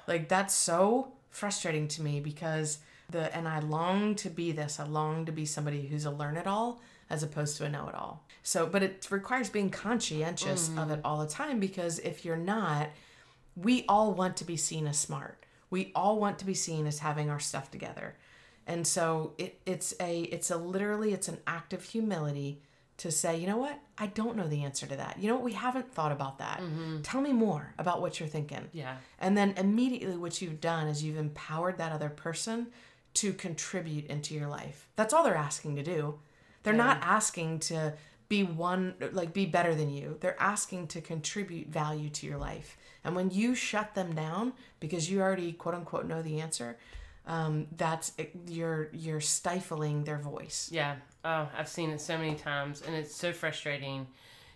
like 0.07 0.29
that's 0.29 0.55
so 0.55 1.13
frustrating 1.29 1.89
to 1.89 2.03
me 2.03 2.21
because 2.21 2.79
the 3.11 3.37
and 3.37 3.47
I 3.47 3.59
long 3.59 4.15
to 4.17 4.31
be 4.31 4.53
this. 4.53 4.81
I 4.81 4.87
long 4.87 5.27
to 5.27 5.33
be 5.33 5.45
somebody 5.45 5.87
who's 5.87 6.05
a 6.05 6.11
learn 6.11 6.37
it 6.37 6.47
all 6.47 6.81
as 7.11 7.23
opposed 7.23 7.57
to 7.57 7.65
a 7.65 7.69
know 7.69 7.89
it 7.89 7.95
all. 7.95 8.25
So, 8.43 8.67
but 8.67 8.83
it 8.83 9.09
requires 9.11 9.51
being 9.51 9.69
conscientious 9.69 10.69
of 10.69 10.89
mm. 10.89 10.93
it 10.93 11.01
all 11.05 11.19
the 11.19 11.27
time 11.27 11.59
because 11.59 11.99
if 11.99 12.25
you're 12.25 12.37
not, 12.37 12.89
we 13.57 13.85
all 13.89 14.13
want 14.13 14.37
to 14.39 14.45
be 14.45 14.57
seen 14.57 14.87
as 14.87 14.99
smart. 14.99 15.45
We 15.71 15.93
all 15.95 16.19
want 16.19 16.39
to 16.39 16.47
be 16.47 16.55
seen 16.55 16.87
as 16.87 17.01
having 17.01 17.29
our 17.29 17.41
stuff 17.41 17.71
together. 17.71 18.17
And 18.67 18.87
so 18.87 19.35
it, 19.39 19.61
it's 19.67 19.95
a 20.01 20.23
it's 20.23 20.51
a 20.51 20.57
literally 20.57 21.13
it's 21.13 21.29
an 21.29 21.39
act 21.47 21.73
of 21.73 21.83
humility 21.83 22.63
to 23.01 23.11
say, 23.11 23.39
you 23.39 23.47
know 23.47 23.57
what? 23.57 23.79
I 23.97 24.09
don't 24.09 24.37
know 24.37 24.47
the 24.47 24.63
answer 24.63 24.87
to 24.87 24.95
that. 24.97 25.19
You 25.19 25.29
know 25.29 25.37
what? 25.37 25.45
We 25.45 25.55
haven't 25.55 25.91
thought 25.91 26.13
about 26.13 26.39
that. 26.39 26.61
Mm-hmm. 26.61 27.01
Tell 27.01 27.23
me 27.23 27.33
more 27.33 27.73
about 27.79 28.03
what 28.03 28.21
you're 28.21 28.29
thinking. 28.29 28.69
Yeah. 28.73 28.97
And 29.19 29.37
then 29.37 29.55
immediately 29.57 30.19
what 30.19 30.43
you've 30.43 30.61
done 30.61 30.87
is 30.87 31.03
you've 31.03 31.17
empowered 31.17 31.79
that 31.79 31.93
other 31.93 32.11
person 32.11 32.67
to 33.15 33.33
contribute 33.33 34.07
into 34.07 34.35
your 34.35 34.49
life. 34.49 34.87
That's 34.97 35.15
all 35.15 35.25
they're 35.25 35.35
asking 35.35 35.77
to 35.77 35.83
do. 35.83 36.19
They're 36.63 36.75
not 36.75 36.99
asking 37.01 37.61
to 37.61 37.95
be 38.29 38.45
one 38.45 38.95
like 39.13 39.33
be 39.33 39.47
better 39.47 39.75
than 39.75 39.89
you. 39.89 40.19
They're 40.21 40.41
asking 40.41 40.89
to 40.89 41.01
contribute 41.01 41.69
value 41.69 42.11
to 42.11 42.27
your 42.27 42.37
life. 42.37 42.77
And 43.03 43.17
when 43.17 43.31
you 43.31 43.55
shut 43.55 43.95
them 43.95 44.15
down 44.15 44.53
because 44.79 45.11
you 45.11 45.23
already 45.23 45.53
quote 45.53 45.75
unquote 45.75 46.07
know 46.07 46.21
the 46.21 46.41
answer, 46.41 46.77
um, 47.27 47.67
that's 47.77 48.13
you're 48.49 48.89
you're 48.93 49.21
stifling 49.21 50.05
their 50.05 50.19
voice. 50.19 50.69
Yeah. 50.73 50.97
Oh, 51.25 51.49
I've 51.57 51.69
seen 51.69 51.91
it 51.91 52.01
so 52.01 52.17
many 52.17 52.35
times, 52.35 52.83
and 52.87 52.95
it's 52.97 53.15
so 53.15 53.33
frustrating. 53.33 54.07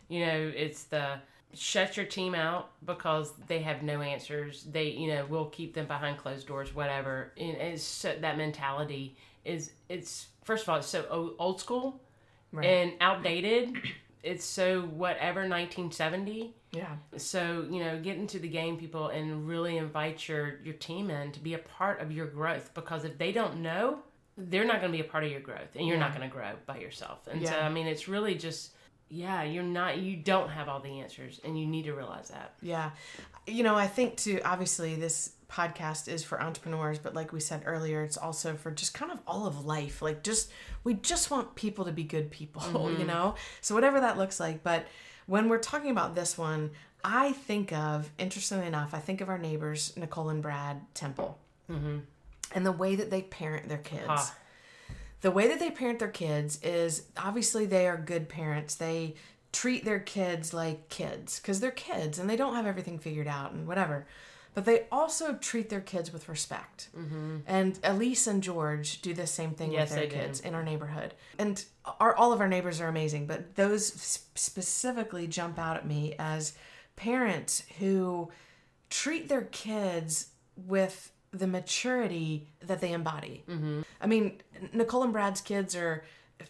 You 0.08 0.26
know, 0.26 0.52
it's 0.54 0.84
the 0.84 1.18
shut 1.52 1.96
your 1.96 2.06
team 2.06 2.34
out 2.34 2.70
because 2.84 3.32
they 3.46 3.60
have 3.60 3.82
no 3.82 4.00
answers. 4.00 4.64
They, 4.64 4.88
you 4.88 5.08
know, 5.08 5.24
we'll 5.28 5.46
keep 5.50 5.72
them 5.74 5.86
behind 5.86 6.18
closed 6.18 6.46
doors, 6.48 6.74
whatever. 6.74 7.32
And 7.38 7.56
it's 7.56 7.82
so, 7.84 8.14
that 8.20 8.36
mentality 8.36 9.16
is 9.44 9.70
it's 9.88 10.28
first 10.42 10.62
of 10.64 10.68
all 10.70 10.78
it's 10.78 10.86
so 10.88 11.34
old 11.38 11.60
school 11.60 12.00
Right. 12.52 12.66
and 12.66 12.92
outdated. 13.00 13.76
It's 14.24 14.44
so 14.44 14.82
whatever 14.82 15.40
1970. 15.40 16.54
Yeah. 16.72 16.86
So 17.16 17.66
you 17.70 17.84
know, 17.84 18.00
get 18.00 18.16
into 18.16 18.38
the 18.38 18.48
game, 18.48 18.76
people, 18.76 19.08
and 19.08 19.46
really 19.46 19.76
invite 19.76 20.26
your 20.26 20.60
your 20.64 20.74
team 20.74 21.10
in 21.10 21.30
to 21.32 21.40
be 21.40 21.54
a 21.54 21.58
part 21.58 22.00
of 22.00 22.10
your 22.10 22.26
growth. 22.26 22.72
Because 22.74 23.04
if 23.04 23.18
they 23.18 23.32
don't 23.32 23.58
know, 23.58 23.98
they're 24.36 24.64
not 24.64 24.80
going 24.80 24.90
to 24.90 24.98
be 24.98 25.04
a 25.06 25.08
part 25.08 25.24
of 25.24 25.30
your 25.30 25.40
growth, 25.40 25.76
and 25.76 25.86
you're 25.86 25.98
not 25.98 26.16
going 26.16 26.28
to 26.28 26.34
grow 26.34 26.52
by 26.66 26.78
yourself. 26.78 27.26
And 27.30 27.46
so, 27.46 27.54
I 27.54 27.68
mean, 27.68 27.86
it's 27.86 28.08
really 28.08 28.34
just, 28.34 28.72
yeah, 29.08 29.44
you're 29.44 29.62
not, 29.62 29.98
you 29.98 30.16
don't 30.16 30.48
have 30.48 30.68
all 30.68 30.80
the 30.80 31.00
answers, 31.00 31.40
and 31.44 31.58
you 31.58 31.66
need 31.66 31.84
to 31.84 31.92
realize 31.92 32.30
that. 32.30 32.54
Yeah. 32.60 32.90
You 33.46 33.62
know, 33.62 33.76
I 33.76 33.86
think 33.86 34.16
too, 34.16 34.40
obviously, 34.44 34.96
this 34.96 35.34
podcast 35.54 36.08
is 36.08 36.24
for 36.24 36.42
entrepreneurs, 36.42 36.98
but 36.98 37.14
like 37.14 37.32
we 37.32 37.40
said 37.40 37.62
earlier, 37.64 38.02
it's 38.02 38.16
also 38.16 38.54
for 38.54 38.70
just 38.70 38.92
kind 38.94 39.12
of 39.12 39.18
all 39.26 39.46
of 39.46 39.64
life. 39.64 40.02
Like, 40.02 40.22
just, 40.24 40.50
we 40.82 40.94
just 40.94 41.30
want 41.30 41.54
people 41.54 41.84
to 41.84 41.92
be 41.92 42.02
good 42.04 42.30
people, 42.30 42.90
you 42.98 43.04
know? 43.04 43.36
So, 43.60 43.74
whatever 43.74 44.00
that 44.00 44.18
looks 44.18 44.40
like. 44.40 44.62
But 44.62 44.86
when 45.26 45.48
we're 45.48 45.58
talking 45.58 45.90
about 45.90 46.14
this 46.14 46.36
one, 46.36 46.70
I 47.04 47.32
think 47.32 47.72
of, 47.72 48.10
interestingly 48.18 48.66
enough, 48.66 48.94
I 48.94 48.98
think 48.98 49.20
of 49.20 49.28
our 49.28 49.38
neighbors, 49.38 49.92
Nicole 49.96 50.30
and 50.30 50.42
Brad 50.42 50.80
Temple, 50.94 51.38
and 52.54 52.66
the 52.66 52.72
way 52.72 52.96
that 52.96 53.10
they 53.10 53.22
parent 53.22 53.68
their 53.68 53.78
kids 53.78 54.04
Ah. 54.08 54.34
the 55.22 55.30
way 55.30 55.48
that 55.48 55.58
they 55.58 55.70
parent 55.70 55.98
their 55.98 56.08
kids 56.08 56.60
is 56.62 57.04
obviously 57.16 57.64
they 57.66 57.86
are 57.88 57.96
good 57.96 58.28
parents. 58.28 58.74
They 58.74 59.14
treat 59.52 59.84
their 59.84 60.00
kids 60.00 60.52
like 60.52 60.88
kids 60.88 61.38
because 61.40 61.60
they're 61.60 61.70
kids 61.70 62.18
and 62.18 62.28
they 62.28 62.36
don't 62.36 62.54
have 62.56 62.66
everything 62.66 62.98
figured 62.98 63.26
out 63.28 63.52
and 63.52 63.66
whatever. 63.66 64.06
But 64.54 64.64
they 64.64 64.86
also 64.92 65.34
treat 65.34 65.68
their 65.68 65.80
kids 65.80 66.12
with 66.12 66.28
respect. 66.28 66.88
Mm-hmm. 66.96 67.38
And 67.46 67.78
Elise 67.82 68.26
and 68.26 68.42
George 68.42 69.02
do 69.02 69.12
the 69.12 69.26
same 69.26 69.50
thing 69.50 69.72
Yes, 69.72 69.90
with 69.90 69.98
their 69.98 70.08
they 70.08 70.14
do. 70.14 70.20
kids 70.22 70.40
in 70.40 70.54
our 70.54 70.62
neighborhood. 70.62 71.14
And 71.38 71.62
our 72.00 72.14
all 72.16 72.32
of 72.32 72.40
our 72.40 72.48
neighbors 72.48 72.80
are 72.80 72.88
amazing, 72.88 73.26
but 73.26 73.56
those 73.56 73.86
specifically 74.34 75.26
jump 75.26 75.58
out 75.58 75.76
at 75.76 75.86
me 75.86 76.14
as 76.18 76.54
parents 76.96 77.64
who 77.78 78.30
treat 78.90 79.28
their 79.28 79.42
kids 79.42 80.28
with 80.56 81.10
the 81.32 81.48
maturity 81.48 82.46
that 82.60 82.80
they 82.80 82.92
embody. 82.92 83.42
Mm-hmm. 83.48 83.82
I 84.00 84.06
mean, 84.06 84.40
Nicole 84.72 85.02
and 85.02 85.12
Brad's 85.12 85.40
kids 85.40 85.74
are 85.74 86.04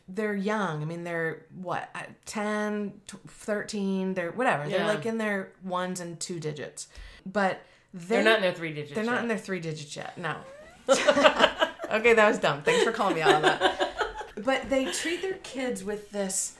they're 0.08 0.34
young. 0.34 0.82
I 0.82 0.84
mean, 0.84 1.04
they're 1.04 1.46
what, 1.54 1.88
uh, 1.94 2.00
10, 2.26 3.00
13, 3.28 4.14
they're 4.14 4.32
whatever. 4.32 4.68
They're 4.68 4.86
like 4.86 5.06
in 5.06 5.18
their 5.18 5.52
ones 5.62 6.00
and 6.00 6.18
two 6.18 6.40
digits. 6.40 6.88
But 7.24 7.62
they, 7.94 8.16
They're 8.16 8.24
not 8.24 8.36
in 8.36 8.42
their 8.42 8.52
three 8.52 8.72
digits. 8.74 8.94
they're 8.94 9.04
not 9.04 9.22
in 9.22 9.28
their 9.28 9.38
three 9.38 9.60
digits 9.60 9.96
yet. 9.96 10.18
No. 10.18 10.36
okay, 10.90 12.12
that 12.12 12.26
was 12.28 12.38
dumb. 12.38 12.60
Thanks 12.62 12.82
for 12.84 12.92
calling 12.92 13.14
me 13.14 13.22
out 13.22 13.34
on 13.36 13.42
that. 13.42 13.80
But 14.36 14.68
they 14.68 14.86
treat 14.86 15.22
their 15.22 15.38
kids 15.44 15.84
with 15.84 16.10
this 16.10 16.54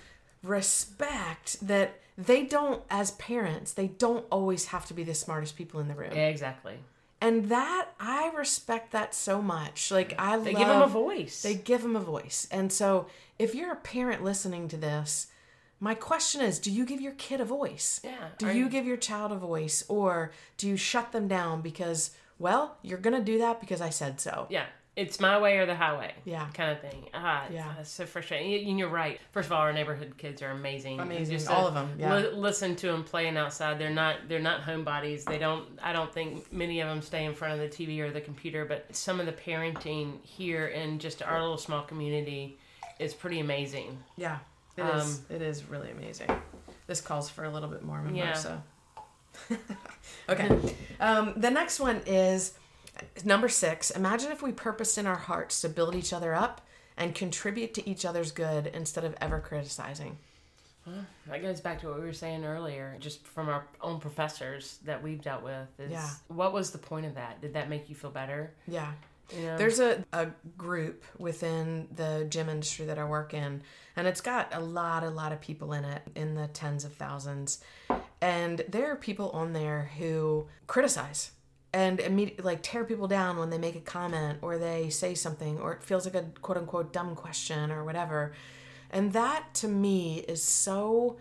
respect 0.44 1.58
that 1.66 1.98
they 2.16 2.44
don't, 2.44 2.82
as 2.88 3.10
parents, 3.12 3.72
they 3.72 3.88
don't 3.88 4.24
always 4.30 4.66
have 4.66 4.86
to 4.86 4.94
be 4.94 5.02
the 5.02 5.12
smartest 5.14 5.56
people 5.56 5.80
in 5.80 5.88
the 5.88 5.94
room. 5.94 6.12
Exactly. 6.12 6.74
And 7.20 7.48
that, 7.48 7.88
I 7.98 8.30
respect 8.36 8.92
that 8.92 9.12
so 9.14 9.42
much. 9.42 9.90
Like, 9.90 10.14
I 10.18 10.36
They 10.38 10.52
love, 10.52 10.58
give 10.60 10.68
them 10.68 10.82
a 10.82 10.86
voice. 10.86 11.42
They 11.42 11.54
give 11.56 11.82
them 11.82 11.96
a 11.96 12.00
voice. 12.00 12.46
And 12.50 12.72
so, 12.72 13.06
if 13.38 13.54
you're 13.54 13.72
a 13.72 13.76
parent 13.76 14.22
listening 14.22 14.68
to 14.68 14.76
this, 14.76 15.26
my 15.80 15.94
question 15.94 16.40
is 16.40 16.58
do 16.58 16.70
you 16.70 16.84
give 16.86 17.00
your 17.00 17.12
kid 17.12 17.40
a 17.40 17.44
voice? 17.44 18.00
Yeah. 18.04 18.28
Do 18.38 18.46
you 18.48 18.52
you- 18.64 18.68
give 18.68 18.86
your 18.86 18.96
child 18.96 19.32
a 19.32 19.36
voice 19.36 19.84
or 19.88 20.32
do 20.56 20.68
you 20.68 20.76
shut 20.76 21.12
them 21.12 21.28
down 21.28 21.60
because, 21.62 22.10
well, 22.38 22.78
you're 22.82 22.98
going 22.98 23.16
to 23.16 23.24
do 23.24 23.38
that 23.38 23.60
because 23.60 23.80
I 23.80 23.90
said 23.90 24.20
so? 24.20 24.46
Yeah. 24.50 24.66
It's 24.96 25.18
my 25.18 25.40
way 25.40 25.58
or 25.58 25.66
the 25.66 25.74
highway. 25.74 26.14
Yeah. 26.24 26.46
Kind 26.54 26.70
of 26.70 26.80
thing. 26.80 27.08
Ah, 27.12 27.46
Yeah. 27.50 27.74
It's 27.80 27.90
so 27.90 28.06
frustrating. 28.06 28.68
And 28.70 28.78
you're 28.78 28.88
right. 28.88 29.20
First 29.32 29.46
of 29.46 29.52
all, 29.52 29.60
our 29.62 29.72
neighborhood 29.72 30.14
kids 30.16 30.40
are 30.40 30.50
amazing. 30.52 31.00
Amazing. 31.00 31.36
Just 31.36 31.50
All 31.50 31.66
of 31.66 31.74
them. 31.74 31.96
yeah. 31.98 32.14
li- 32.14 32.30
listen 32.30 32.76
to 32.76 32.86
them 32.86 33.02
playing 33.02 33.36
outside. 33.36 33.80
They're 33.80 33.90
not. 33.90 34.28
They're 34.28 34.38
not 34.38 34.62
homebodies. 34.62 35.24
They 35.24 35.36
don't. 35.38 35.66
I 35.82 35.92
don't 35.92 36.14
think 36.14 36.52
many 36.52 36.80
of 36.80 36.88
them 36.88 37.02
stay 37.02 37.24
in 37.24 37.34
front 37.34 37.54
of 37.54 37.58
the 37.58 37.68
TV 37.76 37.98
or 37.98 38.12
the 38.12 38.20
computer. 38.20 38.64
But 38.64 38.94
some 38.94 39.18
of 39.18 39.26
the 39.26 39.32
parenting 39.32 40.22
here 40.24 40.68
in 40.68 41.00
just 41.00 41.24
our 41.24 41.40
little 41.40 41.58
small 41.58 41.82
community 41.82 42.56
is 43.00 43.14
pretty 43.14 43.40
amazing. 43.40 43.98
Yeah. 44.16 44.38
It 44.76 44.82
Um, 44.82 44.98
is. 45.00 45.20
It 45.30 45.42
is 45.42 45.64
really 45.64 45.90
amazing. 45.90 46.30
This 46.86 47.00
calls 47.00 47.30
for 47.30 47.44
a 47.44 47.50
little 47.50 47.68
bit 47.68 47.82
more, 47.84 47.98
remember? 47.98 48.18
Yeah. 48.18 48.58
Okay. 50.28 50.74
Um, 51.00 51.34
the 51.36 51.50
next 51.50 51.80
one 51.80 52.00
is 52.06 52.54
number 53.24 53.48
six. 53.48 53.90
Imagine 53.90 54.30
if 54.32 54.42
we 54.42 54.52
purposed 54.52 54.96
in 54.96 55.06
our 55.06 55.16
hearts 55.16 55.60
to 55.62 55.68
build 55.68 55.94
each 55.94 56.12
other 56.12 56.34
up 56.34 56.60
and 56.96 57.14
contribute 57.14 57.74
to 57.74 57.88
each 57.88 58.04
other's 58.04 58.30
good 58.32 58.68
instead 58.68 59.04
of 59.04 59.14
ever 59.20 59.40
criticizing. 59.40 60.18
That 61.26 61.40
goes 61.42 61.60
back 61.60 61.80
to 61.80 61.88
what 61.88 61.98
we 61.98 62.04
were 62.04 62.12
saying 62.12 62.44
earlier, 62.44 62.96
just 63.00 63.26
from 63.26 63.48
our 63.48 63.64
own 63.80 64.00
professors 64.00 64.78
that 64.84 65.02
we've 65.02 65.20
dealt 65.22 65.42
with. 65.42 65.68
Is 65.78 65.90
Yeah. 65.92 66.08
What 66.28 66.52
was 66.52 66.70
the 66.70 66.78
point 66.78 67.06
of 67.06 67.14
that? 67.14 67.40
Did 67.40 67.54
that 67.54 67.68
make 67.70 67.88
you 67.88 67.94
feel 67.94 68.10
better? 68.10 68.52
Yeah. 68.68 68.92
Know? 69.32 69.56
There's 69.56 69.80
a, 69.80 70.04
a 70.12 70.28
group 70.56 71.04
within 71.18 71.88
the 71.94 72.26
gym 72.28 72.48
industry 72.48 72.86
that 72.86 72.98
I 72.98 73.04
work 73.04 73.34
in, 73.34 73.62
and 73.96 74.06
it's 74.06 74.20
got 74.20 74.54
a 74.54 74.60
lot, 74.60 75.02
a 75.02 75.10
lot 75.10 75.32
of 75.32 75.40
people 75.40 75.72
in 75.72 75.84
it, 75.84 76.02
in 76.14 76.34
the 76.34 76.48
tens 76.48 76.84
of 76.84 76.92
thousands. 76.92 77.60
And 78.20 78.62
there 78.68 78.90
are 78.92 78.96
people 78.96 79.30
on 79.30 79.52
there 79.52 79.90
who 79.98 80.46
criticize 80.66 81.32
and 81.72 81.98
immediately 81.98 82.44
like 82.44 82.62
tear 82.62 82.84
people 82.84 83.08
down 83.08 83.36
when 83.36 83.50
they 83.50 83.58
make 83.58 83.74
a 83.74 83.80
comment 83.80 84.38
or 84.42 84.58
they 84.58 84.88
say 84.90 85.14
something 85.14 85.58
or 85.58 85.72
it 85.72 85.82
feels 85.82 86.04
like 86.04 86.14
a 86.14 86.22
quote 86.40 86.56
unquote 86.56 86.92
dumb 86.92 87.16
question 87.16 87.72
or 87.72 87.84
whatever. 87.84 88.32
And 88.90 89.12
that 89.12 89.52
to 89.54 89.68
me 89.68 90.20
is 90.20 90.42
so, 90.42 91.16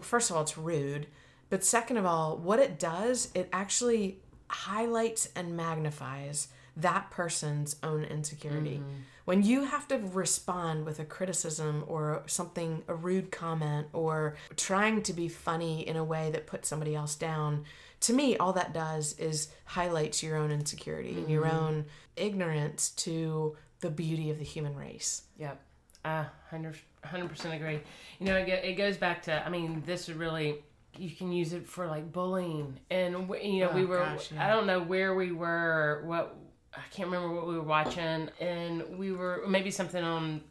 first 0.00 0.30
of 0.30 0.36
all, 0.36 0.42
it's 0.42 0.56
rude. 0.56 1.08
But 1.50 1.64
second 1.64 1.96
of 1.96 2.06
all, 2.06 2.36
what 2.36 2.60
it 2.60 2.78
does, 2.78 3.28
it 3.34 3.48
actually 3.52 4.20
highlights 4.48 5.28
and 5.34 5.56
magnifies 5.56 6.48
that 6.76 7.10
person's 7.10 7.76
own 7.82 8.04
insecurity. 8.04 8.82
When 9.24 9.42
you 9.44 9.64
have 9.64 9.86
to 9.88 9.98
respond 9.98 10.84
with 10.84 10.98
a 10.98 11.04
criticism 11.04 11.84
or 11.86 12.24
something, 12.26 12.82
a 12.88 12.94
rude 12.94 13.30
comment, 13.30 13.86
or 13.92 14.34
trying 14.56 15.02
to 15.04 15.12
be 15.12 15.28
funny 15.28 15.86
in 15.86 15.96
a 15.96 16.02
way 16.04 16.30
that 16.32 16.46
puts 16.46 16.68
somebody 16.68 16.94
else 16.94 17.14
down, 17.14 17.64
to 18.00 18.12
me, 18.12 18.36
all 18.36 18.52
that 18.54 18.72
does 18.74 19.16
is 19.18 19.48
highlights 19.64 20.22
your 20.24 20.36
own 20.36 20.50
insecurity 20.50 21.12
and 21.18 21.30
your 21.30 21.46
own 21.46 21.84
ignorance 22.16 22.90
to 22.90 23.56
the 23.80 23.90
beauty 23.90 24.30
of 24.30 24.38
the 24.38 24.44
human 24.44 24.74
race. 24.74 25.22
Yep. 25.38 25.60
Uh, 26.04 26.24
100 26.50 27.28
percent 27.28 27.54
agree. 27.54 27.80
You 28.18 28.26
know, 28.26 28.36
it, 28.36 28.48
it 28.48 28.74
goes 28.76 28.96
back 28.96 29.22
to. 29.24 29.46
I 29.46 29.48
mean, 29.48 29.84
this 29.86 30.08
is 30.08 30.16
really 30.16 30.56
you 30.98 31.10
can 31.10 31.30
use 31.32 31.52
it 31.52 31.66
for 31.66 31.86
like 31.86 32.12
bullying, 32.12 32.78
and 32.90 33.12
you 33.42 33.60
know, 33.60 33.70
we 33.72 33.84
Oh, 33.84 33.86
were. 33.86 33.98
gosh, 33.98 34.32
yeah. 34.32 34.44
I 34.44 34.50
don't 34.50 34.66
know 34.66 34.80
where 34.80 35.14
we 35.14 35.30
were. 35.30 36.02
What 36.04 36.36
I 36.74 36.80
can't 36.90 37.08
remember 37.10 37.34
what 37.34 37.46
we 37.46 37.54
were 37.54 37.62
watching, 37.62 38.28
and 38.40 38.98
we 38.98 39.12
were 39.12 39.44
maybe 39.46 39.70
something 39.70 40.02
on 40.02 40.42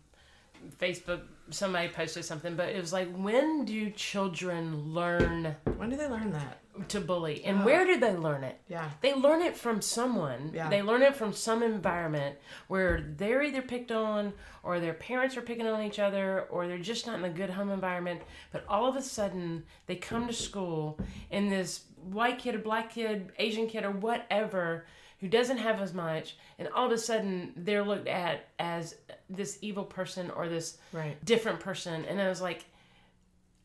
Facebook. 0.80 1.22
Somebody 1.50 1.90
posted 1.90 2.24
something, 2.24 2.56
but 2.56 2.70
it 2.70 2.80
was 2.80 2.94
like, 2.94 3.14
when 3.16 3.66
do 3.66 3.90
children 3.90 4.94
learn 4.94 5.56
When 5.78 5.90
do 5.90 5.98
they 5.98 6.08
learn 6.08 6.32
that? 6.32 6.62
to 6.88 7.02
bully, 7.02 7.44
and 7.44 7.62
oh. 7.62 7.66
where 7.66 7.86
did 7.86 8.02
they 8.02 8.16
learn 8.16 8.44
it? 8.44 8.60
Yeah. 8.68 8.90
They 9.02 9.14
learn 9.14 9.42
it 9.42 9.58
from 9.58 9.82
someone. 9.82 10.52
Yeah. 10.54 10.70
They 10.70 10.82
learn 10.82 11.02
it 11.02 11.16
from 11.16 11.34
some 11.34 11.64
environment 11.64 12.38
where 12.68 13.14
they're 13.18 13.44
either 13.44 13.62
picked 13.62 13.92
on 13.92 14.34
or 14.64 14.80
their 14.80 14.94
parents 14.94 15.36
are 15.36 15.42
picking 15.42 15.68
on 15.68 15.82
each 15.84 16.00
other 16.00 16.44
or 16.44 16.68
they're 16.68 16.78
just 16.78 17.06
not 17.06 17.20
in 17.20 17.26
a 17.26 17.30
good 17.30 17.50
home 17.50 17.70
environment. 17.72 18.22
But 18.52 18.64
all 18.70 18.88
of 18.88 18.96
a 18.96 19.02
sudden, 19.02 19.64
they 19.88 19.96
come 19.96 20.28
to 20.28 20.34
school 20.34 20.98
and 21.30 21.52
this 21.52 21.82
white 22.02 22.40
kid, 22.40 22.56
or 22.56 22.60
black 22.60 22.92
kid, 22.94 23.32
Asian 23.38 23.68
kid, 23.68 23.84
or 23.84 23.92
whatever 23.92 24.86
who 25.22 25.28
doesn't 25.30 25.58
have 25.60 25.80
as 25.80 25.94
much, 25.94 26.36
and 26.60 26.68
all 26.76 26.88
of 26.88 26.92
a 26.92 26.98
sudden 26.98 27.54
they're 27.56 27.84
looked 27.84 28.08
at 28.08 28.48
as 28.60 28.96
this 29.30 29.58
evil 29.62 29.86
person 29.86 30.30
or 30.32 30.50
this 30.50 30.78
Right. 30.92 31.24
different 31.24 31.60
person. 31.60 32.04
And 32.06 32.20
I 32.20 32.28
was 32.28 32.42
like, 32.42 32.66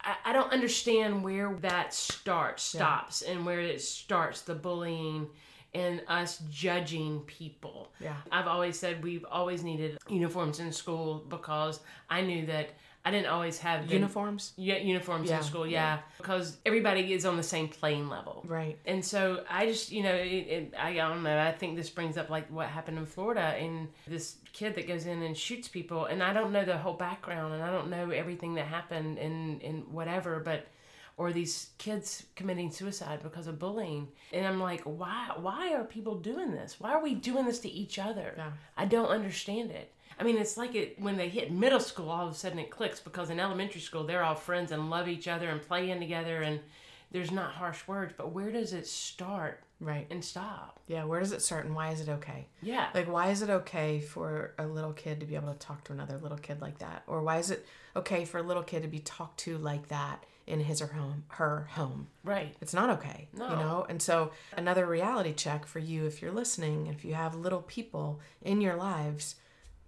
I, 0.02 0.16
I 0.26 0.32
don't 0.32 0.52
understand 0.52 1.24
where 1.24 1.54
that 1.62 1.92
starts, 1.94 2.62
stops, 2.62 3.22
and 3.22 3.44
where 3.44 3.61
it 3.61 3.80
starts 3.80 4.42
the 4.42 4.54
bullying 4.54 5.28
and 5.74 6.02
us 6.09 6.42
judging 6.50 7.20
people. 7.20 7.92
Yeah. 8.00 8.16
I've 8.30 8.46
always 8.46 8.78
said 8.78 9.02
we've 9.02 9.24
always 9.30 9.62
needed 9.62 9.98
uniforms 10.09 10.61
in 10.61 10.72
school 10.72 11.24
because 11.28 11.80
I 12.09 12.20
knew 12.22 12.46
that 12.46 12.70
I 13.07 13.11
didn't 13.12 13.28
always 13.28 13.59
have 13.61 13.86
the 13.86 13.94
Uniforms? 13.94 14.52
yeah, 14.57 14.78
uniforms 14.78 15.30
Yeah, 15.30 15.38
in 15.38 15.42
school, 15.44 15.66
yeah. 15.66 15.96
yeah, 15.96 15.98
because 16.18 16.59
everybody 16.66 17.12
is 17.12 17.24
on 17.24 17.36
the 17.36 17.42
same 17.54 17.68
playing 17.68 18.09
level, 18.09 18.42
Right. 18.46 18.76
And 18.84 19.04
so 19.04 19.44
I 19.48 19.66
just, 19.66 19.92
you 19.92 20.02
know, 20.02 20.12
it, 20.14 20.44
it, 20.57 20.74
I, 20.76 20.88
I 20.90 20.94
don't 21.09 21.22
know. 21.22 21.38
I 21.38 21.52
think 21.52 21.76
this 21.76 21.88
brings 21.88 22.18
up 22.18 22.28
like 22.30 22.50
what 22.50 22.66
happened 22.66 22.98
in 22.98 23.07
Florida 23.07 23.54
and 23.64 23.88
this 24.09 24.36
kid 24.52 24.74
that 24.74 24.88
goes 24.88 25.07
in 25.07 25.22
and 25.22 25.36
shoots 25.36 25.68
people, 25.68 26.07
and 26.07 26.20
I 26.20 26.32
don't 26.32 26.50
know 26.52 26.64
the 26.64 26.76
whole 26.78 26.94
background, 26.94 27.54
and 27.54 27.62
I 27.62 27.70
don't 27.70 27.90
know 27.90 28.11
everything 28.11 28.54
that 28.57 28.66
happened 28.66 29.18
and 29.18 29.62
and 29.62 29.86
whatever, 29.92 30.40
but 30.40 30.66
or 31.18 31.32
these 31.32 31.70
kids 31.78 32.24
committing 32.34 32.70
suicide 32.70 33.20
because 33.22 33.46
of 33.46 33.59
bullying, 33.59 34.09
and 34.32 34.44
I'm 34.46 34.61
like, 34.61 34.82
why? 34.82 35.30
Why 35.40 35.72
are 35.74 35.84
people 35.84 36.16
doing 36.16 36.50
this? 36.52 36.80
Why 36.80 36.90
are 36.90 37.02
we 37.02 37.14
doing 37.14 37.46
this 37.46 37.61
to 37.61 37.70
each 37.70 37.98
other? 37.98 38.34
Yeah. 38.36 38.50
I 38.76 38.84
don't 38.84 39.09
understand 39.09 39.70
it. 39.70 39.92
I 40.18 40.24
mean, 40.24 40.38
it's 40.38 40.56
like 40.56 40.74
it 40.74 41.00
when 41.00 41.16
they 41.16 41.28
hit 41.28 41.50
middle 41.52 41.80
school, 41.80 42.08
all 42.10 42.26
of 42.26 42.32
a 42.32 42.36
sudden 42.36 42.58
it 42.58 42.70
clicks 42.70 43.00
because 43.00 43.30
in 43.30 43.38
elementary 43.40 43.80
school 43.80 44.04
they're 44.04 44.22
all 44.24 44.34
friends 44.34 44.72
and 44.72 44.88
love 44.90 45.08
each 45.08 45.28
other 45.28 45.48
and 45.50 45.60
playing 45.62 46.00
together, 46.00 46.42
and 46.42 46.60
there's 47.12 47.30
not 47.30 47.52
harsh 47.52 47.86
words. 47.86 48.14
But 48.16 48.32
where 48.32 48.50
does 48.50 48.72
it 48.72 48.86
start 48.86 49.62
Right. 49.78 50.06
and 50.10 50.24
stop? 50.24 50.80
Yeah. 50.86 51.04
Where 51.04 51.20
does 51.20 51.32
it 51.32 51.42
start 51.42 51.66
and 51.66 51.74
why 51.74 51.90
is 51.90 52.00
it 52.00 52.08
okay? 52.08 52.46
Yeah, 52.62 52.88
Like, 52.94 53.12
why 53.12 53.28
is 53.28 53.42
it 53.42 53.50
okay 53.50 54.00
for 54.00 54.54
a 54.58 54.66
little 54.66 54.94
kid 54.94 55.20
to 55.20 55.26
be 55.26 55.34
able 55.36 55.52
to 55.52 55.58
talk 55.58 55.84
to 55.84 55.92
another 55.92 56.16
little 56.16 56.38
kid 56.38 56.62
like 56.62 56.78
that? 56.78 57.02
Or 57.06 57.20
why 57.22 57.36
is 57.38 57.50
it 57.50 57.66
okay 57.94 58.24
for 58.24 58.38
a 58.38 58.42
little 58.42 58.62
kid 58.62 58.82
to 58.82 58.88
be 58.88 59.00
talked 59.00 59.38
to 59.40 59.58
like 59.58 59.88
that 59.88 60.24
in 60.46 60.60
his 60.60 60.80
or 60.80 60.86
home, 60.86 61.24
her 61.28 61.68
home? 61.72 62.06
right. 62.24 62.56
It's 62.62 62.72
not 62.72 62.88
okay, 62.90 63.28
No. 63.34 63.50
you 63.50 63.56
know? 63.56 63.86
And 63.88 64.00
so, 64.00 64.30
another 64.56 64.86
reality 64.86 65.34
check 65.34 65.66
for 65.66 65.78
you 65.78 66.06
if 66.06 66.22
you're 66.22 66.32
listening, 66.32 66.86
if 66.86 67.04
you 67.04 67.12
have 67.14 67.34
little 67.34 67.62
people 67.62 68.20
in 68.40 68.62
your 68.62 68.76
lives, 68.76 69.34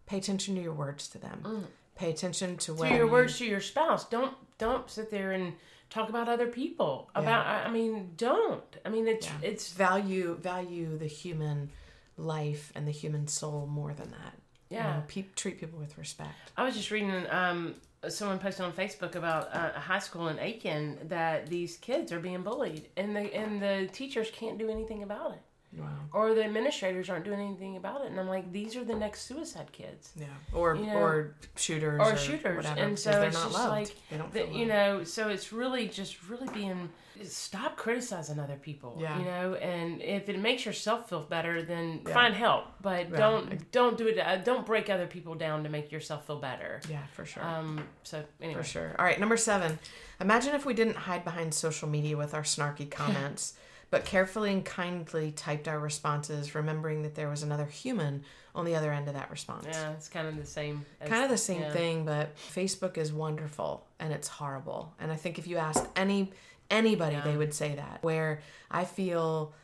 pay 0.09 0.18
attention 0.18 0.54
to 0.56 0.61
your 0.61 0.72
words 0.72 1.06
to 1.09 1.18
them. 1.18 1.66
Pay 1.94 2.11
attention 2.11 2.56
to 2.59 2.74
your 2.88 3.06
words 3.06 3.38
to 3.38 3.44
your 3.44 3.61
spouse. 3.61 4.09
Don't 4.09 4.34
don't 4.59 4.88
sit 4.90 5.11
there 5.11 5.32
and 5.32 5.52
talk 5.90 6.09
about 6.09 6.28
other 6.28 6.46
people. 6.48 7.11
About 7.14 7.46
I 7.46 7.64
I 7.64 7.70
mean, 7.70 8.11
don't. 8.16 8.64
I 8.84 8.88
mean, 8.88 9.06
it's 9.06 9.28
it's 9.42 9.72
value 9.72 10.36
value 10.40 10.96
the 10.98 11.06
human 11.06 11.70
life 12.16 12.72
and 12.74 12.86
the 12.86 12.92
human 13.02 13.28
soul 13.28 13.66
more 13.66 13.92
than 13.94 14.11
that. 14.11 14.34
You 14.70 14.76
Yeah. 14.76 14.96
know, 14.96 15.02
pe- 15.09 15.24
treat 15.34 15.59
people 15.61 15.78
with 15.78 15.96
respect. 15.98 16.34
I 16.56 16.64
was 16.64 16.74
just 16.76 16.90
reading 16.90 17.26
um, 17.30 17.74
someone 18.09 18.38
posted 18.38 18.64
on 18.66 18.72
Facebook 18.72 19.14
about 19.14 19.48
uh, 19.54 19.70
a 19.74 19.80
high 19.80 19.98
school 19.98 20.28
in 20.28 20.38
Aiken 20.38 20.98
that 21.09 21.46
these 21.48 21.76
kids 21.78 22.12
are 22.12 22.20
being 22.20 22.42
bullied, 22.42 22.88
and 22.96 23.16
the 23.16 23.34
and 23.34 23.61
the 23.62 23.88
teachers 23.92 24.30
can't 24.30 24.59
do 24.59 24.68
anything 24.70 25.02
about 25.02 25.32
it, 25.32 25.42
Wow. 25.76 25.86
or 26.14 26.34
the 26.34 26.44
administrators 26.44 27.10
aren't 27.10 27.24
doing 27.26 27.40
anything 27.40 27.76
about 27.76 28.00
it. 28.02 28.10
And 28.10 28.18
I'm 28.18 28.28
like, 28.28 28.50
these 28.52 28.74
are 28.74 28.84
the 28.84 28.94
next 28.94 29.22
suicide 29.28 29.70
kids. 29.70 30.12
Yeah. 30.16 30.26
Or 30.52 30.74
You 30.74 30.86
know, 30.86 30.96
or 30.96 31.34
shooters 31.56 32.00
or 32.00 32.16
shooters, 32.16 32.56
whatever, 32.64 32.80
and 32.80 32.98
so 32.98 33.10
they're 33.10 33.24
it's 33.24 33.36
not 33.36 33.42
just 33.44 33.54
loved. 33.54 33.70
like 33.70 33.96
they 34.10 34.16
don't 34.16 34.32
feel 34.32 34.48
you 34.50 34.66
know. 34.66 35.04
So 35.04 35.28
it's 35.28 35.52
really 35.52 35.86
just 35.88 36.26
really 36.28 36.48
being 36.54 36.88
stop 37.24 37.76
criticizing 37.76 38.38
other 38.38 38.56
people. 38.56 38.96
Yeah. 39.00 39.18
You 39.18 39.24
know, 39.24 39.54
and 39.54 40.00
if 40.00 40.28
it 40.28 40.38
makes 40.38 40.64
yourself 40.64 41.08
feel 41.08 41.20
better, 41.22 41.62
then 41.62 42.00
Yeah. 42.06 42.14
find 42.14 42.32
help, 42.34 42.66
but 42.80 43.10
Yeah. 43.10 43.16
don't 43.18 43.70
don't 43.72 43.98
do 43.98 44.06
it. 44.08 44.18
Uh, 44.18 44.36
don't 44.36 44.64
break 44.64 44.88
other 44.88 45.06
people 45.06 45.34
down 45.34 45.64
to 45.64 45.68
make 45.68 45.92
yourself 45.92 46.26
feel 46.26 46.38
better. 46.38 46.80
Yeah, 46.88 47.04
for 47.12 47.26
sure. 47.26 47.44
Um. 47.44 47.86
So 48.04 48.24
anyway, 48.40 48.62
For 48.62 48.66
sure. 48.66 48.94
All 48.98 49.04
right, 49.04 49.18
number 49.20 49.36
seven. 49.36 49.78
Imagine 50.20 50.54
if 50.54 50.64
we 50.64 50.74
didn't 50.74 50.96
hide 50.96 51.24
behind 51.24 51.52
social 51.54 51.88
media 51.88 52.16
with 52.16 52.34
our 52.34 52.42
snarky 52.42 52.90
comments, 52.90 53.54
but 53.91 54.05
carefully 54.05 54.53
and 54.53 54.64
kindly 54.64 55.32
typed 55.32 55.66
our 55.68 55.78
responses, 55.78 56.55
remembering 56.55 57.03
that 57.03 57.14
there 57.14 57.28
was 57.28 57.43
another 57.43 57.64
human 57.66 58.22
on 58.55 58.64
the 58.64 58.74
other 58.74 58.93
end 58.93 59.09
of 59.09 59.14
that 59.14 59.30
response. 59.30 59.66
Yeah, 59.70 59.93
it's 59.93 60.09
kind 60.09 60.26
of 60.28 60.36
the 60.36 60.45
same. 60.47 60.84
as- 61.01 61.09
Kind 61.09 61.24
of 61.24 61.30
the 61.30 61.39
same 61.39 61.62
yeah. 61.62 61.72
thing, 61.72 62.05
but 62.05 62.36
Facebook 62.36 62.99
is 62.99 63.12
wonderful 63.12 63.86
and 63.99 64.12
it's 64.12 64.28
horrible. 64.28 64.93
And 64.99 65.11
I 65.12 65.16
think 65.16 65.39
if 65.39 65.47
you 65.47 65.57
asked 65.59 65.86
any 65.97 66.32
anybody, 66.70 67.14
Yeah. 67.16 67.22
they 67.24 67.36
would 67.36 67.55
say 67.55 67.76
that. 67.76 68.01
Where 68.03 68.41
I 68.70 68.84
feel 68.84 69.55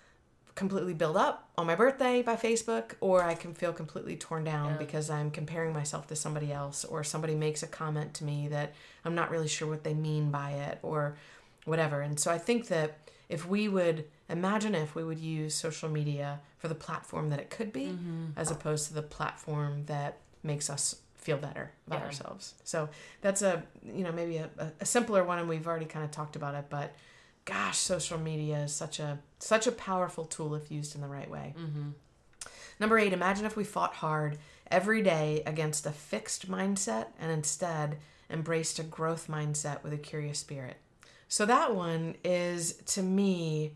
completely 0.54 0.94
built 0.94 1.16
up 1.16 1.50
on 1.58 1.66
my 1.66 1.74
birthday 1.74 2.22
by 2.22 2.36
Facebook, 2.36 2.92
or 3.00 3.22
I 3.22 3.34
can 3.34 3.52
feel 3.52 3.72
completely 3.74 4.16
torn 4.16 4.44
down 4.44 4.70
Yeah. 4.72 4.76
because 4.78 5.10
I'm 5.10 5.30
comparing 5.30 5.72
myself 5.74 6.06
to 6.06 6.16
somebody 6.16 6.50
else, 6.52 6.82
or 6.84 7.02
somebody 7.04 7.34
makes 7.34 7.62
a 7.62 7.66
comment 7.66 8.14
to 8.14 8.24
me 8.24 8.48
that 8.48 8.72
I'm 9.04 9.14
not 9.14 9.30
really 9.30 9.48
sure 9.48 9.68
what 9.68 9.84
they 9.84 9.92
mean 9.94 10.30
by 10.30 10.52
it, 10.52 10.78
or 10.82 11.16
whatever. 11.66 12.00
And 12.00 12.18
so 12.18 12.30
I 12.30 12.38
think 12.38 12.68
that 12.68 12.96
if 13.28 13.46
we 13.46 13.68
would 13.68 14.04
imagine 14.28 14.74
if 14.74 14.94
we 14.94 15.04
would 15.04 15.18
use 15.18 15.54
social 15.54 15.88
media 15.88 16.40
for 16.58 16.68
the 16.68 16.74
platform 16.74 17.30
that 17.30 17.38
it 17.40 17.50
could 17.50 17.72
be, 17.72 17.86
Mm-hmm. 17.86 18.26
as 18.36 18.50
opposed 18.50 18.88
to 18.88 18.94
the 18.94 19.02
platform 19.02 19.84
that 19.86 20.18
makes 20.42 20.68
us 20.70 20.96
feel 21.14 21.36
better 21.38 21.70
about 21.86 22.00
Yeah. 22.00 22.06
ourselves. 22.06 22.54
So 22.64 22.88
that's 23.22 23.42
a 23.42 23.62
you 23.84 24.02
know 24.04 24.12
maybe 24.12 24.36
a, 24.38 24.50
a- 24.80 24.84
simpler 24.86 25.24
one, 25.24 25.38
and 25.38 25.48
we've 25.48 25.66
already 25.66 25.86
kind 25.86 26.04
of 26.04 26.10
talked 26.10 26.36
about 26.36 26.54
it. 26.54 26.66
But 26.70 26.94
gosh, 27.46 27.78
social 27.78 28.18
media 28.18 28.58
is 28.64 28.72
such 28.74 28.98
a 29.00 29.18
such 29.38 29.66
a 29.66 29.72
powerful 29.72 30.24
tool 30.24 30.54
if 30.54 30.70
used 30.70 30.94
in 30.94 31.00
the 31.00 31.08
right 31.08 31.30
way. 31.30 31.54
Mm-hmm. 31.58 31.90
Number 32.80 32.98
eight, 32.98 33.12
imagine 33.12 33.46
if 33.46 33.56
we 33.56 33.64
fought 33.64 33.94
hard 33.94 34.38
every 34.70 35.02
day 35.02 35.42
against 35.46 35.86
a 35.86 35.92
fixed 35.92 36.50
mindset 36.50 37.06
and 37.20 37.30
instead 37.30 37.98
embraced 38.30 38.78
a 38.78 38.82
growth 38.82 39.28
mindset 39.28 39.82
with 39.82 39.92
a 39.92 39.98
curious 39.98 40.38
spirit. 40.38 40.76
So 41.28 41.46
that 41.46 41.74
one 41.74 42.16
is 42.24 42.74
to 42.94 43.02
me, 43.02 43.74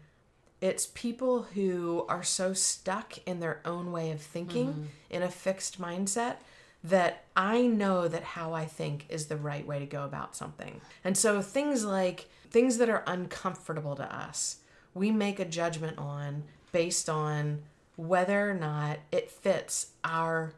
it's 0.61 0.87
people 0.95 1.43
who 1.55 2.05
are 2.09 2.23
so 2.23 2.53
stuck 2.53 3.15
in 3.27 3.41
their 3.41 3.61
own 3.65 3.93
way 3.93 4.11
of 4.11 4.21
thinking 4.21 4.69
mm-hmm. 4.69 4.85
in 5.11 5.23
a 5.23 5.31
fixed 5.31 5.81
mindset 5.81 6.37
that 6.83 7.25
I 7.37 7.63
know 7.63 8.09
that 8.09 8.23
how 8.23 8.53
I 8.53 8.65
think 8.65 9.07
is 9.09 9.27
the 9.27 9.37
right 9.37 9.67
way 9.67 9.79
to 9.79 9.87
go 9.87 10.05
about 10.05 10.37
something. 10.37 10.81
And 11.05 11.17
so 11.17 11.43
things 11.43 11.85
like 11.85 12.29
things 12.51 12.79
that 12.79 12.89
are 12.89 13.05
uncomfortable 13.07 13.97
to 13.97 14.15
us, 14.15 14.59
we 14.95 15.11
make 15.11 15.39
a 15.39 15.45
judgment 15.45 15.99
on 15.99 16.45
based 16.73 17.09
on 17.09 17.63
whether 17.97 18.51
or 18.51 18.55
not 18.55 18.99
it 19.11 19.31
fits 19.31 19.89
our 20.05 20.55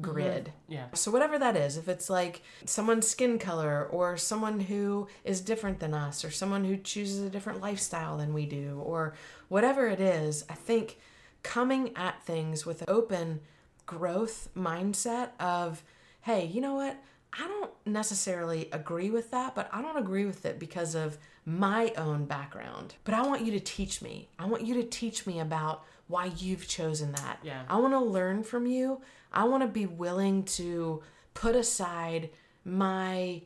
grid. 0.00 0.46
Mm-hmm. 0.46 0.72
Yeah. 0.72 0.86
So 0.94 1.10
whatever 1.10 1.38
that 1.38 1.56
is, 1.56 1.76
if 1.76 1.88
it's 1.88 2.10
like 2.10 2.42
someone's 2.64 3.08
skin 3.08 3.38
color 3.38 3.86
or 3.86 4.16
someone 4.16 4.60
who 4.60 5.08
is 5.24 5.40
different 5.40 5.80
than 5.80 5.94
us 5.94 6.24
or 6.24 6.30
someone 6.30 6.64
who 6.64 6.76
chooses 6.76 7.20
a 7.20 7.30
different 7.30 7.60
lifestyle 7.60 8.16
than 8.16 8.34
we 8.34 8.46
do 8.46 8.80
or 8.84 9.14
whatever 9.48 9.86
it 9.86 10.00
is, 10.00 10.44
I 10.48 10.54
think 10.54 10.98
coming 11.42 11.96
at 11.96 12.22
things 12.22 12.66
with 12.66 12.82
an 12.82 12.88
open 12.88 13.40
growth 13.86 14.48
mindset 14.56 15.30
of, 15.38 15.84
hey, 16.22 16.46
you 16.46 16.60
know 16.60 16.74
what? 16.74 16.96
I 17.32 17.46
don't 17.48 17.70
necessarily 17.84 18.68
agree 18.72 19.10
with 19.10 19.30
that, 19.32 19.54
but 19.54 19.68
I 19.72 19.82
don't 19.82 19.96
agree 19.96 20.24
with 20.24 20.46
it 20.46 20.58
because 20.58 20.94
of 20.94 21.18
my 21.44 21.92
own 21.96 22.26
background. 22.26 22.94
But 23.04 23.14
I 23.14 23.22
want 23.22 23.44
you 23.44 23.52
to 23.52 23.60
teach 23.60 24.00
me. 24.00 24.28
I 24.38 24.46
want 24.46 24.64
you 24.64 24.74
to 24.74 24.84
teach 24.84 25.26
me 25.26 25.40
about 25.40 25.84
why 26.06 26.30
you've 26.36 26.68
chosen 26.68 27.12
that. 27.12 27.38
Yeah. 27.42 27.62
I 27.68 27.76
want 27.76 27.92
to 27.92 27.98
learn 27.98 28.44
from 28.44 28.66
you. 28.66 29.00
I 29.34 29.44
want 29.44 29.62
to 29.62 29.68
be 29.68 29.84
willing 29.86 30.44
to 30.44 31.02
put 31.34 31.54
aside 31.56 32.30
my 32.64 33.42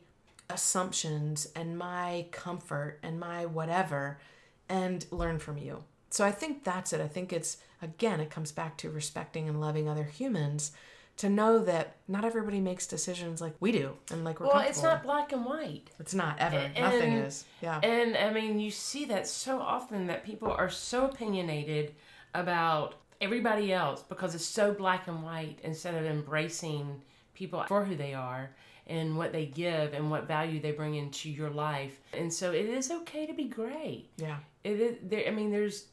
assumptions 0.49 1.47
and 1.55 1.77
my 1.77 2.27
comfort 2.31 2.99
and 3.03 3.19
my 3.19 3.45
whatever 3.45 4.19
and 4.67 5.05
learn 5.11 5.39
from 5.39 5.57
you. 5.57 5.83
So 6.09 6.25
I 6.25 6.31
think 6.31 6.63
that's 6.63 6.93
it. 6.93 7.01
I 7.01 7.07
think 7.07 7.31
it's, 7.33 7.57
again, 7.81 8.19
it 8.19 8.29
comes 8.29 8.51
back 8.51 8.77
to 8.77 8.89
respecting 8.89 9.47
and 9.47 9.61
loving 9.61 9.87
other 9.87 10.03
humans 10.03 10.71
to 11.17 11.29
know 11.29 11.59
that 11.59 11.97
not 12.07 12.23
everybody 12.23 12.59
makes 12.61 12.87
decisions 12.87 13.41
like 13.41 13.53
we 13.59 13.71
do 13.73 13.93
and 14.09 14.23
like 14.23 14.39
we're 14.39 14.47
Well, 14.47 14.59
it's 14.59 14.81
not 14.81 15.03
black 15.03 15.31
and 15.33 15.43
white. 15.45 15.89
It's 15.99 16.13
not 16.13 16.39
ever. 16.39 16.55
And- 16.57 16.75
Nothing 16.75 17.13
is. 17.13 17.45
Yeah. 17.61 17.79
And 17.83 18.15
I 18.15 18.31
mean, 18.31 18.59
you 18.59 18.71
see 18.71 19.05
that 19.05 19.27
so 19.27 19.59
often 19.59 20.07
that 20.07 20.23
people 20.23 20.49
are 20.51 20.69
so 20.69 21.05
opinionated 21.05 21.93
about 22.33 22.95
everybody 23.21 23.73
else 23.73 24.03
because 24.03 24.35
it's 24.35 24.45
so 24.45 24.73
black 24.73 25.07
and 25.07 25.23
white 25.23 25.59
instead 25.63 25.95
of 25.95 26.05
embracing 26.05 27.01
people 27.33 27.63
for 27.67 27.83
who 27.85 27.95
they 27.95 28.13
are 28.13 28.51
and 28.87 29.17
what 29.17 29.31
they 29.31 29.45
give 29.45 29.93
and 29.93 30.09
what 30.09 30.27
value 30.27 30.59
they 30.59 30.71
bring 30.71 30.95
into 30.95 31.29
your 31.29 31.49
life. 31.49 31.99
And 32.13 32.33
so 32.33 32.51
it 32.51 32.65
is 32.65 32.89
okay 32.91 33.25
to 33.25 33.33
be 33.33 33.45
gray. 33.45 34.05
yeah. 34.17 34.37
It 34.63 34.79
is 34.79 34.97
there 35.03 35.25
I 35.25 35.31
mean 35.31 35.51
there's 35.51 35.85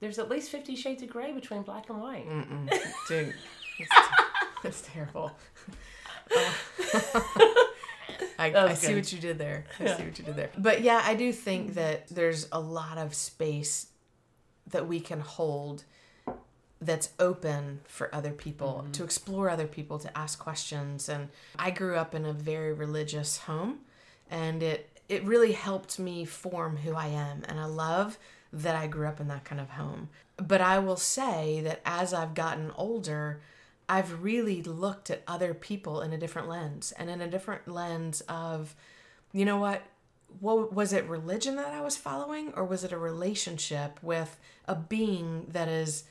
there's 0.00 0.18
at 0.18 0.28
least 0.28 0.50
50 0.50 0.74
shades 0.74 1.02
of 1.04 1.08
gray 1.10 1.32
between 1.32 1.62
black 1.62 1.88
and 1.88 2.00
white. 2.00 2.28
Mm. 2.28 2.68
Dude, 3.08 3.34
it's 4.64 4.82
terrible. 4.92 5.30
I, 8.38 8.52
I 8.52 8.74
see 8.74 8.94
what 8.96 9.12
you 9.12 9.20
did 9.20 9.38
there. 9.38 9.64
I 9.78 9.86
see 9.86 10.02
what 10.02 10.18
you 10.18 10.24
did 10.24 10.34
there. 10.34 10.50
But 10.58 10.82
yeah, 10.82 11.02
I 11.04 11.14
do 11.14 11.32
think 11.32 11.74
that 11.74 12.08
there's 12.08 12.48
a 12.50 12.58
lot 12.58 12.98
of 12.98 13.14
space 13.14 13.88
that 14.66 14.88
we 14.88 14.98
can 14.98 15.20
hold 15.20 15.84
that's 16.82 17.10
open 17.18 17.80
for 17.86 18.14
other 18.14 18.32
people 18.32 18.80
mm-hmm. 18.82 18.92
to 18.92 19.04
explore 19.04 19.48
other 19.48 19.66
people 19.66 19.98
to 19.98 20.18
ask 20.18 20.38
questions 20.38 21.08
and 21.08 21.28
i 21.58 21.70
grew 21.70 21.96
up 21.96 22.14
in 22.14 22.26
a 22.26 22.32
very 22.32 22.72
religious 22.72 23.38
home 23.38 23.78
and 24.30 24.62
it 24.62 24.92
it 25.12 25.24
really 25.24 25.52
helped 25.52 25.98
me 25.98 26.24
form 26.24 26.78
who 26.78 26.94
I 26.94 27.08
am. 27.08 27.42
And 27.46 27.60
I 27.60 27.66
love 27.66 28.18
that 28.50 28.74
I 28.74 28.86
grew 28.86 29.06
up 29.06 29.20
in 29.20 29.28
that 29.28 29.44
kind 29.44 29.60
of 29.60 29.68
home. 29.70 30.08
But 30.38 30.62
I 30.62 30.78
will 30.78 30.96
say 30.96 31.60
that 31.64 31.82
as 31.84 32.14
I've 32.14 32.32
gotten 32.32 32.70
older, 32.76 33.42
I've 33.90 34.22
really 34.22 34.62
looked 34.62 35.10
at 35.10 35.22
other 35.28 35.52
people 35.52 36.00
in 36.00 36.14
a 36.14 36.18
different 36.18 36.48
lens 36.48 36.92
and 36.96 37.10
in 37.10 37.20
a 37.20 37.28
different 37.28 37.68
lens 37.68 38.22
of, 38.22 38.74
you 39.34 39.44
know 39.44 39.58
what? 39.58 39.82
What 40.40 40.72
was 40.72 40.94
it 40.94 41.04
religion 41.06 41.56
that 41.56 41.74
I 41.74 41.82
was 41.82 41.94
following, 41.94 42.54
or 42.54 42.64
was 42.64 42.82
it 42.82 42.92
a 42.92 42.96
relationship 42.96 43.98
with 44.02 44.38
a 44.66 44.74
being 44.74 45.44
that 45.50 45.68
is 45.68 46.04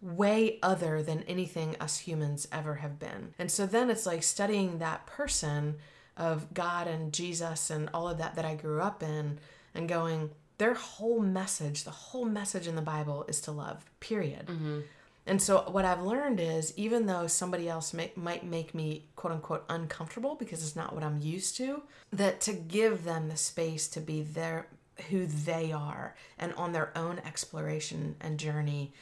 way 0.00 0.58
other 0.62 1.02
than 1.02 1.22
anything 1.22 1.76
us 1.80 1.98
humans 1.98 2.46
ever 2.52 2.76
have 2.76 2.98
been? 2.98 3.34
And 3.38 3.50
so 3.50 3.66
then 3.66 3.90
it's 3.90 4.06
like 4.06 4.22
studying 4.22 4.78
that 4.78 5.06
person 5.06 5.76
of 6.16 6.52
God 6.52 6.86
and 6.86 7.12
Jesus 7.12 7.70
and 7.70 7.88
all 7.94 8.08
of 8.08 8.18
that 8.18 8.34
that 8.36 8.44
I 8.44 8.54
grew 8.54 8.80
up 8.80 9.02
in 9.02 9.38
and 9.74 9.88
going, 9.88 10.30
their 10.58 10.74
whole 10.74 11.20
message, 11.20 11.84
the 11.84 11.90
whole 11.90 12.24
message 12.24 12.66
in 12.66 12.74
the 12.74 12.82
Bible 12.82 13.24
is 13.28 13.40
to 13.42 13.52
love, 13.52 13.84
period. 14.00 14.46
Mm-hmm. 14.46 14.80
And 15.28 15.42
so 15.42 15.64
what 15.68 15.84
I've 15.84 16.02
learned 16.02 16.40
is 16.40 16.72
even 16.76 17.06
though 17.06 17.26
somebody 17.26 17.68
else 17.68 17.92
may, 17.92 18.10
might 18.16 18.44
make 18.44 18.74
me 18.74 19.04
quote 19.14 19.32
unquote 19.32 19.64
uncomfortable 19.68 20.34
because 20.34 20.62
it's 20.62 20.74
not 20.74 20.94
what 20.94 21.04
I'm 21.04 21.20
used 21.20 21.56
to, 21.58 21.82
that 22.12 22.40
to 22.42 22.54
give 22.54 23.04
them 23.04 23.28
the 23.28 23.36
space 23.36 23.88
to 23.88 24.00
be 24.00 24.22
their 24.22 24.66
who 25.10 25.26
they 25.26 25.70
are 25.70 26.16
and 26.38 26.52
on 26.54 26.72
their 26.72 26.96
own 26.96 27.20
exploration 27.24 28.16
and 28.20 28.38
journey 28.38 28.92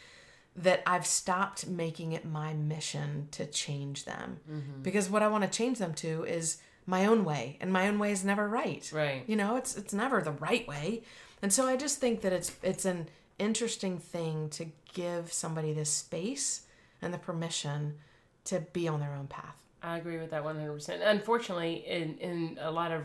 that 0.56 0.82
I've 0.86 1.06
stopped 1.06 1.66
making 1.66 2.12
it 2.12 2.24
my 2.24 2.54
mission 2.54 3.28
to 3.32 3.46
change 3.46 4.04
them. 4.04 4.38
Mm-hmm. 4.50 4.82
Because 4.82 5.10
what 5.10 5.22
I 5.22 5.28
want 5.28 5.44
to 5.44 5.50
change 5.50 5.78
them 5.78 5.92
to 5.94 6.24
is 6.24 6.58
my 6.86 7.04
own 7.04 7.24
way 7.24 7.58
and 7.60 7.72
my 7.72 7.88
own 7.88 7.98
way 7.98 8.12
is 8.12 8.24
never 8.24 8.48
right. 8.48 8.90
Right. 8.92 9.24
You 9.26 9.36
know, 9.36 9.56
it's 9.56 9.76
it's 9.76 9.92
never 9.92 10.22
the 10.22 10.32
right 10.32 10.66
way. 10.66 11.02
And 11.42 11.52
so 11.52 11.66
I 11.66 11.76
just 11.76 11.98
think 11.98 12.22
that 12.22 12.32
it's 12.32 12.52
it's 12.62 12.84
an 12.84 13.08
interesting 13.38 13.98
thing 13.98 14.48
to 14.50 14.66
give 14.94 15.32
somebody 15.32 15.72
this 15.72 15.90
space 15.90 16.62
and 17.02 17.12
the 17.12 17.18
permission 17.18 17.96
to 18.44 18.60
be 18.72 18.88
on 18.88 19.00
their 19.00 19.14
own 19.14 19.26
path. 19.26 19.62
I 19.82 19.98
agree 19.98 20.18
with 20.18 20.30
that 20.30 20.42
100%. 20.42 21.00
Unfortunately, 21.04 21.84
in, 21.86 22.16
in 22.18 22.58
a 22.60 22.70
lot 22.70 22.92
of 22.92 23.02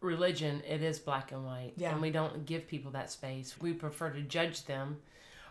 religion, 0.00 0.62
it 0.66 0.82
is 0.82 0.98
black 0.98 1.32
and 1.32 1.44
white. 1.44 1.74
Yeah. 1.76 1.92
And 1.92 2.00
we 2.00 2.10
don't 2.10 2.46
give 2.46 2.66
people 2.66 2.90
that 2.92 3.10
space. 3.10 3.56
We 3.60 3.72
prefer 3.72 4.10
to 4.10 4.22
judge 4.22 4.64
them 4.64 4.96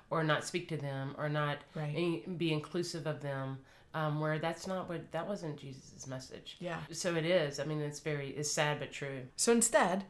or 0.10 0.24
not 0.24 0.44
speak 0.46 0.68
to 0.70 0.78
them 0.78 1.16
or 1.18 1.30
not 1.30 1.58
Right. 1.76 2.24
be 2.38 2.52
inclusive 2.54 3.06
of 3.08 3.22
them. 3.22 3.60
Um, 3.94 4.20
where 4.20 4.38
that's 4.38 4.68
not 4.68 4.88
what 4.90 5.12
that 5.12 5.28
wasn't 5.28 5.58
Jesus' 5.58 6.06
message. 6.06 6.58
Yeah. 6.60 6.82
So 6.92 7.16
it 7.16 7.26
is. 7.26 7.60
I 7.60 7.64
mean, 7.64 7.80
it's 7.82 8.00
very 8.00 8.30
it's 8.30 8.52
sad 8.52 8.80
but 8.80 8.92
true. 8.92 9.24
So 9.38 9.52
instead, 9.52 10.04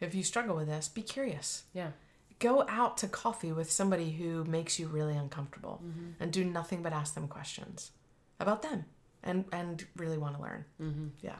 if 0.00 0.14
you 0.14 0.22
struggle 0.22 0.54
with 0.54 0.68
this, 0.68 0.88
be 0.88 1.02
curious. 1.02 1.64
Yeah. 1.72 1.90
Go 2.38 2.64
out 2.68 2.96
to 2.98 3.08
coffee 3.08 3.50
with 3.50 3.70
somebody 3.72 4.12
who 4.12 4.44
makes 4.44 4.78
you 4.78 4.86
really 4.86 5.16
uncomfortable 5.16 5.82
and 6.20 6.32
do 6.32 6.44
nothing 6.44 6.82
but 6.82 6.92
ask 6.92 7.14
them 7.14 7.26
questions 7.26 7.90
about 8.38 8.62
them 8.62 8.84
and 9.24 9.44
and 9.50 9.86
really 9.96 10.18
want 10.18 10.36
to 10.36 10.42
learn. 10.42 10.64
Mm-hmm. 10.80 11.06
Yeah. 11.20 11.36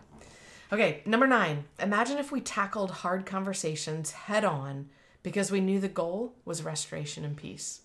Okay, 0.72 1.02
number 1.04 1.26
9. 1.26 1.64
Imagine 1.80 2.18
if 2.18 2.32
we 2.32 2.40
tackled 2.40 2.90
hard 2.90 3.26
conversations 3.26 4.12
head 4.12 4.44
on 4.44 4.88
because 5.22 5.52
we 5.52 5.60
knew 5.60 5.78
the 5.78 5.88
goal 5.88 6.34
was 6.44 6.62
restoration 6.64 7.24
and 7.24 7.36
peace. 7.36 7.82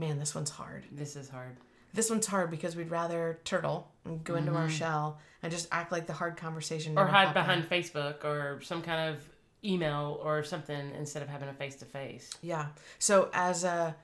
Man, 0.00 0.18
this 0.18 0.34
one's 0.34 0.48
hard. 0.48 0.86
This 0.90 1.14
is 1.14 1.28
hard. 1.28 1.58
This 1.92 2.08
one's 2.08 2.26
hard 2.26 2.50
because 2.50 2.74
we'd 2.74 2.90
rather 2.90 3.38
turtle 3.44 3.90
and 4.06 4.24
go 4.24 4.36
into 4.36 4.52
our 4.52 4.66
mm-hmm. 4.66 4.76
shell 4.76 5.18
and 5.42 5.52
just 5.52 5.68
act 5.70 5.92
like 5.92 6.06
the 6.06 6.14
hard 6.14 6.38
conversation 6.38 6.96
Or 6.96 7.04
hide 7.04 7.28
happened. 7.28 7.34
behind 7.34 7.68
Facebook 7.68 8.24
or 8.24 8.62
some 8.62 8.80
kind 8.80 9.10
of 9.10 9.20
email 9.62 10.18
or 10.24 10.42
something 10.42 10.92
instead 10.96 11.22
of 11.22 11.28
having 11.28 11.50
a 11.50 11.52
face 11.52 11.76
to 11.76 11.84
face. 11.84 12.30
Yeah. 12.40 12.68
So 12.98 13.28
as 13.34 13.62
a 13.64 13.94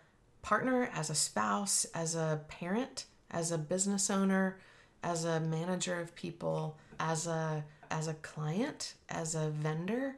partner, 0.42 0.90
as 0.92 1.08
a 1.08 1.14
spouse, 1.14 1.86
as 1.94 2.14
a 2.14 2.42
parent, 2.48 3.06
as 3.30 3.50
a 3.50 3.56
business 3.56 4.10
owner, 4.10 4.58
as 5.02 5.24
a 5.24 5.40
manager 5.40 5.98
of 5.98 6.14
people, 6.14 6.76
as 7.00 7.26
a 7.26 7.64
as 7.90 8.06
a 8.06 8.14
client, 8.14 8.94
as 9.08 9.34
a 9.34 9.48
vendor, 9.48 10.16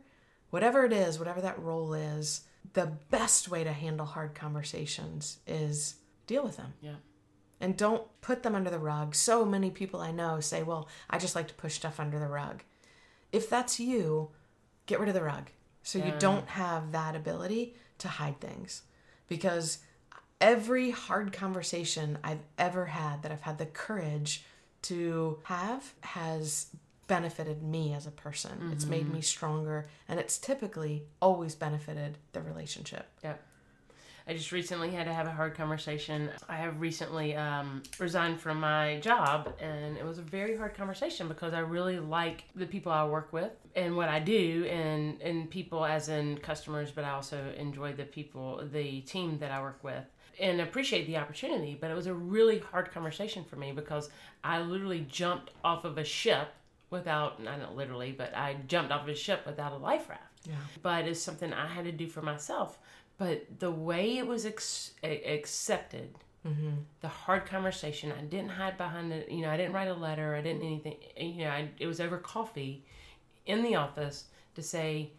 whatever 0.50 0.84
it 0.84 0.92
is, 0.92 1.20
whatever 1.20 1.40
that 1.42 1.62
role 1.62 1.94
is, 1.94 2.40
the 2.72 2.86
best 3.10 3.48
way 3.48 3.64
to 3.64 3.72
handle 3.72 4.06
hard 4.06 4.34
conversations 4.34 5.38
is 5.46 5.96
deal 6.26 6.44
with 6.44 6.56
them. 6.56 6.74
Yeah. 6.80 6.96
And 7.60 7.76
don't 7.76 8.04
put 8.20 8.42
them 8.42 8.54
under 8.54 8.70
the 8.70 8.78
rug. 8.78 9.14
So 9.14 9.44
many 9.44 9.70
people 9.70 10.00
I 10.00 10.12
know 10.12 10.40
say, 10.40 10.62
"Well, 10.62 10.88
I 11.10 11.18
just 11.18 11.34
like 11.34 11.48
to 11.48 11.54
push 11.54 11.74
stuff 11.74 11.98
under 11.98 12.18
the 12.18 12.28
rug." 12.28 12.62
If 13.32 13.50
that's 13.50 13.80
you, 13.80 14.30
get 14.86 15.00
rid 15.00 15.08
of 15.08 15.14
the 15.14 15.22
rug. 15.22 15.50
So 15.82 15.98
you 15.98 16.12
don't 16.18 16.48
have 16.48 16.92
that 16.92 17.16
ability 17.16 17.74
to 17.98 18.08
hide 18.08 18.40
things. 18.40 18.82
Because 19.26 19.78
every 20.40 20.90
hard 20.90 21.32
conversation 21.32 22.18
I've 22.22 22.42
ever 22.58 22.86
had 22.86 23.22
that 23.22 23.32
I've 23.32 23.42
had 23.42 23.58
the 23.58 23.66
courage 23.66 24.44
to 24.82 25.40
have 25.44 25.94
has 26.00 26.66
benefited 27.08 27.62
me 27.62 27.94
as 27.94 28.06
a 28.06 28.10
person. 28.10 28.70
It's 28.72 28.84
made 28.84 29.12
me 29.12 29.20
stronger 29.20 29.88
and 30.08 30.20
it's 30.20 30.38
typically 30.38 31.04
always 31.20 31.54
benefited 31.54 32.18
the 32.32 32.40
relationship. 32.40 33.06
Yeah. 33.24 33.34
I 34.28 34.34
just 34.34 34.52
recently 34.52 34.90
had 34.90 35.04
to 35.04 35.12
have 35.14 35.26
a 35.26 35.30
hard 35.30 35.54
conversation. 35.54 36.28
I 36.50 36.56
have 36.56 36.82
recently 36.82 37.34
um, 37.34 37.82
resigned 37.98 38.38
from 38.38 38.60
my 38.60 39.00
job, 39.00 39.54
and 39.58 39.96
it 39.96 40.04
was 40.04 40.18
a 40.18 40.22
very 40.22 40.54
hard 40.54 40.74
conversation 40.74 41.28
because 41.28 41.54
I 41.54 41.60
really 41.60 41.98
like 41.98 42.44
the 42.54 42.66
people 42.66 42.92
I 42.92 43.06
work 43.06 43.32
with 43.32 43.52
and 43.74 43.96
what 43.96 44.10
I 44.10 44.20
do, 44.20 44.66
and 44.70 45.18
and 45.22 45.48
people 45.48 45.82
as 45.82 46.10
in 46.10 46.36
customers, 46.38 46.90
but 46.90 47.04
I 47.04 47.10
also 47.12 47.42
enjoy 47.56 47.94
the 47.94 48.04
people, 48.04 48.62
the 48.70 49.00
team 49.00 49.38
that 49.38 49.50
I 49.50 49.62
work 49.62 49.82
with, 49.82 50.04
and 50.38 50.60
appreciate 50.60 51.06
the 51.06 51.16
opportunity. 51.16 51.74
But 51.80 51.90
it 51.90 51.94
was 51.94 52.06
a 52.06 52.12
really 52.12 52.58
hard 52.58 52.90
conversation 52.90 53.44
for 53.44 53.56
me 53.56 53.72
because 53.72 54.10
I 54.44 54.60
literally 54.60 55.06
jumped 55.08 55.52
off 55.64 55.86
of 55.86 55.96
a 55.96 56.04
ship 56.04 56.48
without, 56.90 57.42
not 57.42 57.76
literally, 57.76 58.12
but 58.12 58.34
I 58.36 58.56
jumped 58.66 58.92
off 58.92 59.02
of 59.02 59.08
a 59.08 59.14
ship 59.14 59.46
without 59.46 59.72
a 59.72 59.76
life 59.76 60.08
raft 60.08 60.22
Yeah. 60.48 60.54
but 60.82 61.04
it's 61.06 61.20
something 61.20 61.52
I 61.52 61.66
had 61.66 61.84
to 61.84 61.92
do 61.92 62.08
for 62.08 62.22
myself. 62.22 62.78
But 63.18 63.58
the 63.58 63.70
way 63.70 64.16
it 64.18 64.26
was 64.26 64.46
ex- 64.46 64.92
accepted, 65.02 66.14
the 67.02 67.08
hard 67.08 67.44
conversation, 67.44 68.10
I 68.10 68.22
didn't 68.22 68.48
hide 68.52 68.78
behind 68.78 69.12
it. 69.12 69.30
You 69.30 69.42
know, 69.42 69.50
I 69.50 69.58
didn't 69.58 69.74
write 69.74 69.88
a 69.88 69.92
letter. 69.94 70.34
I 70.34 70.40
didn't 70.40 70.62
anything. 70.62 70.96
You 71.18 71.44
know, 71.44 71.50
I, 71.50 71.68
it 71.78 71.86
was 71.86 72.00
over 72.00 72.16
coffee 72.16 72.84
in 73.44 73.62
the 73.62 73.74
office 73.74 74.24
to 74.54 74.62
say, 74.62 75.10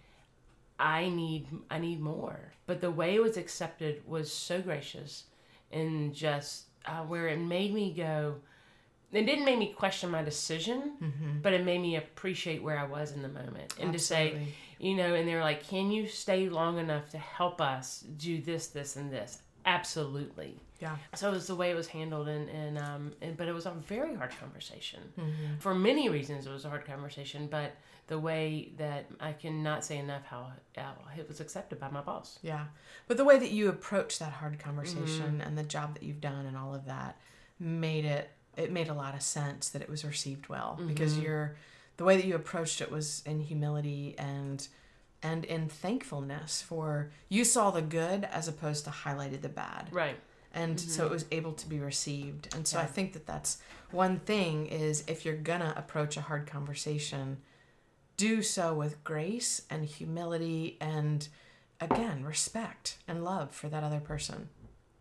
I 0.79 1.09
need, 1.09 1.45
I 1.69 1.77
need 1.77 1.99
more. 2.01 2.53
But 2.65 2.81
the 2.81 2.89
way 2.89 3.13
it 3.13 3.21
was 3.21 3.37
accepted 3.37 4.01
was 4.07 4.31
so 4.31 4.59
gracious, 4.61 5.25
and 5.71 6.15
just 6.15 6.63
uh, 6.85 7.03
where 7.03 7.27
it 7.27 7.37
made 7.37 7.73
me 7.75 7.93
go. 7.93 8.35
It 9.11 9.25
didn't 9.25 9.45
make 9.45 9.57
me 9.57 9.73
question 9.73 10.11
my 10.11 10.21
decision, 10.21 10.93
mm-hmm. 11.01 11.41
but 11.41 11.53
it 11.53 11.63
made 11.65 11.81
me 11.81 11.95
appreciate 11.95 12.61
where 12.61 12.77
I 12.77 12.85
was 12.85 13.11
in 13.11 13.21
the 13.21 13.29
moment, 13.29 13.73
and 13.79 13.91
to 13.93 13.99
say, 13.99 14.47
you 14.77 14.95
know, 14.95 15.15
and 15.15 15.27
they're 15.27 15.41
like, 15.41 15.67
"Can 15.67 15.91
you 15.91 16.07
stay 16.07 16.49
long 16.49 16.77
enough 16.77 17.09
to 17.09 17.17
help 17.17 17.59
us 17.59 18.05
do 18.17 18.39
this, 18.41 18.67
this, 18.67 18.95
and 18.95 19.11
this?" 19.11 19.41
Absolutely. 19.65 20.59
Yeah. 20.79 20.95
So 21.15 21.29
it 21.29 21.33
was 21.33 21.47
the 21.47 21.55
way 21.55 21.71
it 21.71 21.75
was 21.75 21.87
handled, 21.87 22.27
and 22.27 22.49
and 22.49 22.77
um, 22.77 23.13
and, 23.21 23.35
but 23.35 23.47
it 23.47 23.53
was 23.53 23.65
a 23.65 23.71
very 23.71 24.15
hard 24.15 24.31
conversation. 24.39 25.01
Mm-hmm. 25.17 25.59
For 25.59 25.73
many 25.73 26.09
reasons, 26.09 26.45
it 26.45 26.51
was 26.51 26.65
a 26.65 26.69
hard 26.69 26.85
conversation, 26.85 27.47
but 27.49 27.73
the 28.09 28.19
way 28.19 28.71
that 28.77 29.05
I 29.19 29.33
cannot 29.33 29.85
say 29.85 29.99
enough 29.99 30.25
how, 30.25 30.51
how 30.75 30.95
it 31.15 31.27
was 31.27 31.39
accepted 31.39 31.79
by 31.79 31.89
my 31.89 32.01
boss. 32.01 32.39
Yeah. 32.41 32.65
But 33.07 33.17
the 33.17 33.23
way 33.23 33.37
that 33.37 33.51
you 33.51 33.69
approach 33.69 34.17
that 34.17 34.33
hard 34.33 34.57
conversation 34.57 35.33
mm-hmm. 35.33 35.41
and 35.41 35.55
the 35.55 35.63
job 35.63 35.93
that 35.93 36.01
you've 36.01 36.19
done 36.19 36.47
and 36.47 36.57
all 36.57 36.73
of 36.73 36.85
that 36.85 37.19
made 37.59 38.05
it 38.05 38.31
it 38.57 38.71
made 38.71 38.89
a 38.89 38.93
lot 38.93 39.15
of 39.15 39.21
sense 39.21 39.69
that 39.69 39.81
it 39.81 39.89
was 39.89 40.03
received 40.03 40.49
well 40.49 40.77
mm-hmm. 40.77 40.87
because 40.87 41.17
you're 41.17 41.55
the 41.97 42.03
way 42.03 42.15
that 42.15 42.25
you 42.25 42.35
approached 42.35 42.81
it 42.81 42.91
was 42.91 43.21
in 43.25 43.41
humility 43.41 44.15
and 44.17 44.67
and 45.21 45.43
in 45.45 45.67
thankfulness 45.67 46.61
for 46.61 47.11
you 47.27 47.43
saw 47.43 47.71
the 47.71 47.81
good 47.81 48.23
as 48.31 48.47
opposed 48.47 48.85
to 48.85 48.89
highlighted 48.89 49.41
the 49.41 49.49
bad. 49.49 49.89
Right. 49.91 50.17
and 50.53 50.79
so 50.79 51.03
mm-hmm. 51.03 51.11
it 51.11 51.13
was 51.13 51.25
able 51.31 51.53
to 51.53 51.67
be 51.67 51.79
received. 51.79 52.55
And 52.55 52.67
so 52.67 52.79
i 52.79 52.85
think 52.85 53.13
that 53.13 53.25
that's 53.25 53.57
one 53.91 54.19
thing 54.19 54.67
is 54.67 55.03
if 55.07 55.25
you're 55.25 55.35
gonna 55.35 55.73
approach 55.75 56.17
a 56.17 56.21
hard 56.21 56.47
conversation 56.47 57.37
do 58.17 58.41
so 58.41 58.73
with 58.73 59.01
grace 59.03 59.61
and 59.69 59.85
humility 59.85 60.77
and 60.81 61.29
again 61.79 62.23
respect 62.25 62.97
and 63.07 63.23
love 63.23 63.51
for 63.51 63.69
that 63.69 63.83
other 63.83 64.01
person 64.01 64.49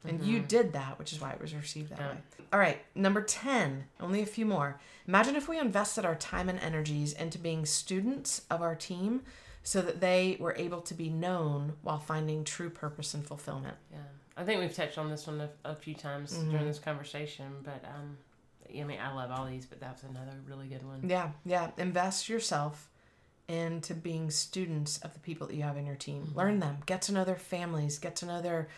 and 0.05 0.23
you 0.23 0.39
mm-hmm. 0.39 0.47
did 0.47 0.73
that 0.73 0.99
which 0.99 1.13
is 1.13 1.21
why 1.21 1.31
it 1.31 1.41
was 1.41 1.55
received 1.55 1.91
that 1.91 1.99
Yeah. 1.99 2.11
way 2.11 2.19
all 2.53 2.59
right 2.59 2.79
number 2.95 3.21
10 3.21 3.85
only 4.01 4.23
a 4.23 4.27
few 4.27 4.47
more 4.47 4.81
imagine 5.07 5.37
if 5.37 5.49
we 5.49 5.59
invested 5.59 6.05
our 6.05 6.15
time 6.15 6.49
and 6.49 6.59
energies 6.61 7.13
into 7.13 7.39
being 7.39 7.67
students 7.67 8.43
of 8.51 8.63
our 8.63 8.75
team 8.75 9.23
so 9.63 9.83
that 9.83 10.01
they 10.01 10.37
were 10.41 10.55
able 10.57 10.81
to 10.81 10.95
be 10.95 11.11
known 11.11 11.75
while 11.83 11.99
finding 11.99 12.45
true 12.45 12.71
purpose 12.71 13.15
and 13.15 13.27
fulfillment 13.27 13.77
Yeah. 13.93 13.99
I 14.39 14.45
think 14.45 14.61
we've 14.61 14.73
touched 14.73 14.99
on 14.99 15.11
this 15.11 15.27
one 15.27 15.41
a, 15.41 15.51
a 15.65 15.75
few 15.75 15.95
times 15.95 16.33
mm-hmm. 16.33 16.51
during 16.51 16.67
this 16.67 16.79
conversation, 16.79 17.47
but 17.65 17.85
um, 17.85 18.17
I 18.71 18.85
mean, 18.85 19.01
I 19.01 19.13
love 19.13 19.33
all 19.33 19.47
these, 19.47 19.67
but 19.67 19.81
that 19.81 19.95
was 19.95 20.05
another 20.05 20.37
really 20.47 20.69
good 20.69 20.87
one. 20.87 21.01
Yeah, 21.05 21.31
yeah. 21.45 21.71
Invest 21.77 22.29
yourself 22.29 22.89
into 23.49 23.95
being 23.95 24.31
students 24.31 24.99
of 24.99 25.13
the 25.15 25.19
people 25.21 25.49
that 25.49 25.57
you 25.57 25.63
have 25.63 25.77
in 25.77 25.87
your 25.87 25.97
team. 25.97 26.23
Mm-hmm. 26.23 26.39
Learn 26.39 26.61
them, 26.61 26.79
get 26.87 27.03
to 27.03 27.13
know 27.13 27.25
their 27.25 27.35
families, 27.35 27.99
get 27.99 28.15
to 28.17 28.27
know 28.27 28.41
their 28.41 28.69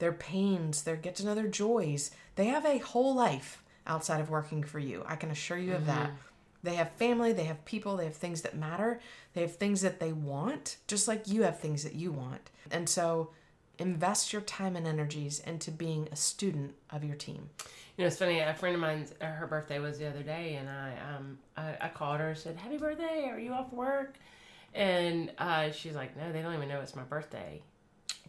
their 0.00 0.12
pains, 0.12 0.82
their 0.82 0.96
get 0.96 1.14
to 1.16 1.24
know 1.24 1.34
their 1.34 1.46
joys. 1.46 2.10
They 2.34 2.46
have 2.46 2.66
a 2.66 2.78
whole 2.78 3.14
life 3.14 3.62
outside 3.86 4.20
of 4.20 4.30
working 4.30 4.62
for 4.64 4.78
you. 4.78 5.04
I 5.06 5.16
can 5.16 5.30
assure 5.30 5.58
you 5.58 5.74
of 5.74 5.86
that. 5.86 6.10
They 6.62 6.74
have 6.74 6.90
family, 6.92 7.32
they 7.32 7.44
have 7.44 7.64
people, 7.64 7.96
they 7.96 8.04
have 8.04 8.16
things 8.16 8.42
that 8.42 8.56
matter, 8.56 9.00
they 9.32 9.40
have 9.42 9.56
things 9.56 9.80
that 9.80 9.98
they 9.98 10.12
want, 10.12 10.76
just 10.86 11.08
like 11.08 11.26
you 11.26 11.42
have 11.42 11.58
things 11.58 11.84
that 11.84 11.94
you 11.94 12.12
want. 12.12 12.50
And 12.70 12.88
so 12.88 13.30
invest 13.78 14.32
your 14.32 14.42
time 14.42 14.76
and 14.76 14.86
energies 14.86 15.40
into 15.40 15.70
being 15.70 16.08
a 16.12 16.16
student 16.16 16.74
of 16.90 17.02
your 17.02 17.16
team. 17.16 17.48
You 17.96 18.04
know, 18.04 18.08
it's 18.08 18.18
funny. 18.18 18.40
A 18.40 18.54
friend 18.54 18.74
of 18.74 18.80
mine's 18.80 19.14
uh, 19.20 19.26
her 19.26 19.46
birthday 19.46 19.78
was 19.78 19.98
the 19.98 20.06
other 20.06 20.22
day, 20.22 20.54
and 20.54 20.68
I 20.68 20.94
um 21.16 21.38
I, 21.56 21.76
I 21.80 21.88
called 21.88 22.20
her 22.20 22.30
and 22.30 22.38
said, 22.38 22.56
"Happy 22.56 22.78
birthday! 22.78 23.28
Are 23.30 23.38
you 23.38 23.52
off 23.52 23.72
work?" 23.72 24.16
And 24.74 25.32
uh, 25.38 25.70
she's 25.70 25.94
like, 25.94 26.16
"No, 26.16 26.32
they 26.32 26.40
don't 26.40 26.54
even 26.54 26.68
know 26.68 26.80
it's 26.80 26.96
my 26.96 27.02
birthday." 27.02 27.62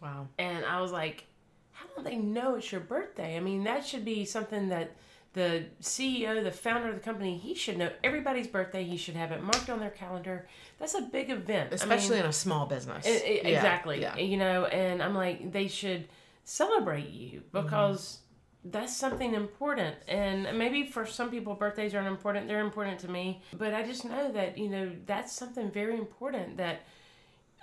Wow. 0.02 0.26
And 0.38 0.64
I 0.64 0.80
was 0.80 0.90
like, 0.90 1.24
"How 1.72 1.86
don't 1.94 2.04
they 2.04 2.16
know 2.16 2.54
it's 2.56 2.70
your 2.72 2.80
birthday? 2.80 3.36
I 3.36 3.40
mean, 3.40 3.64
that 3.64 3.84
should 3.86 4.04
be 4.04 4.24
something 4.24 4.68
that 4.68 4.92
the 5.34 5.64
CEO, 5.80 6.42
the 6.44 6.50
founder 6.50 6.88
of 6.88 6.94
the 6.94 7.00
company, 7.00 7.38
he 7.38 7.54
should 7.54 7.78
know 7.78 7.90
everybody's 8.04 8.46
birthday. 8.46 8.84
He 8.84 8.96
should 8.98 9.16
have 9.16 9.32
it 9.32 9.42
marked 9.42 9.70
on 9.70 9.80
their 9.80 9.88
calendar. 9.90 10.46
That's 10.78 10.94
a 10.94 11.00
big 11.02 11.30
event, 11.30 11.68
I 11.68 11.70
mean, 11.70 11.74
Especially 11.74 12.18
in 12.18 12.26
a 12.26 12.32
small 12.32 12.66
business. 12.66 13.06
I- 13.06 13.10
I- 13.10 13.40
Yeah, 13.44 13.48
exactly. 13.56 14.00
Yeah. 14.02 14.16
You 14.16 14.36
know, 14.36 14.66
and 14.66 15.02
I'm 15.02 15.14
like, 15.14 15.50
they 15.52 15.68
should 15.68 16.08
celebrate 16.44 17.08
you 17.08 17.40
Mm-hmm. 17.40 17.62
because 17.64 18.18
that's 18.64 18.94
something 18.96 19.34
important. 19.34 19.96
And 20.06 20.58
maybe 20.58 20.84
for 20.86 21.06
some 21.06 21.30
people, 21.30 21.54
birthdays 21.54 21.94
aren't 21.94 22.08
important. 22.08 22.46
They're 22.46 22.60
important 22.60 22.98
to 23.00 23.08
me. 23.08 23.42
But 23.56 23.72
I 23.74 23.82
just 23.84 24.04
know 24.04 24.30
that, 24.32 24.58
you 24.58 24.68
know, 24.68 24.92
that's 25.06 25.32
something 25.32 25.70
very 25.70 25.96
important 25.96 26.58
that. 26.58 26.82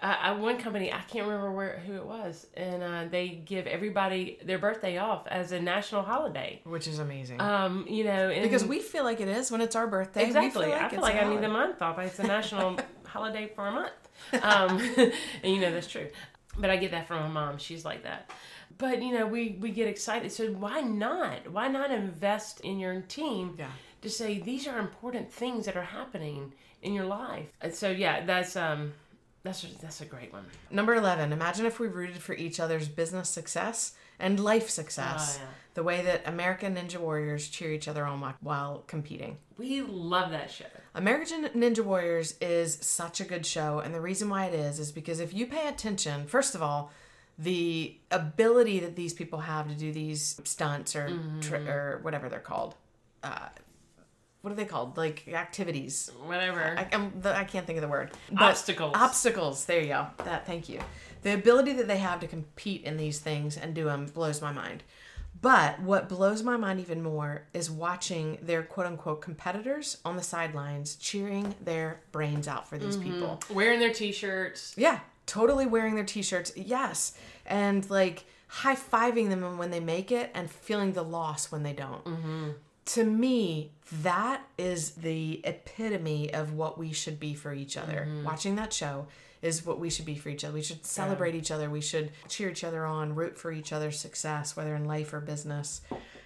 Uh, 0.01 0.15
I, 0.21 0.31
one 0.31 0.57
company, 0.57 0.93
I 0.93 1.01
can't 1.01 1.27
remember 1.27 1.51
where 1.51 1.79
who 1.85 1.95
it 1.95 2.05
was, 2.05 2.47
and 2.55 2.81
uh, 2.81 3.05
they 3.09 3.29
give 3.29 3.67
everybody 3.67 4.39
their 4.43 4.57
birthday 4.57 4.97
off 4.97 5.27
as 5.27 5.51
a 5.51 5.59
national 5.59 6.03
holiday. 6.03 6.61
Which 6.63 6.87
is 6.87 6.99
amazing. 6.99 7.41
Um, 7.41 7.85
you 7.87 8.05
know, 8.05 8.29
and 8.29 8.43
because 8.43 8.63
we 8.63 8.79
feel 8.79 9.03
like 9.03 9.19
it 9.19 9.27
is 9.27 9.51
when 9.51 9.59
it's 9.59 9.75
our 9.75 9.87
birthday. 9.87 10.25
Exactly. 10.25 10.67
feel 10.67 10.71
like 10.71 10.81
I 10.81 10.89
feel 10.89 11.01
like 11.01 11.15
I 11.15 11.29
need 11.29 11.41
the 11.41 11.49
month 11.49 11.81
off. 11.81 11.99
It's 11.99 12.19
a 12.19 12.23
national 12.23 12.77
holiday 13.05 13.51
for 13.53 13.67
a 13.67 13.71
month. 13.71 13.91
Um, 14.41 14.79
and 15.43 15.53
you 15.53 15.59
know 15.59 15.71
that's 15.71 15.87
true. 15.87 16.07
But 16.57 16.69
I 16.69 16.77
get 16.77 16.91
that 16.91 17.07
from 17.07 17.21
my 17.23 17.27
mom. 17.27 17.57
She's 17.57 17.83
like 17.83 18.03
that. 18.03 18.31
But 18.77 19.01
you 19.01 19.13
know, 19.13 19.27
we 19.27 19.57
we 19.59 19.71
get 19.71 19.87
excited. 19.87 20.31
So 20.31 20.47
why 20.53 20.79
not? 20.79 21.51
Why 21.51 21.67
not 21.67 21.91
invest 21.91 22.61
in 22.61 22.79
your 22.79 23.01
team? 23.01 23.55
Yeah. 23.57 23.67
To 24.01 24.09
say 24.09 24.39
these 24.39 24.65
are 24.65 24.79
important 24.79 25.31
things 25.31 25.65
that 25.65 25.75
are 25.75 25.83
happening 25.83 26.53
in 26.81 26.93
your 26.93 27.05
life. 27.05 27.51
And 27.59 27.73
so 27.73 27.89
yeah, 27.89 28.25
that's 28.25 28.55
um 28.55 28.93
that's 29.43 29.61
that's 29.81 30.01
a 30.01 30.05
great 30.05 30.31
one. 30.33 30.45
Number 30.71 30.95
11, 30.95 31.31
imagine 31.33 31.65
if 31.65 31.79
we 31.79 31.87
rooted 31.87 32.21
for 32.21 32.33
each 32.33 32.59
other's 32.59 32.87
business 32.87 33.29
success 33.29 33.93
and 34.19 34.39
life 34.39 34.69
success 34.69 35.37
Oh, 35.39 35.43
yeah. 35.43 35.49
the 35.75 35.83
way 35.83 36.01
that 36.01 36.27
American 36.27 36.75
Ninja 36.75 36.97
Warriors 36.97 37.47
cheer 37.47 37.71
each 37.71 37.87
other 37.87 38.05
on 38.05 38.19
while- 38.41 38.83
competing. 38.87 39.37
We 39.57 39.81
love 39.81 40.31
that 40.31 40.51
show. 40.51 40.65
American 40.93 41.45
Ninja 41.49 41.83
Warriors 41.83 42.35
is 42.41 42.77
such 42.81 43.21
a 43.21 43.25
good 43.25 43.45
show, 43.45 43.79
and 43.79 43.93
the 43.95 44.01
reason 44.01 44.29
why 44.29 44.45
it 44.45 44.53
is 44.53 44.79
is 44.79 44.91
because 44.91 45.19
if 45.19 45.33
you 45.33 45.45
pay 45.47 45.67
attention, 45.67 46.27
first 46.27 46.53
of 46.55 46.61
all, 46.61 46.91
the 47.37 47.97
ability 48.11 48.79
that 48.79 48.97
these 48.97 49.13
people 49.13 49.39
have 49.39 49.69
to 49.69 49.73
do 49.75 49.93
these 49.93 50.39
stunts 50.43 50.95
or 50.95 51.17
tri- 51.41 51.59
or 51.59 51.99
whatever 52.01 52.27
they're 52.27 52.39
called, 52.39 52.75
uh, 53.23 53.47
what 54.41 54.51
are 54.51 54.55
they 54.55 54.65
called? 54.65 54.97
Like 54.97 55.27
activities. 55.27 56.11
Whatever. 56.25 56.75
I, 56.77 56.87
I'm, 56.93 57.13
the, 57.19 57.35
I 57.35 57.43
can't 57.43 57.65
think 57.67 57.77
of 57.77 57.81
the 57.81 57.87
word. 57.87 58.11
But- 58.31 58.51
Obstacles. 58.51 58.93
Obstacles. 58.95 59.65
There 59.65 59.81
you 59.81 59.87
go. 59.87 60.07
That. 60.23 60.45
Thank 60.45 60.69
you. 60.69 60.79
The 61.21 61.33
ability 61.33 61.73
that 61.73 61.87
they 61.87 61.97
have 61.97 62.21
to 62.21 62.27
compete 62.27 62.83
in 62.83 62.95
these 62.97 63.19
things 63.19 63.57
and 63.57 63.75
do 63.75 63.85
them 63.85 64.05
blows 64.05 64.41
my 64.41 64.53
mind. 64.53 64.83
But 65.41 65.79
what 65.81 66.09
blows 66.09 66.43
my 66.43 66.57
mind 66.57 66.79
even 66.79 67.01
more 67.01 67.43
is 67.53 67.71
watching 67.71 68.39
their 68.41 68.63
quote 68.63 68.87
unquote 68.87 69.21
competitors 69.21 69.97
on 70.03 70.17
the 70.17 70.23
sidelines 70.23 70.95
cheering 70.95 71.55
their 71.63 72.01
brains 72.11 72.47
out 72.47 72.67
for 72.67 72.77
these 72.77 72.97
mm-hmm. 72.97 73.13
people. 73.13 73.39
Wearing 73.49 73.79
their 73.79 73.93
t-shirts. 73.93 74.73
Yeah, 74.77 74.99
totally 75.25 75.65
wearing 75.65 75.95
their 75.95 76.03
t-shirts. 76.03 76.51
Yes, 76.57 77.13
and 77.45 77.89
like 77.89 78.25
high 78.47 78.75
fiving 78.75 79.29
them 79.29 79.57
when 79.57 79.71
they 79.71 79.79
make 79.79 80.11
it, 80.11 80.31
and 80.33 80.49
feeling 80.49 80.91
the 80.91 81.03
loss 81.03 81.51
when 81.51 81.63
they 81.63 81.73
don't. 81.73 82.03
Mm-hmm. 82.03 82.49
To 82.93 83.03
me, 83.03 83.71
that 84.01 84.41
is 84.57 84.91
the 84.91 85.41
epitome 85.43 86.33
of 86.33 86.53
what 86.53 86.79
we 86.79 86.91
should 86.91 87.19
be 87.19 87.35
for 87.35 87.53
each 87.53 87.77
other. 87.77 88.07
Mm-hmm. 88.07 88.23
Watching 88.23 88.55
that 88.55 88.73
show 88.73 89.05
is 89.43 89.65
what 89.65 89.79
we 89.79 89.91
should 89.91 90.05
be 90.05 90.15
for 90.15 90.29
each 90.29 90.43
other. 90.43 90.55
We 90.55 90.63
should 90.63 90.85
celebrate 90.85 91.35
each 91.35 91.51
other. 91.51 91.69
We 91.69 91.81
should 91.81 92.11
cheer 92.27 92.49
each 92.49 92.63
other 92.63 92.85
on, 92.85 93.13
root 93.13 93.37
for 93.37 93.51
each 93.51 93.71
other's 93.71 93.99
success, 93.99 94.55
whether 94.55 94.75
in 94.75 94.85
life 94.85 95.13
or 95.13 95.19
business, 95.19 95.81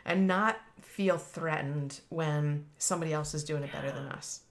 and 0.06 0.26
not 0.26 0.58
feel 0.82 1.18
threatened 1.18 2.00
when 2.10 2.66
somebody 2.78 3.12
else 3.12 3.34
is 3.34 3.44
doing 3.44 3.64
it 3.64 3.72
better 3.72 3.92
than 3.92 4.08
us. 4.08 4.42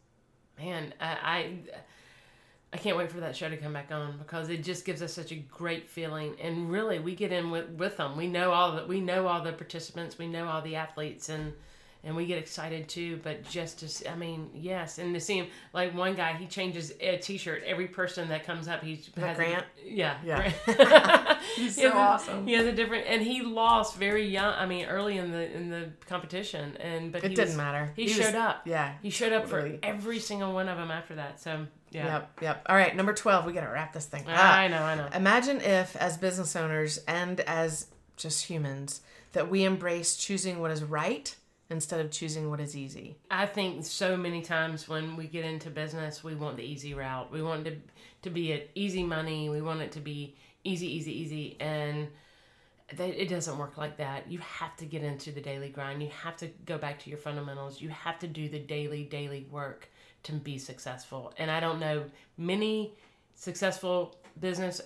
Man, 0.58 0.92
I, 1.00 1.06
I 1.06 1.56
I 2.74 2.76
can't 2.78 2.96
wait 2.96 3.10
for 3.10 3.20
that 3.20 3.36
show 3.36 3.48
to 3.50 3.56
come 3.56 3.72
back 3.72 3.90
on 3.90 4.16
because 4.18 4.48
it 4.48 4.64
just 4.64 4.84
gives 4.84 5.02
us 5.02 5.12
such 5.12 5.30
a 5.32 5.36
great 5.36 5.88
feeling. 5.88 6.36
And 6.40 6.70
really, 6.70 6.98
we 6.98 7.14
get 7.14 7.32
in 7.32 7.50
with, 7.50 7.68
with 7.70 7.96
them. 7.96 8.16
We 8.16 8.26
know 8.26 8.52
all 8.52 8.76
the 8.76 8.86
we 8.86 9.00
know 9.00 9.26
all 9.26 9.42
the 9.42 9.52
participants. 9.52 10.18
We 10.18 10.26
know 10.26 10.46
all 10.46 10.62
the 10.62 10.76
athletes, 10.76 11.28
and 11.28 11.52
and 12.04 12.16
we 12.16 12.26
get 12.26 12.38
excited 12.38 12.88
too. 12.88 13.20
But 13.22 13.48
just 13.48 13.78
to 13.80 13.88
see, 13.88 14.08
I 14.08 14.14
mean, 14.16 14.50
yes, 14.54 14.98
and 14.98 15.14
to 15.14 15.20
see 15.20 15.38
him 15.38 15.46
like 15.72 15.94
one 15.94 16.14
guy, 16.14 16.32
he 16.34 16.46
changes 16.46 16.92
a 17.00 17.16
T-shirt 17.18 17.62
every 17.64 17.86
person 17.88 18.28
that 18.30 18.44
comes 18.44 18.68
up. 18.68 18.82
He 18.82 18.96
has 19.16 19.34
a- 19.34 19.34
Grant? 19.36 19.64
yeah, 19.84 20.16
Yeah. 20.24 20.52
Grant. 20.66 21.38
He's 21.56 21.76
He 21.76 21.82
so 21.82 21.90
a- 21.92 21.96
awesome. 21.96 22.46
He 22.46 22.54
has 22.54 22.66
a 22.66 22.72
different, 22.72 23.06
and 23.08 23.22
he 23.22 23.42
lost 23.42 23.96
very 23.96 24.26
young. 24.26 24.54
I 24.54 24.66
mean, 24.66 24.86
early 24.86 25.18
in 25.18 25.30
the 25.32 25.50
in 25.54 25.70
the 25.70 25.90
competition, 26.06 26.76
and 26.78 27.12
but 27.12 27.24
It 27.24 27.30
he 27.30 27.34
didn't 27.34 27.48
was- 27.50 27.56
matter. 27.56 27.92
He, 27.96 28.02
He 28.06 28.08
was- 28.18 28.26
showed 28.26 28.34
up. 28.36 28.62
yeah, 28.66 28.94
he 29.02 29.10
showed 29.10 29.32
up 29.32 29.48
for 29.48 29.78
every 29.82 30.18
single 30.18 30.52
one 30.52 30.68
of 30.68 30.76
them 30.78 30.90
after 30.90 31.16
that. 31.16 31.40
So 31.40 31.66
yeah, 31.90 32.06
Yep, 32.06 32.38
yep. 32.42 32.66
All 32.68 32.76
right, 32.76 32.96
number 32.96 33.12
12, 33.12 33.44
we 33.44 33.52
got 33.52 33.60
to 33.62 33.68
wrap 33.68 33.92
this 33.92 34.06
thing 34.06 34.22
up. 34.22 34.28
I 34.38 34.66
know, 34.68 34.82
I 34.82 34.94
know. 34.94 35.08
Imagine 35.14 35.60
if, 35.60 35.94
as 35.96 36.16
business 36.16 36.56
owners 36.56 36.98
and 37.06 37.40
as 37.40 37.88
just 38.16 38.46
humans, 38.46 39.02
that 39.32 39.50
we 39.50 39.64
embrace 39.64 40.16
choosing 40.16 40.58
what 40.60 40.70
is 40.70 40.82
right 40.82 41.36
instead 41.72 42.00
of 42.00 42.10
choosing 42.10 42.48
what 42.50 42.60
is 42.60 42.76
easy. 42.76 43.16
I 43.30 43.46
think 43.46 43.84
so 43.84 44.16
many 44.16 44.42
times 44.42 44.88
when 44.88 45.16
we 45.16 45.26
get 45.26 45.44
into 45.44 45.70
business, 45.70 46.22
we 46.22 46.34
want 46.34 46.56
the 46.56 46.62
easy 46.62 46.94
route. 46.94 47.32
We 47.32 47.42
want 47.42 47.66
it 47.66 47.70
to 47.70 47.92
to 48.22 48.30
be 48.30 48.52
at 48.52 48.68
easy 48.74 49.02
money. 49.02 49.48
We 49.48 49.60
want 49.60 49.82
it 49.82 49.92
to 49.92 50.00
be 50.00 50.36
easy, 50.64 50.86
easy, 50.86 51.12
easy, 51.12 51.56
and 51.60 52.08
that 52.96 53.20
it 53.20 53.28
doesn't 53.28 53.58
work 53.58 53.76
like 53.76 53.96
that. 53.98 54.30
You 54.30 54.38
have 54.38 54.76
to 54.76 54.84
get 54.84 55.02
into 55.02 55.32
the 55.32 55.40
daily 55.40 55.68
grind. 55.68 56.02
You 56.02 56.10
have 56.22 56.36
to 56.38 56.48
go 56.66 56.78
back 56.78 56.98
to 57.00 57.10
your 57.10 57.18
fundamentals. 57.18 57.80
You 57.80 57.88
have 57.88 58.18
to 58.20 58.28
do 58.28 58.48
the 58.48 58.58
daily, 58.58 59.04
daily 59.04 59.46
work 59.50 59.88
to 60.24 60.32
be 60.32 60.58
successful. 60.58 61.32
And 61.36 61.50
I 61.50 61.58
don't 61.58 61.80
know 61.80 62.04
many 62.36 62.94
successful 63.34 64.16
business 64.38 64.80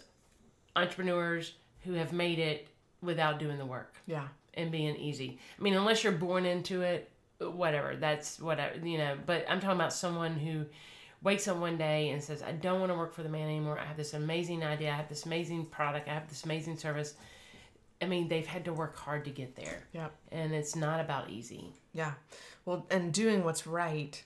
entrepreneurs 0.74 1.54
who 1.84 1.92
have 1.92 2.12
made 2.12 2.38
it 2.38 2.68
without 3.02 3.38
doing 3.38 3.58
the 3.58 3.66
work 3.66 3.94
Yeah. 4.06 4.28
And 4.56 4.70
being 4.70 4.96
easy. 4.96 5.38
I 5.58 5.62
mean, 5.62 5.74
unless 5.74 6.02
you're 6.02 6.12
born 6.12 6.46
into 6.46 6.82
it, 6.82 7.10
whatever. 7.38 7.96
That's 7.96 8.40
whatever, 8.40 8.76
you 8.86 8.98
know. 8.98 9.16
But 9.24 9.46
I'm 9.48 9.60
talking 9.60 9.76
about 9.76 9.92
someone 9.92 10.34
who 10.34 10.66
wakes 11.22 11.48
up 11.48 11.56
one 11.56 11.76
day 11.76 12.10
and 12.10 12.22
says, 12.22 12.42
I 12.42 12.52
don't 12.52 12.80
want 12.80 12.92
to 12.92 12.98
work 12.98 13.14
for 13.14 13.22
the 13.22 13.28
man 13.28 13.48
anymore. 13.48 13.78
I 13.78 13.84
have 13.84 13.96
this 13.96 14.14
amazing 14.14 14.64
idea. 14.64 14.90
I 14.90 14.94
have 14.94 15.08
this 15.08 15.26
amazing 15.26 15.66
product. 15.66 16.08
I 16.08 16.14
have 16.14 16.28
this 16.28 16.44
amazing 16.44 16.76
service. 16.76 17.14
I 18.00 18.06
mean, 18.06 18.28
they've 18.28 18.46
had 18.46 18.64
to 18.66 18.72
work 18.72 18.96
hard 18.96 19.24
to 19.24 19.30
get 19.30 19.56
there. 19.56 19.84
Yep. 19.92 20.12
And 20.32 20.54
it's 20.54 20.76
not 20.76 21.00
about 21.00 21.30
easy. 21.30 21.72
Yeah. 21.94 22.12
Well, 22.64 22.86
and 22.90 23.12
doing 23.12 23.44
what's 23.44 23.66
right, 23.66 24.22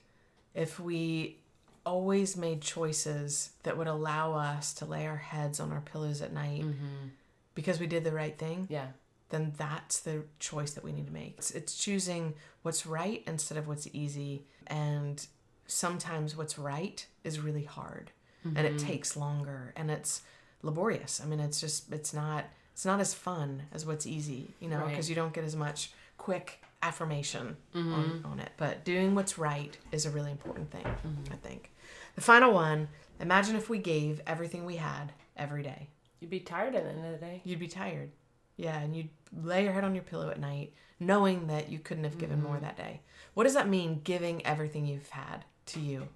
if 0.54 0.80
we 0.80 1.38
always 1.86 2.36
made 2.36 2.60
choices 2.60 3.50
that 3.62 3.76
would 3.76 3.86
allow 3.86 4.34
us 4.34 4.74
to 4.74 4.84
lay 4.84 5.06
our 5.06 5.16
heads 5.16 5.60
on 5.60 5.72
our 5.72 5.80
pillows 5.80 6.20
at 6.20 6.32
night 6.32 6.62
mm-hmm. 6.62 7.08
because 7.54 7.80
we 7.80 7.86
did 7.86 8.04
the 8.04 8.12
right 8.12 8.36
thing, 8.36 8.66
Yeah. 8.68 8.88
Then 9.30 9.52
that's 9.56 10.00
the 10.00 10.24
choice 10.38 10.72
that 10.72 10.84
we 10.84 10.92
need 10.92 11.06
to 11.06 11.12
make. 11.12 11.34
It's, 11.38 11.50
it's 11.52 11.76
choosing 11.76 12.34
what's 12.62 12.84
right 12.86 13.22
instead 13.26 13.56
of 13.58 13.66
what's 13.66 13.88
easy. 13.92 14.44
And 14.66 15.24
sometimes 15.66 16.36
what's 16.36 16.58
right 16.58 17.04
is 17.24 17.40
really 17.40 17.64
hard 17.64 18.10
and 18.42 18.58
it 18.58 18.76
mm-hmm. 18.76 18.86
takes 18.86 19.16
longer 19.16 19.72
and 19.76 19.90
it's 19.90 20.22
laborious. 20.62 21.20
I 21.22 21.26
mean, 21.26 21.40
it's 21.40 21.60
just, 21.60 21.92
it's 21.92 22.14
not, 22.14 22.46
it's 22.72 22.86
not 22.86 22.98
as 23.00 23.12
fun 23.12 23.64
as 23.72 23.84
what's 23.84 24.06
easy, 24.06 24.54
you 24.60 24.68
know, 24.68 24.78
Right. 24.78 24.88
because 24.90 25.08
you 25.08 25.14
don't 25.14 25.32
get 25.32 25.44
as 25.44 25.54
much 25.54 25.92
quick 26.16 26.62
affirmation 26.82 27.56
mm-hmm. 27.74 27.92
on, 27.92 28.22
on 28.24 28.40
it. 28.40 28.50
But 28.56 28.84
doing 28.84 29.14
what's 29.14 29.38
right 29.38 29.76
is 29.92 30.06
a 30.06 30.10
really 30.10 30.30
important 30.30 30.70
thing, 30.70 30.84
mm-hmm. 30.84 31.32
I 31.32 31.36
think. 31.36 31.70
The 32.14 32.22
final 32.22 32.52
one 32.52 32.88
imagine 33.20 33.56
if 33.56 33.68
we 33.68 33.78
gave 33.78 34.22
everything 34.26 34.64
we 34.64 34.76
had 34.76 35.12
every 35.36 35.62
day. 35.62 35.88
You'd 36.20 36.30
be 36.30 36.40
tired 36.40 36.74
at 36.74 36.84
the 36.84 36.90
end 36.90 37.04
of 37.04 37.12
the 37.12 37.26
day. 37.26 37.42
You'd 37.44 37.58
be 37.58 37.68
tired. 37.68 38.10
Yeah, 38.60 38.78
and 38.78 38.94
you'd 38.94 39.08
lay 39.42 39.64
your 39.64 39.72
head 39.72 39.84
on 39.84 39.94
your 39.94 40.04
pillow 40.04 40.30
at 40.30 40.40
night 40.40 40.72
knowing 41.02 41.46
that 41.46 41.70
you 41.70 41.78
couldn't 41.78 42.04
have 42.04 42.18
given 42.18 42.42
more 42.42 42.56
mm-hmm. 42.56 42.64
that 42.64 42.76
day. 42.76 43.00
What 43.34 43.44
does 43.44 43.54
that 43.54 43.68
mean, 43.68 44.02
giving 44.04 44.44
everything 44.44 44.86
you've 44.86 45.08
had 45.08 45.44
to 45.66 45.80
you? 45.80 46.08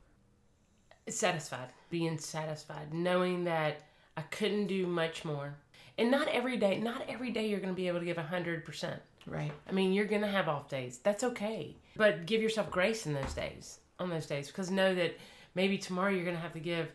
satisfied, 1.08 1.68
being 1.90 2.18
satisfied, 2.18 2.92
knowing 2.92 3.44
that 3.44 3.82
I 4.16 4.22
couldn't 4.22 4.66
do 4.66 4.86
much 4.86 5.24
more. 5.24 5.56
And 5.98 6.10
not 6.10 6.28
every 6.28 6.56
day, 6.56 6.78
not 6.78 7.02
every 7.08 7.30
day 7.30 7.46
you're 7.48 7.60
going 7.60 7.72
to 7.72 7.76
be 7.76 7.88
able 7.88 8.00
to 8.00 8.04
give 8.04 8.16
100%. 8.16 8.98
Right. 9.26 9.52
I 9.68 9.72
mean, 9.72 9.92
you're 9.92 10.06
going 10.06 10.22
to 10.22 10.28
have 10.28 10.48
off 10.48 10.68
days. 10.68 10.98
That's 11.02 11.24
okay. 11.24 11.76
But 11.96 12.26
give 12.26 12.42
yourself 12.42 12.70
grace 12.70 13.06
in 13.06 13.14
those 13.14 13.32
days, 13.32 13.78
on 13.98 14.10
those 14.10 14.26
days, 14.26 14.48
because 14.48 14.70
know 14.70 14.94
that 14.94 15.16
maybe 15.54 15.78
tomorrow 15.78 16.10
you're 16.10 16.24
going 16.24 16.36
to 16.36 16.42
have 16.42 16.52
to 16.54 16.60
give 16.60 16.90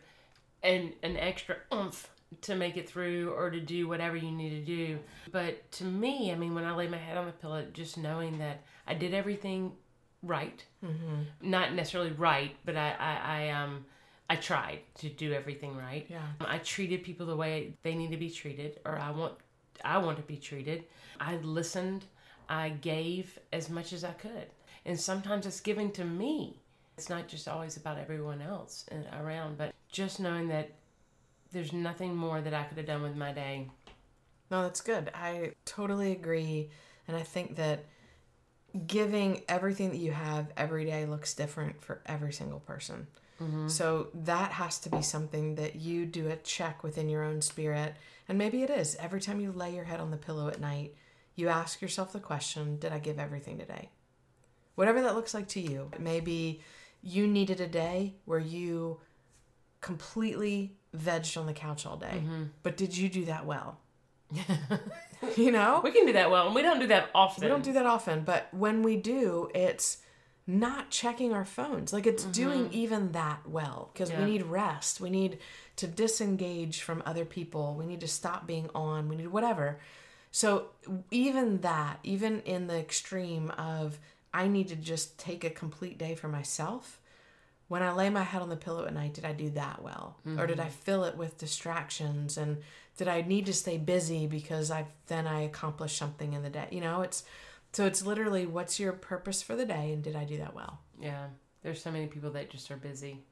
an, 0.62 0.92
an 1.02 1.16
extra 1.16 1.56
oomph 1.72 2.08
to 2.42 2.54
make 2.54 2.76
it 2.76 2.88
through 2.88 3.32
or 3.32 3.50
to 3.50 3.60
do 3.60 3.88
whatever 3.88 4.16
you 4.16 4.30
need 4.30 4.50
to 4.50 4.64
do. 4.64 4.98
But 5.32 5.70
to 5.72 5.84
me, 5.84 6.32
I 6.32 6.36
mean, 6.36 6.54
when 6.54 6.64
I 6.64 6.74
lay 6.74 6.88
my 6.88 6.96
head 6.96 7.16
on 7.16 7.26
the 7.26 7.32
pillow, 7.32 7.64
just 7.72 7.98
knowing 7.98 8.38
that 8.38 8.62
I 8.86 8.94
did 8.94 9.14
everything 9.14 9.72
right, 10.22 10.64
mm-hmm. 10.84 11.22
not 11.42 11.74
necessarily 11.74 12.12
right, 12.12 12.54
but 12.64 12.76
I, 12.76 12.94
I, 12.98 13.44
I 13.46 13.50
um, 13.50 13.84
I 14.28 14.36
tried 14.36 14.80
to 14.98 15.08
do 15.08 15.32
everything 15.32 15.76
right. 15.76 16.06
Yeah. 16.08 16.22
I 16.40 16.58
treated 16.58 17.02
people 17.02 17.26
the 17.26 17.36
way 17.36 17.74
they 17.82 17.96
need 17.96 18.12
to 18.12 18.16
be 18.16 18.30
treated, 18.30 18.78
or 18.84 18.96
I 18.96 19.10
want, 19.10 19.34
I 19.84 19.98
want 19.98 20.18
to 20.18 20.22
be 20.22 20.36
treated. 20.36 20.84
I 21.18 21.36
listened. 21.36 22.04
I 22.48 22.70
gave 22.70 23.38
as 23.52 23.68
much 23.70 23.92
as 23.92 24.04
I 24.04 24.12
could, 24.12 24.46
and 24.84 24.98
sometimes 24.98 25.46
it's 25.46 25.60
giving 25.60 25.90
to 25.92 26.04
me. 26.04 26.60
It's 26.96 27.08
not 27.08 27.28
just 27.28 27.48
always 27.48 27.76
about 27.76 27.98
everyone 27.98 28.42
else 28.42 28.84
around, 29.20 29.56
but 29.56 29.72
just 29.90 30.20
knowing 30.20 30.48
that 30.48 30.70
there's 31.52 31.72
nothing 31.72 32.14
more 32.14 32.40
that 32.40 32.54
I 32.54 32.64
could 32.64 32.78
have 32.78 32.86
done 32.86 33.02
with 33.02 33.16
my 33.16 33.32
day. 33.32 33.68
No, 34.50 34.62
that's 34.62 34.80
good. 34.80 35.10
I 35.14 35.52
totally 35.64 36.12
agree. 36.12 36.70
And 37.06 37.16
I 37.16 37.22
think 37.22 37.56
that 37.56 37.84
giving 38.86 39.42
everything 39.48 39.90
that 39.90 39.98
you 39.98 40.12
have 40.12 40.48
every 40.56 40.84
day 40.84 41.06
looks 41.06 41.34
different 41.34 41.80
for 41.82 42.00
every 42.06 42.32
single 42.32 42.60
person. 42.60 43.06
Mm-hmm. 43.42 43.68
So 43.68 44.08
that 44.14 44.52
has 44.52 44.78
to 44.80 44.90
be 44.90 45.02
something 45.02 45.54
that 45.54 45.76
you 45.76 46.04
do 46.04 46.28
a 46.28 46.36
check 46.36 46.82
within 46.82 47.08
your 47.08 47.24
own 47.24 47.40
spirit. 47.40 47.94
And 48.28 48.38
maybe 48.38 48.62
it 48.62 48.70
is. 48.70 48.96
Every 48.96 49.20
time 49.20 49.40
you 49.40 49.50
lay 49.50 49.74
your 49.74 49.84
head 49.84 50.00
on 50.00 50.10
the 50.10 50.16
pillow 50.16 50.48
at 50.48 50.60
night, 50.60 50.94
you 51.36 51.48
ask 51.48 51.80
yourself 51.80 52.12
the 52.12 52.20
question 52.20 52.78
Did 52.78 52.92
I 52.92 52.98
give 52.98 53.18
everything 53.18 53.58
today? 53.58 53.88
Whatever 54.74 55.02
that 55.02 55.14
looks 55.14 55.34
like 55.34 55.48
to 55.48 55.60
you. 55.60 55.90
Maybe 55.98 56.60
you 57.02 57.26
needed 57.26 57.60
a 57.60 57.66
day 57.66 58.14
where 58.24 58.38
you 58.38 59.00
completely 59.80 60.76
vegged 60.96 61.36
on 61.36 61.46
the 61.46 61.52
couch 61.52 61.86
all 61.86 61.96
day. 61.96 62.22
Mm-hmm. 62.22 62.44
But 62.62 62.76
did 62.76 62.96
you 62.96 63.08
do 63.08 63.24
that 63.26 63.46
well? 63.46 63.78
you 65.36 65.50
know? 65.50 65.80
We 65.82 65.92
can 65.92 66.06
do 66.06 66.12
that 66.14 66.30
well, 66.30 66.46
and 66.46 66.54
we 66.54 66.62
don't 66.62 66.80
do 66.80 66.86
that 66.88 67.10
often. 67.14 67.44
We 67.44 67.48
don't 67.48 67.64
do 67.64 67.72
that 67.74 67.86
often, 67.86 68.22
but 68.22 68.48
when 68.52 68.82
we 68.82 68.96
do, 68.96 69.50
it's 69.54 69.98
not 70.46 70.90
checking 70.90 71.32
our 71.32 71.44
phones. 71.44 71.92
Like 71.92 72.06
it's 72.06 72.22
mm-hmm. 72.22 72.32
doing 72.32 72.68
even 72.72 73.12
that 73.12 73.48
well 73.48 73.90
because 73.92 74.10
yeah. 74.10 74.24
we 74.24 74.30
need 74.30 74.42
rest. 74.42 75.00
We 75.00 75.10
need 75.10 75.38
to 75.76 75.86
disengage 75.86 76.82
from 76.82 77.02
other 77.06 77.24
people. 77.24 77.74
We 77.78 77.86
need 77.86 78.00
to 78.00 78.08
stop 78.08 78.46
being 78.46 78.68
on. 78.74 79.08
We 79.08 79.16
need 79.16 79.28
whatever. 79.28 79.78
So 80.32 80.66
even 81.10 81.60
that, 81.60 81.98
even 82.02 82.40
in 82.42 82.66
the 82.66 82.78
extreme 82.78 83.50
of 83.50 83.98
I 84.32 84.46
need 84.46 84.68
to 84.68 84.76
just 84.76 85.18
take 85.18 85.44
a 85.44 85.50
complete 85.50 85.98
day 85.98 86.14
for 86.14 86.28
myself, 86.28 86.99
when 87.70 87.84
I 87.84 87.92
lay 87.92 88.10
my 88.10 88.24
head 88.24 88.42
on 88.42 88.48
the 88.48 88.56
pillow 88.56 88.84
at 88.84 88.92
night, 88.92 89.14
did 89.14 89.24
I 89.24 89.32
do 89.32 89.48
that 89.50 89.80
well? 89.80 90.16
Mm-hmm. 90.26 90.40
Or 90.40 90.48
did 90.48 90.58
I 90.58 90.64
mm-hmm. 90.64 90.72
fill 90.82 91.04
it 91.04 91.16
with 91.16 91.38
distractions? 91.38 92.36
And 92.36 92.56
did 92.96 93.06
I 93.06 93.20
need 93.20 93.46
to 93.46 93.52
stay 93.52 93.78
busy 93.78 94.26
because 94.26 94.72
I 94.72 94.86
then 95.06 95.28
I 95.28 95.42
accomplished 95.42 95.96
something 95.96 96.32
in 96.32 96.42
the 96.42 96.50
day? 96.50 96.66
You 96.72 96.80
know, 96.80 97.02
it's 97.02 97.22
so 97.72 97.86
it's 97.86 98.04
literally 98.04 98.44
what's 98.44 98.80
your 98.80 98.92
purpose 98.92 99.40
for 99.40 99.54
the 99.54 99.64
day 99.64 99.92
and 99.92 100.02
did 100.02 100.16
I 100.16 100.24
do 100.24 100.38
that 100.38 100.52
well? 100.52 100.80
Yeah. 101.00 101.26
There's 101.62 101.80
so 101.80 101.92
many 101.92 102.08
people 102.08 102.32
that 102.32 102.50
just 102.50 102.72
are 102.72 102.76
busy. 102.76 103.22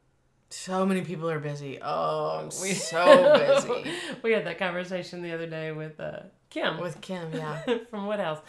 So 0.50 0.86
many 0.86 1.02
people 1.02 1.28
are 1.28 1.38
busy. 1.38 1.78
Oh, 1.82 2.38
I'm 2.40 2.44
we, 2.62 2.72
so 2.72 3.34
busy. 3.38 3.90
we 4.22 4.32
had 4.32 4.46
that 4.46 4.58
conversation 4.58 5.20
the 5.20 5.32
other 5.32 5.46
day 5.46 5.72
with 5.72 6.00
uh, 6.00 6.20
Kim. 6.48 6.80
With 6.80 7.02
Kim, 7.02 7.30
yeah. 7.34 7.60
From 7.90 8.06
what 8.06 8.18
else? 8.18 8.40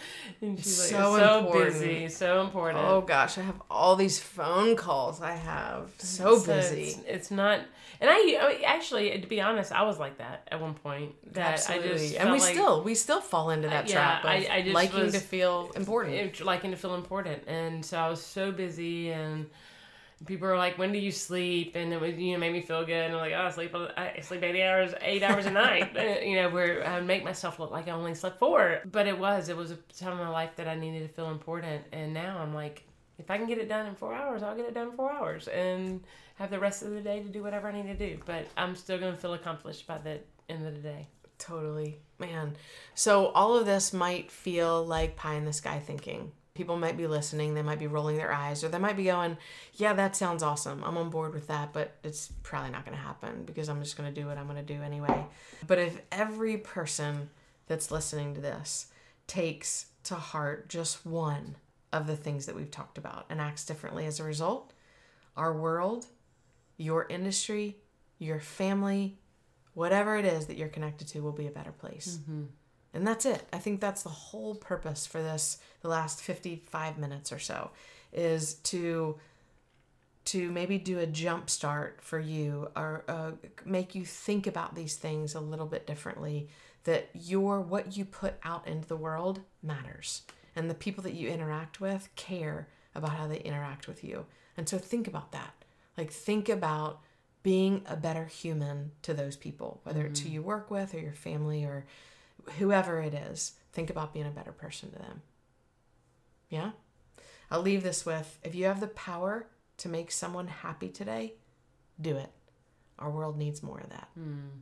And 0.41 0.57
she's 0.57 0.79
like, 0.79 0.89
so, 0.89 1.17
so 1.17 1.51
busy, 1.51 2.07
so 2.07 2.41
important. 2.41 2.85
Oh 2.85 3.01
gosh, 3.01 3.37
I 3.37 3.41
have 3.41 3.61
all 3.69 3.97
these 3.97 4.17
phone 4.17 4.77
calls. 4.77 5.21
I 5.21 5.33
have 5.33 5.91
so, 5.97 6.37
so 6.37 6.45
busy. 6.45 6.83
It's, 6.83 6.99
it's, 7.05 7.31
not, 7.31 7.59
and 7.99 8.09
I, 8.09 8.15
I, 8.15 8.63
actually, 8.65 9.19
to 9.19 9.27
be 9.27 9.41
honest, 9.41 9.73
I 9.73 9.83
was 9.83 9.99
like 9.99 10.19
that 10.19 10.47
at 10.49 10.61
one 10.61 10.75
point. 10.75 11.15
That 11.33 11.55
Absolutely. 11.55 11.89
I 11.89 11.97
just 11.97 12.15
and 12.15 12.31
we 12.31 12.39
like, 12.39 12.53
still 12.53 12.83
we 12.83 12.95
still 12.95 13.21
fall 13.21 13.49
into 13.49 13.67
that 13.67 13.89
yeah, 13.89 13.93
trap. 13.93 14.25
I, 14.25 14.47
I 14.49 14.61
just 14.61 14.73
liking 14.73 15.01
was, 15.01 15.13
to 15.13 15.19
feel 15.19 15.69
important, 15.75 16.39
liking 16.39 16.71
to 16.71 16.77
feel 16.77 16.95
important, 16.95 17.43
and 17.47 17.85
so 17.85 17.97
I 17.97 18.09
was 18.09 18.23
so 18.23 18.53
busy 18.53 19.11
and 19.11 19.47
people 20.25 20.47
are 20.47 20.57
like, 20.57 20.77
"When 20.77 20.91
do 20.91 20.99
you 20.99 21.11
sleep?" 21.11 21.75
And 21.75 21.93
it 21.93 21.99
was 21.99 22.15
you 22.15 22.33
know 22.33 22.39
made 22.39 22.53
me 22.53 22.61
feel 22.61 22.85
good. 22.85 23.05
And 23.05 23.13
I'm 23.13 23.19
like, 23.19 23.33
"Oh, 23.33 23.45
I 23.45 23.51
sleep 23.51 23.75
I 23.75 24.19
sleep 24.21 24.43
eight 24.43 24.61
hours, 24.63 24.93
eight 25.01 25.23
hours 25.23 25.45
a 25.45 25.51
night." 25.51 25.95
You 26.29 26.35
know, 26.35 26.49
where 26.49 26.85
I 26.85 26.95
would 26.95 27.07
make 27.07 27.23
myself 27.23 27.59
look 27.59 27.71
like 27.71 27.87
I 27.87 27.91
only 27.91 28.13
slept 28.13 28.39
four, 28.39 28.81
but 28.85 29.07
it 29.07 29.17
was 29.17 29.49
it 29.49 29.57
was 29.57 29.71
a 29.71 29.75
time 29.97 30.13
in 30.13 30.19
my 30.19 30.29
life 30.29 30.51
that 30.57 30.67
I 30.67 30.75
needed 30.75 31.07
to 31.07 31.13
feel 31.13 31.31
important. 31.31 31.83
And 31.91 32.13
now 32.13 32.39
I'm 32.39 32.53
like, 32.53 32.83
if 33.17 33.29
I 33.31 33.37
can 33.37 33.47
get 33.47 33.57
it 33.57 33.69
done 33.69 33.85
in 33.85 33.95
four 33.95 34.13
hours, 34.13 34.43
I'll 34.43 34.55
get 34.55 34.65
it 34.65 34.73
done 34.73 34.89
in 34.89 34.93
four 34.93 35.11
hours 35.11 35.47
and 35.47 36.03
have 36.35 36.49
the 36.49 36.59
rest 36.59 36.83
of 36.83 36.91
the 36.91 37.01
day 37.01 37.21
to 37.21 37.29
do 37.29 37.43
whatever 37.43 37.67
I 37.67 37.71
need 37.71 37.87
to 37.87 37.95
do. 37.95 38.19
But 38.25 38.47
I'm 38.57 38.75
still 38.75 38.97
gonna 38.97 39.17
feel 39.17 39.33
accomplished 39.33 39.87
by 39.87 39.97
the 39.97 40.19
end 40.49 40.65
of 40.65 40.73
the 40.73 40.79
day. 40.79 41.07
Totally, 41.37 41.99
man. 42.17 42.55
So 42.95 43.27
all 43.27 43.57
of 43.57 43.65
this 43.65 43.93
might 43.93 44.29
feel 44.29 44.85
like 44.85 45.15
pie 45.15 45.35
in 45.35 45.45
the 45.45 45.53
sky 45.53 45.79
thinking 45.79 46.31
people 46.59 46.77
might 46.77 46.97
be 46.97 47.07
listening, 47.07 47.53
they 47.53 47.61
might 47.61 47.79
be 47.79 47.87
rolling 47.87 48.17
their 48.17 48.33
eyes, 48.33 48.65
or 48.65 48.67
they 48.67 48.77
might 48.77 48.97
be 48.97 49.05
going, 49.05 49.37
Yeah, 49.75 49.93
that 49.93 50.17
sounds 50.17 50.43
awesome. 50.43 50.83
I'm 50.83 50.97
on 50.97 51.09
board 51.09 51.33
with 51.33 51.47
that, 51.47 51.71
but 51.71 51.95
it's 52.03 52.33
probably 52.43 52.69
not 52.69 52.83
going 52.83 52.97
to 52.97 53.01
happen 53.01 53.43
because 53.45 53.69
I'm 53.69 53.81
just 53.81 53.95
going 53.95 54.13
to 54.13 54.21
do 54.21 54.27
what 54.27 54.37
I'm 54.37 54.45
going 54.45 54.57
to 54.57 54.73
do 54.73 54.81
anyway. 54.81 55.25
But 55.65 55.79
if 55.79 56.01
every 56.11 56.57
person 56.57 57.29
that's 57.67 57.91
listening 57.91 58.35
to 58.35 58.41
this 58.41 58.87
takes 59.25 59.85
to 60.03 60.15
heart 60.15 60.67
just 60.67 61.05
one 61.05 61.55
of 61.93 62.07
the 62.07 62.17
things 62.17 62.45
that 62.45 62.57
we've 62.57 62.69
talked 62.69 62.97
about 62.97 63.25
and 63.29 63.39
acts 63.39 63.65
differently 63.65 64.05
as 64.05 64.19
a 64.19 64.25
result, 64.25 64.73
our 65.37 65.53
world, 65.53 66.07
your 66.75 67.07
industry, 67.07 67.77
your 68.17 68.41
family, 68.41 69.17
whatever 69.75 70.17
it 70.17 70.25
is 70.25 70.47
that 70.47 70.57
you're 70.57 70.67
connected 70.67 71.07
to 71.07 71.21
will 71.21 71.31
be 71.31 71.47
a 71.47 71.51
better 71.51 71.71
place. 71.71 72.19
Mm-hmm. 72.21 72.43
And 72.93 73.05
that's 73.05 73.25
it. 73.25 73.47
I 73.53 73.57
think 73.57 73.79
that's 73.79 74.03
the 74.03 74.09
whole 74.09 74.55
purpose 74.55 75.05
for 75.05 75.21
this 75.21 75.59
the 75.81 75.89
last 75.89 76.21
55 76.21 76.97
minutes 76.97 77.31
or 77.31 77.39
so 77.39 77.71
is 78.11 78.55
to 78.55 79.17
to 80.25 80.51
maybe 80.51 80.77
do 80.77 80.99
a 80.99 81.07
jump 81.07 81.49
start 81.49 81.99
for 82.01 82.19
you 82.19 82.69
or 82.75 83.03
uh, 83.07 83.31
make 83.65 83.95
you 83.95 84.05
think 84.05 84.45
about 84.45 84.75
these 84.75 84.95
things 84.95 85.33
a 85.33 85.39
little 85.39 85.65
bit 85.65 85.87
differently 85.87 86.49
that 86.83 87.09
your 87.13 87.61
what 87.61 87.97
you 87.97 88.05
put 88.05 88.35
out 88.43 88.67
into 88.67 88.87
the 88.87 88.95
world 88.95 89.41
matters 89.63 90.23
and 90.55 90.69
the 90.69 90.75
people 90.75 91.03
that 91.03 91.13
you 91.13 91.29
interact 91.29 91.81
with 91.81 92.09
care 92.15 92.67
about 92.93 93.11
how 93.11 93.27
they 93.27 93.39
interact 93.39 93.87
with 93.87 94.03
you 94.03 94.25
and 94.57 94.67
so 94.67 94.77
think 94.77 95.07
about 95.07 95.31
that 95.31 95.53
like 95.97 96.11
think 96.11 96.49
about 96.49 96.99
being 97.41 97.81
a 97.87 97.95
better 97.95 98.25
human 98.25 98.91
to 99.01 99.13
those 99.13 99.35
people 99.35 99.79
whether 99.83 100.01
mm-hmm. 100.01 100.11
it's 100.11 100.19
who 100.19 100.27
mm-hmm. 100.27 100.35
you 100.35 100.41
work 100.41 100.69
with 100.69 100.93
or 100.93 100.99
your 100.99 101.13
family 101.13 101.63
or 101.63 101.85
whoever 102.57 102.99
it 102.99 103.13
is, 103.13 103.53
think 103.71 103.89
about 103.89 104.13
being 104.13 104.25
a 104.27 104.31
better 104.31 104.51
person 104.51 104.91
to 104.91 104.99
them. 104.99 105.21
Yeah? 106.49 106.71
I'll 107.51 107.61
leave 107.61 107.83
this 107.83 108.05
with 108.05 108.39
if 108.43 108.55
you 108.55 108.65
have 108.65 108.79
the 108.79 108.87
power 108.87 109.47
to 109.77 109.89
make 109.89 110.11
someone 110.11 110.47
happy 110.47 110.89
today, 110.89 111.35
do 111.99 112.17
it. 112.17 112.31
Our 112.97 113.09
world 113.09 113.37
needs 113.37 113.63
more 113.63 113.79
of 113.79 113.89
that. 113.89 114.09
Mm. 114.19 114.61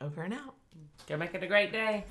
Over 0.00 0.22
and 0.22 0.34
out. 0.34 0.54
Go 1.06 1.16
make 1.16 1.34
it 1.34 1.42
a 1.42 1.46
great 1.46 1.72
day. 1.72 2.04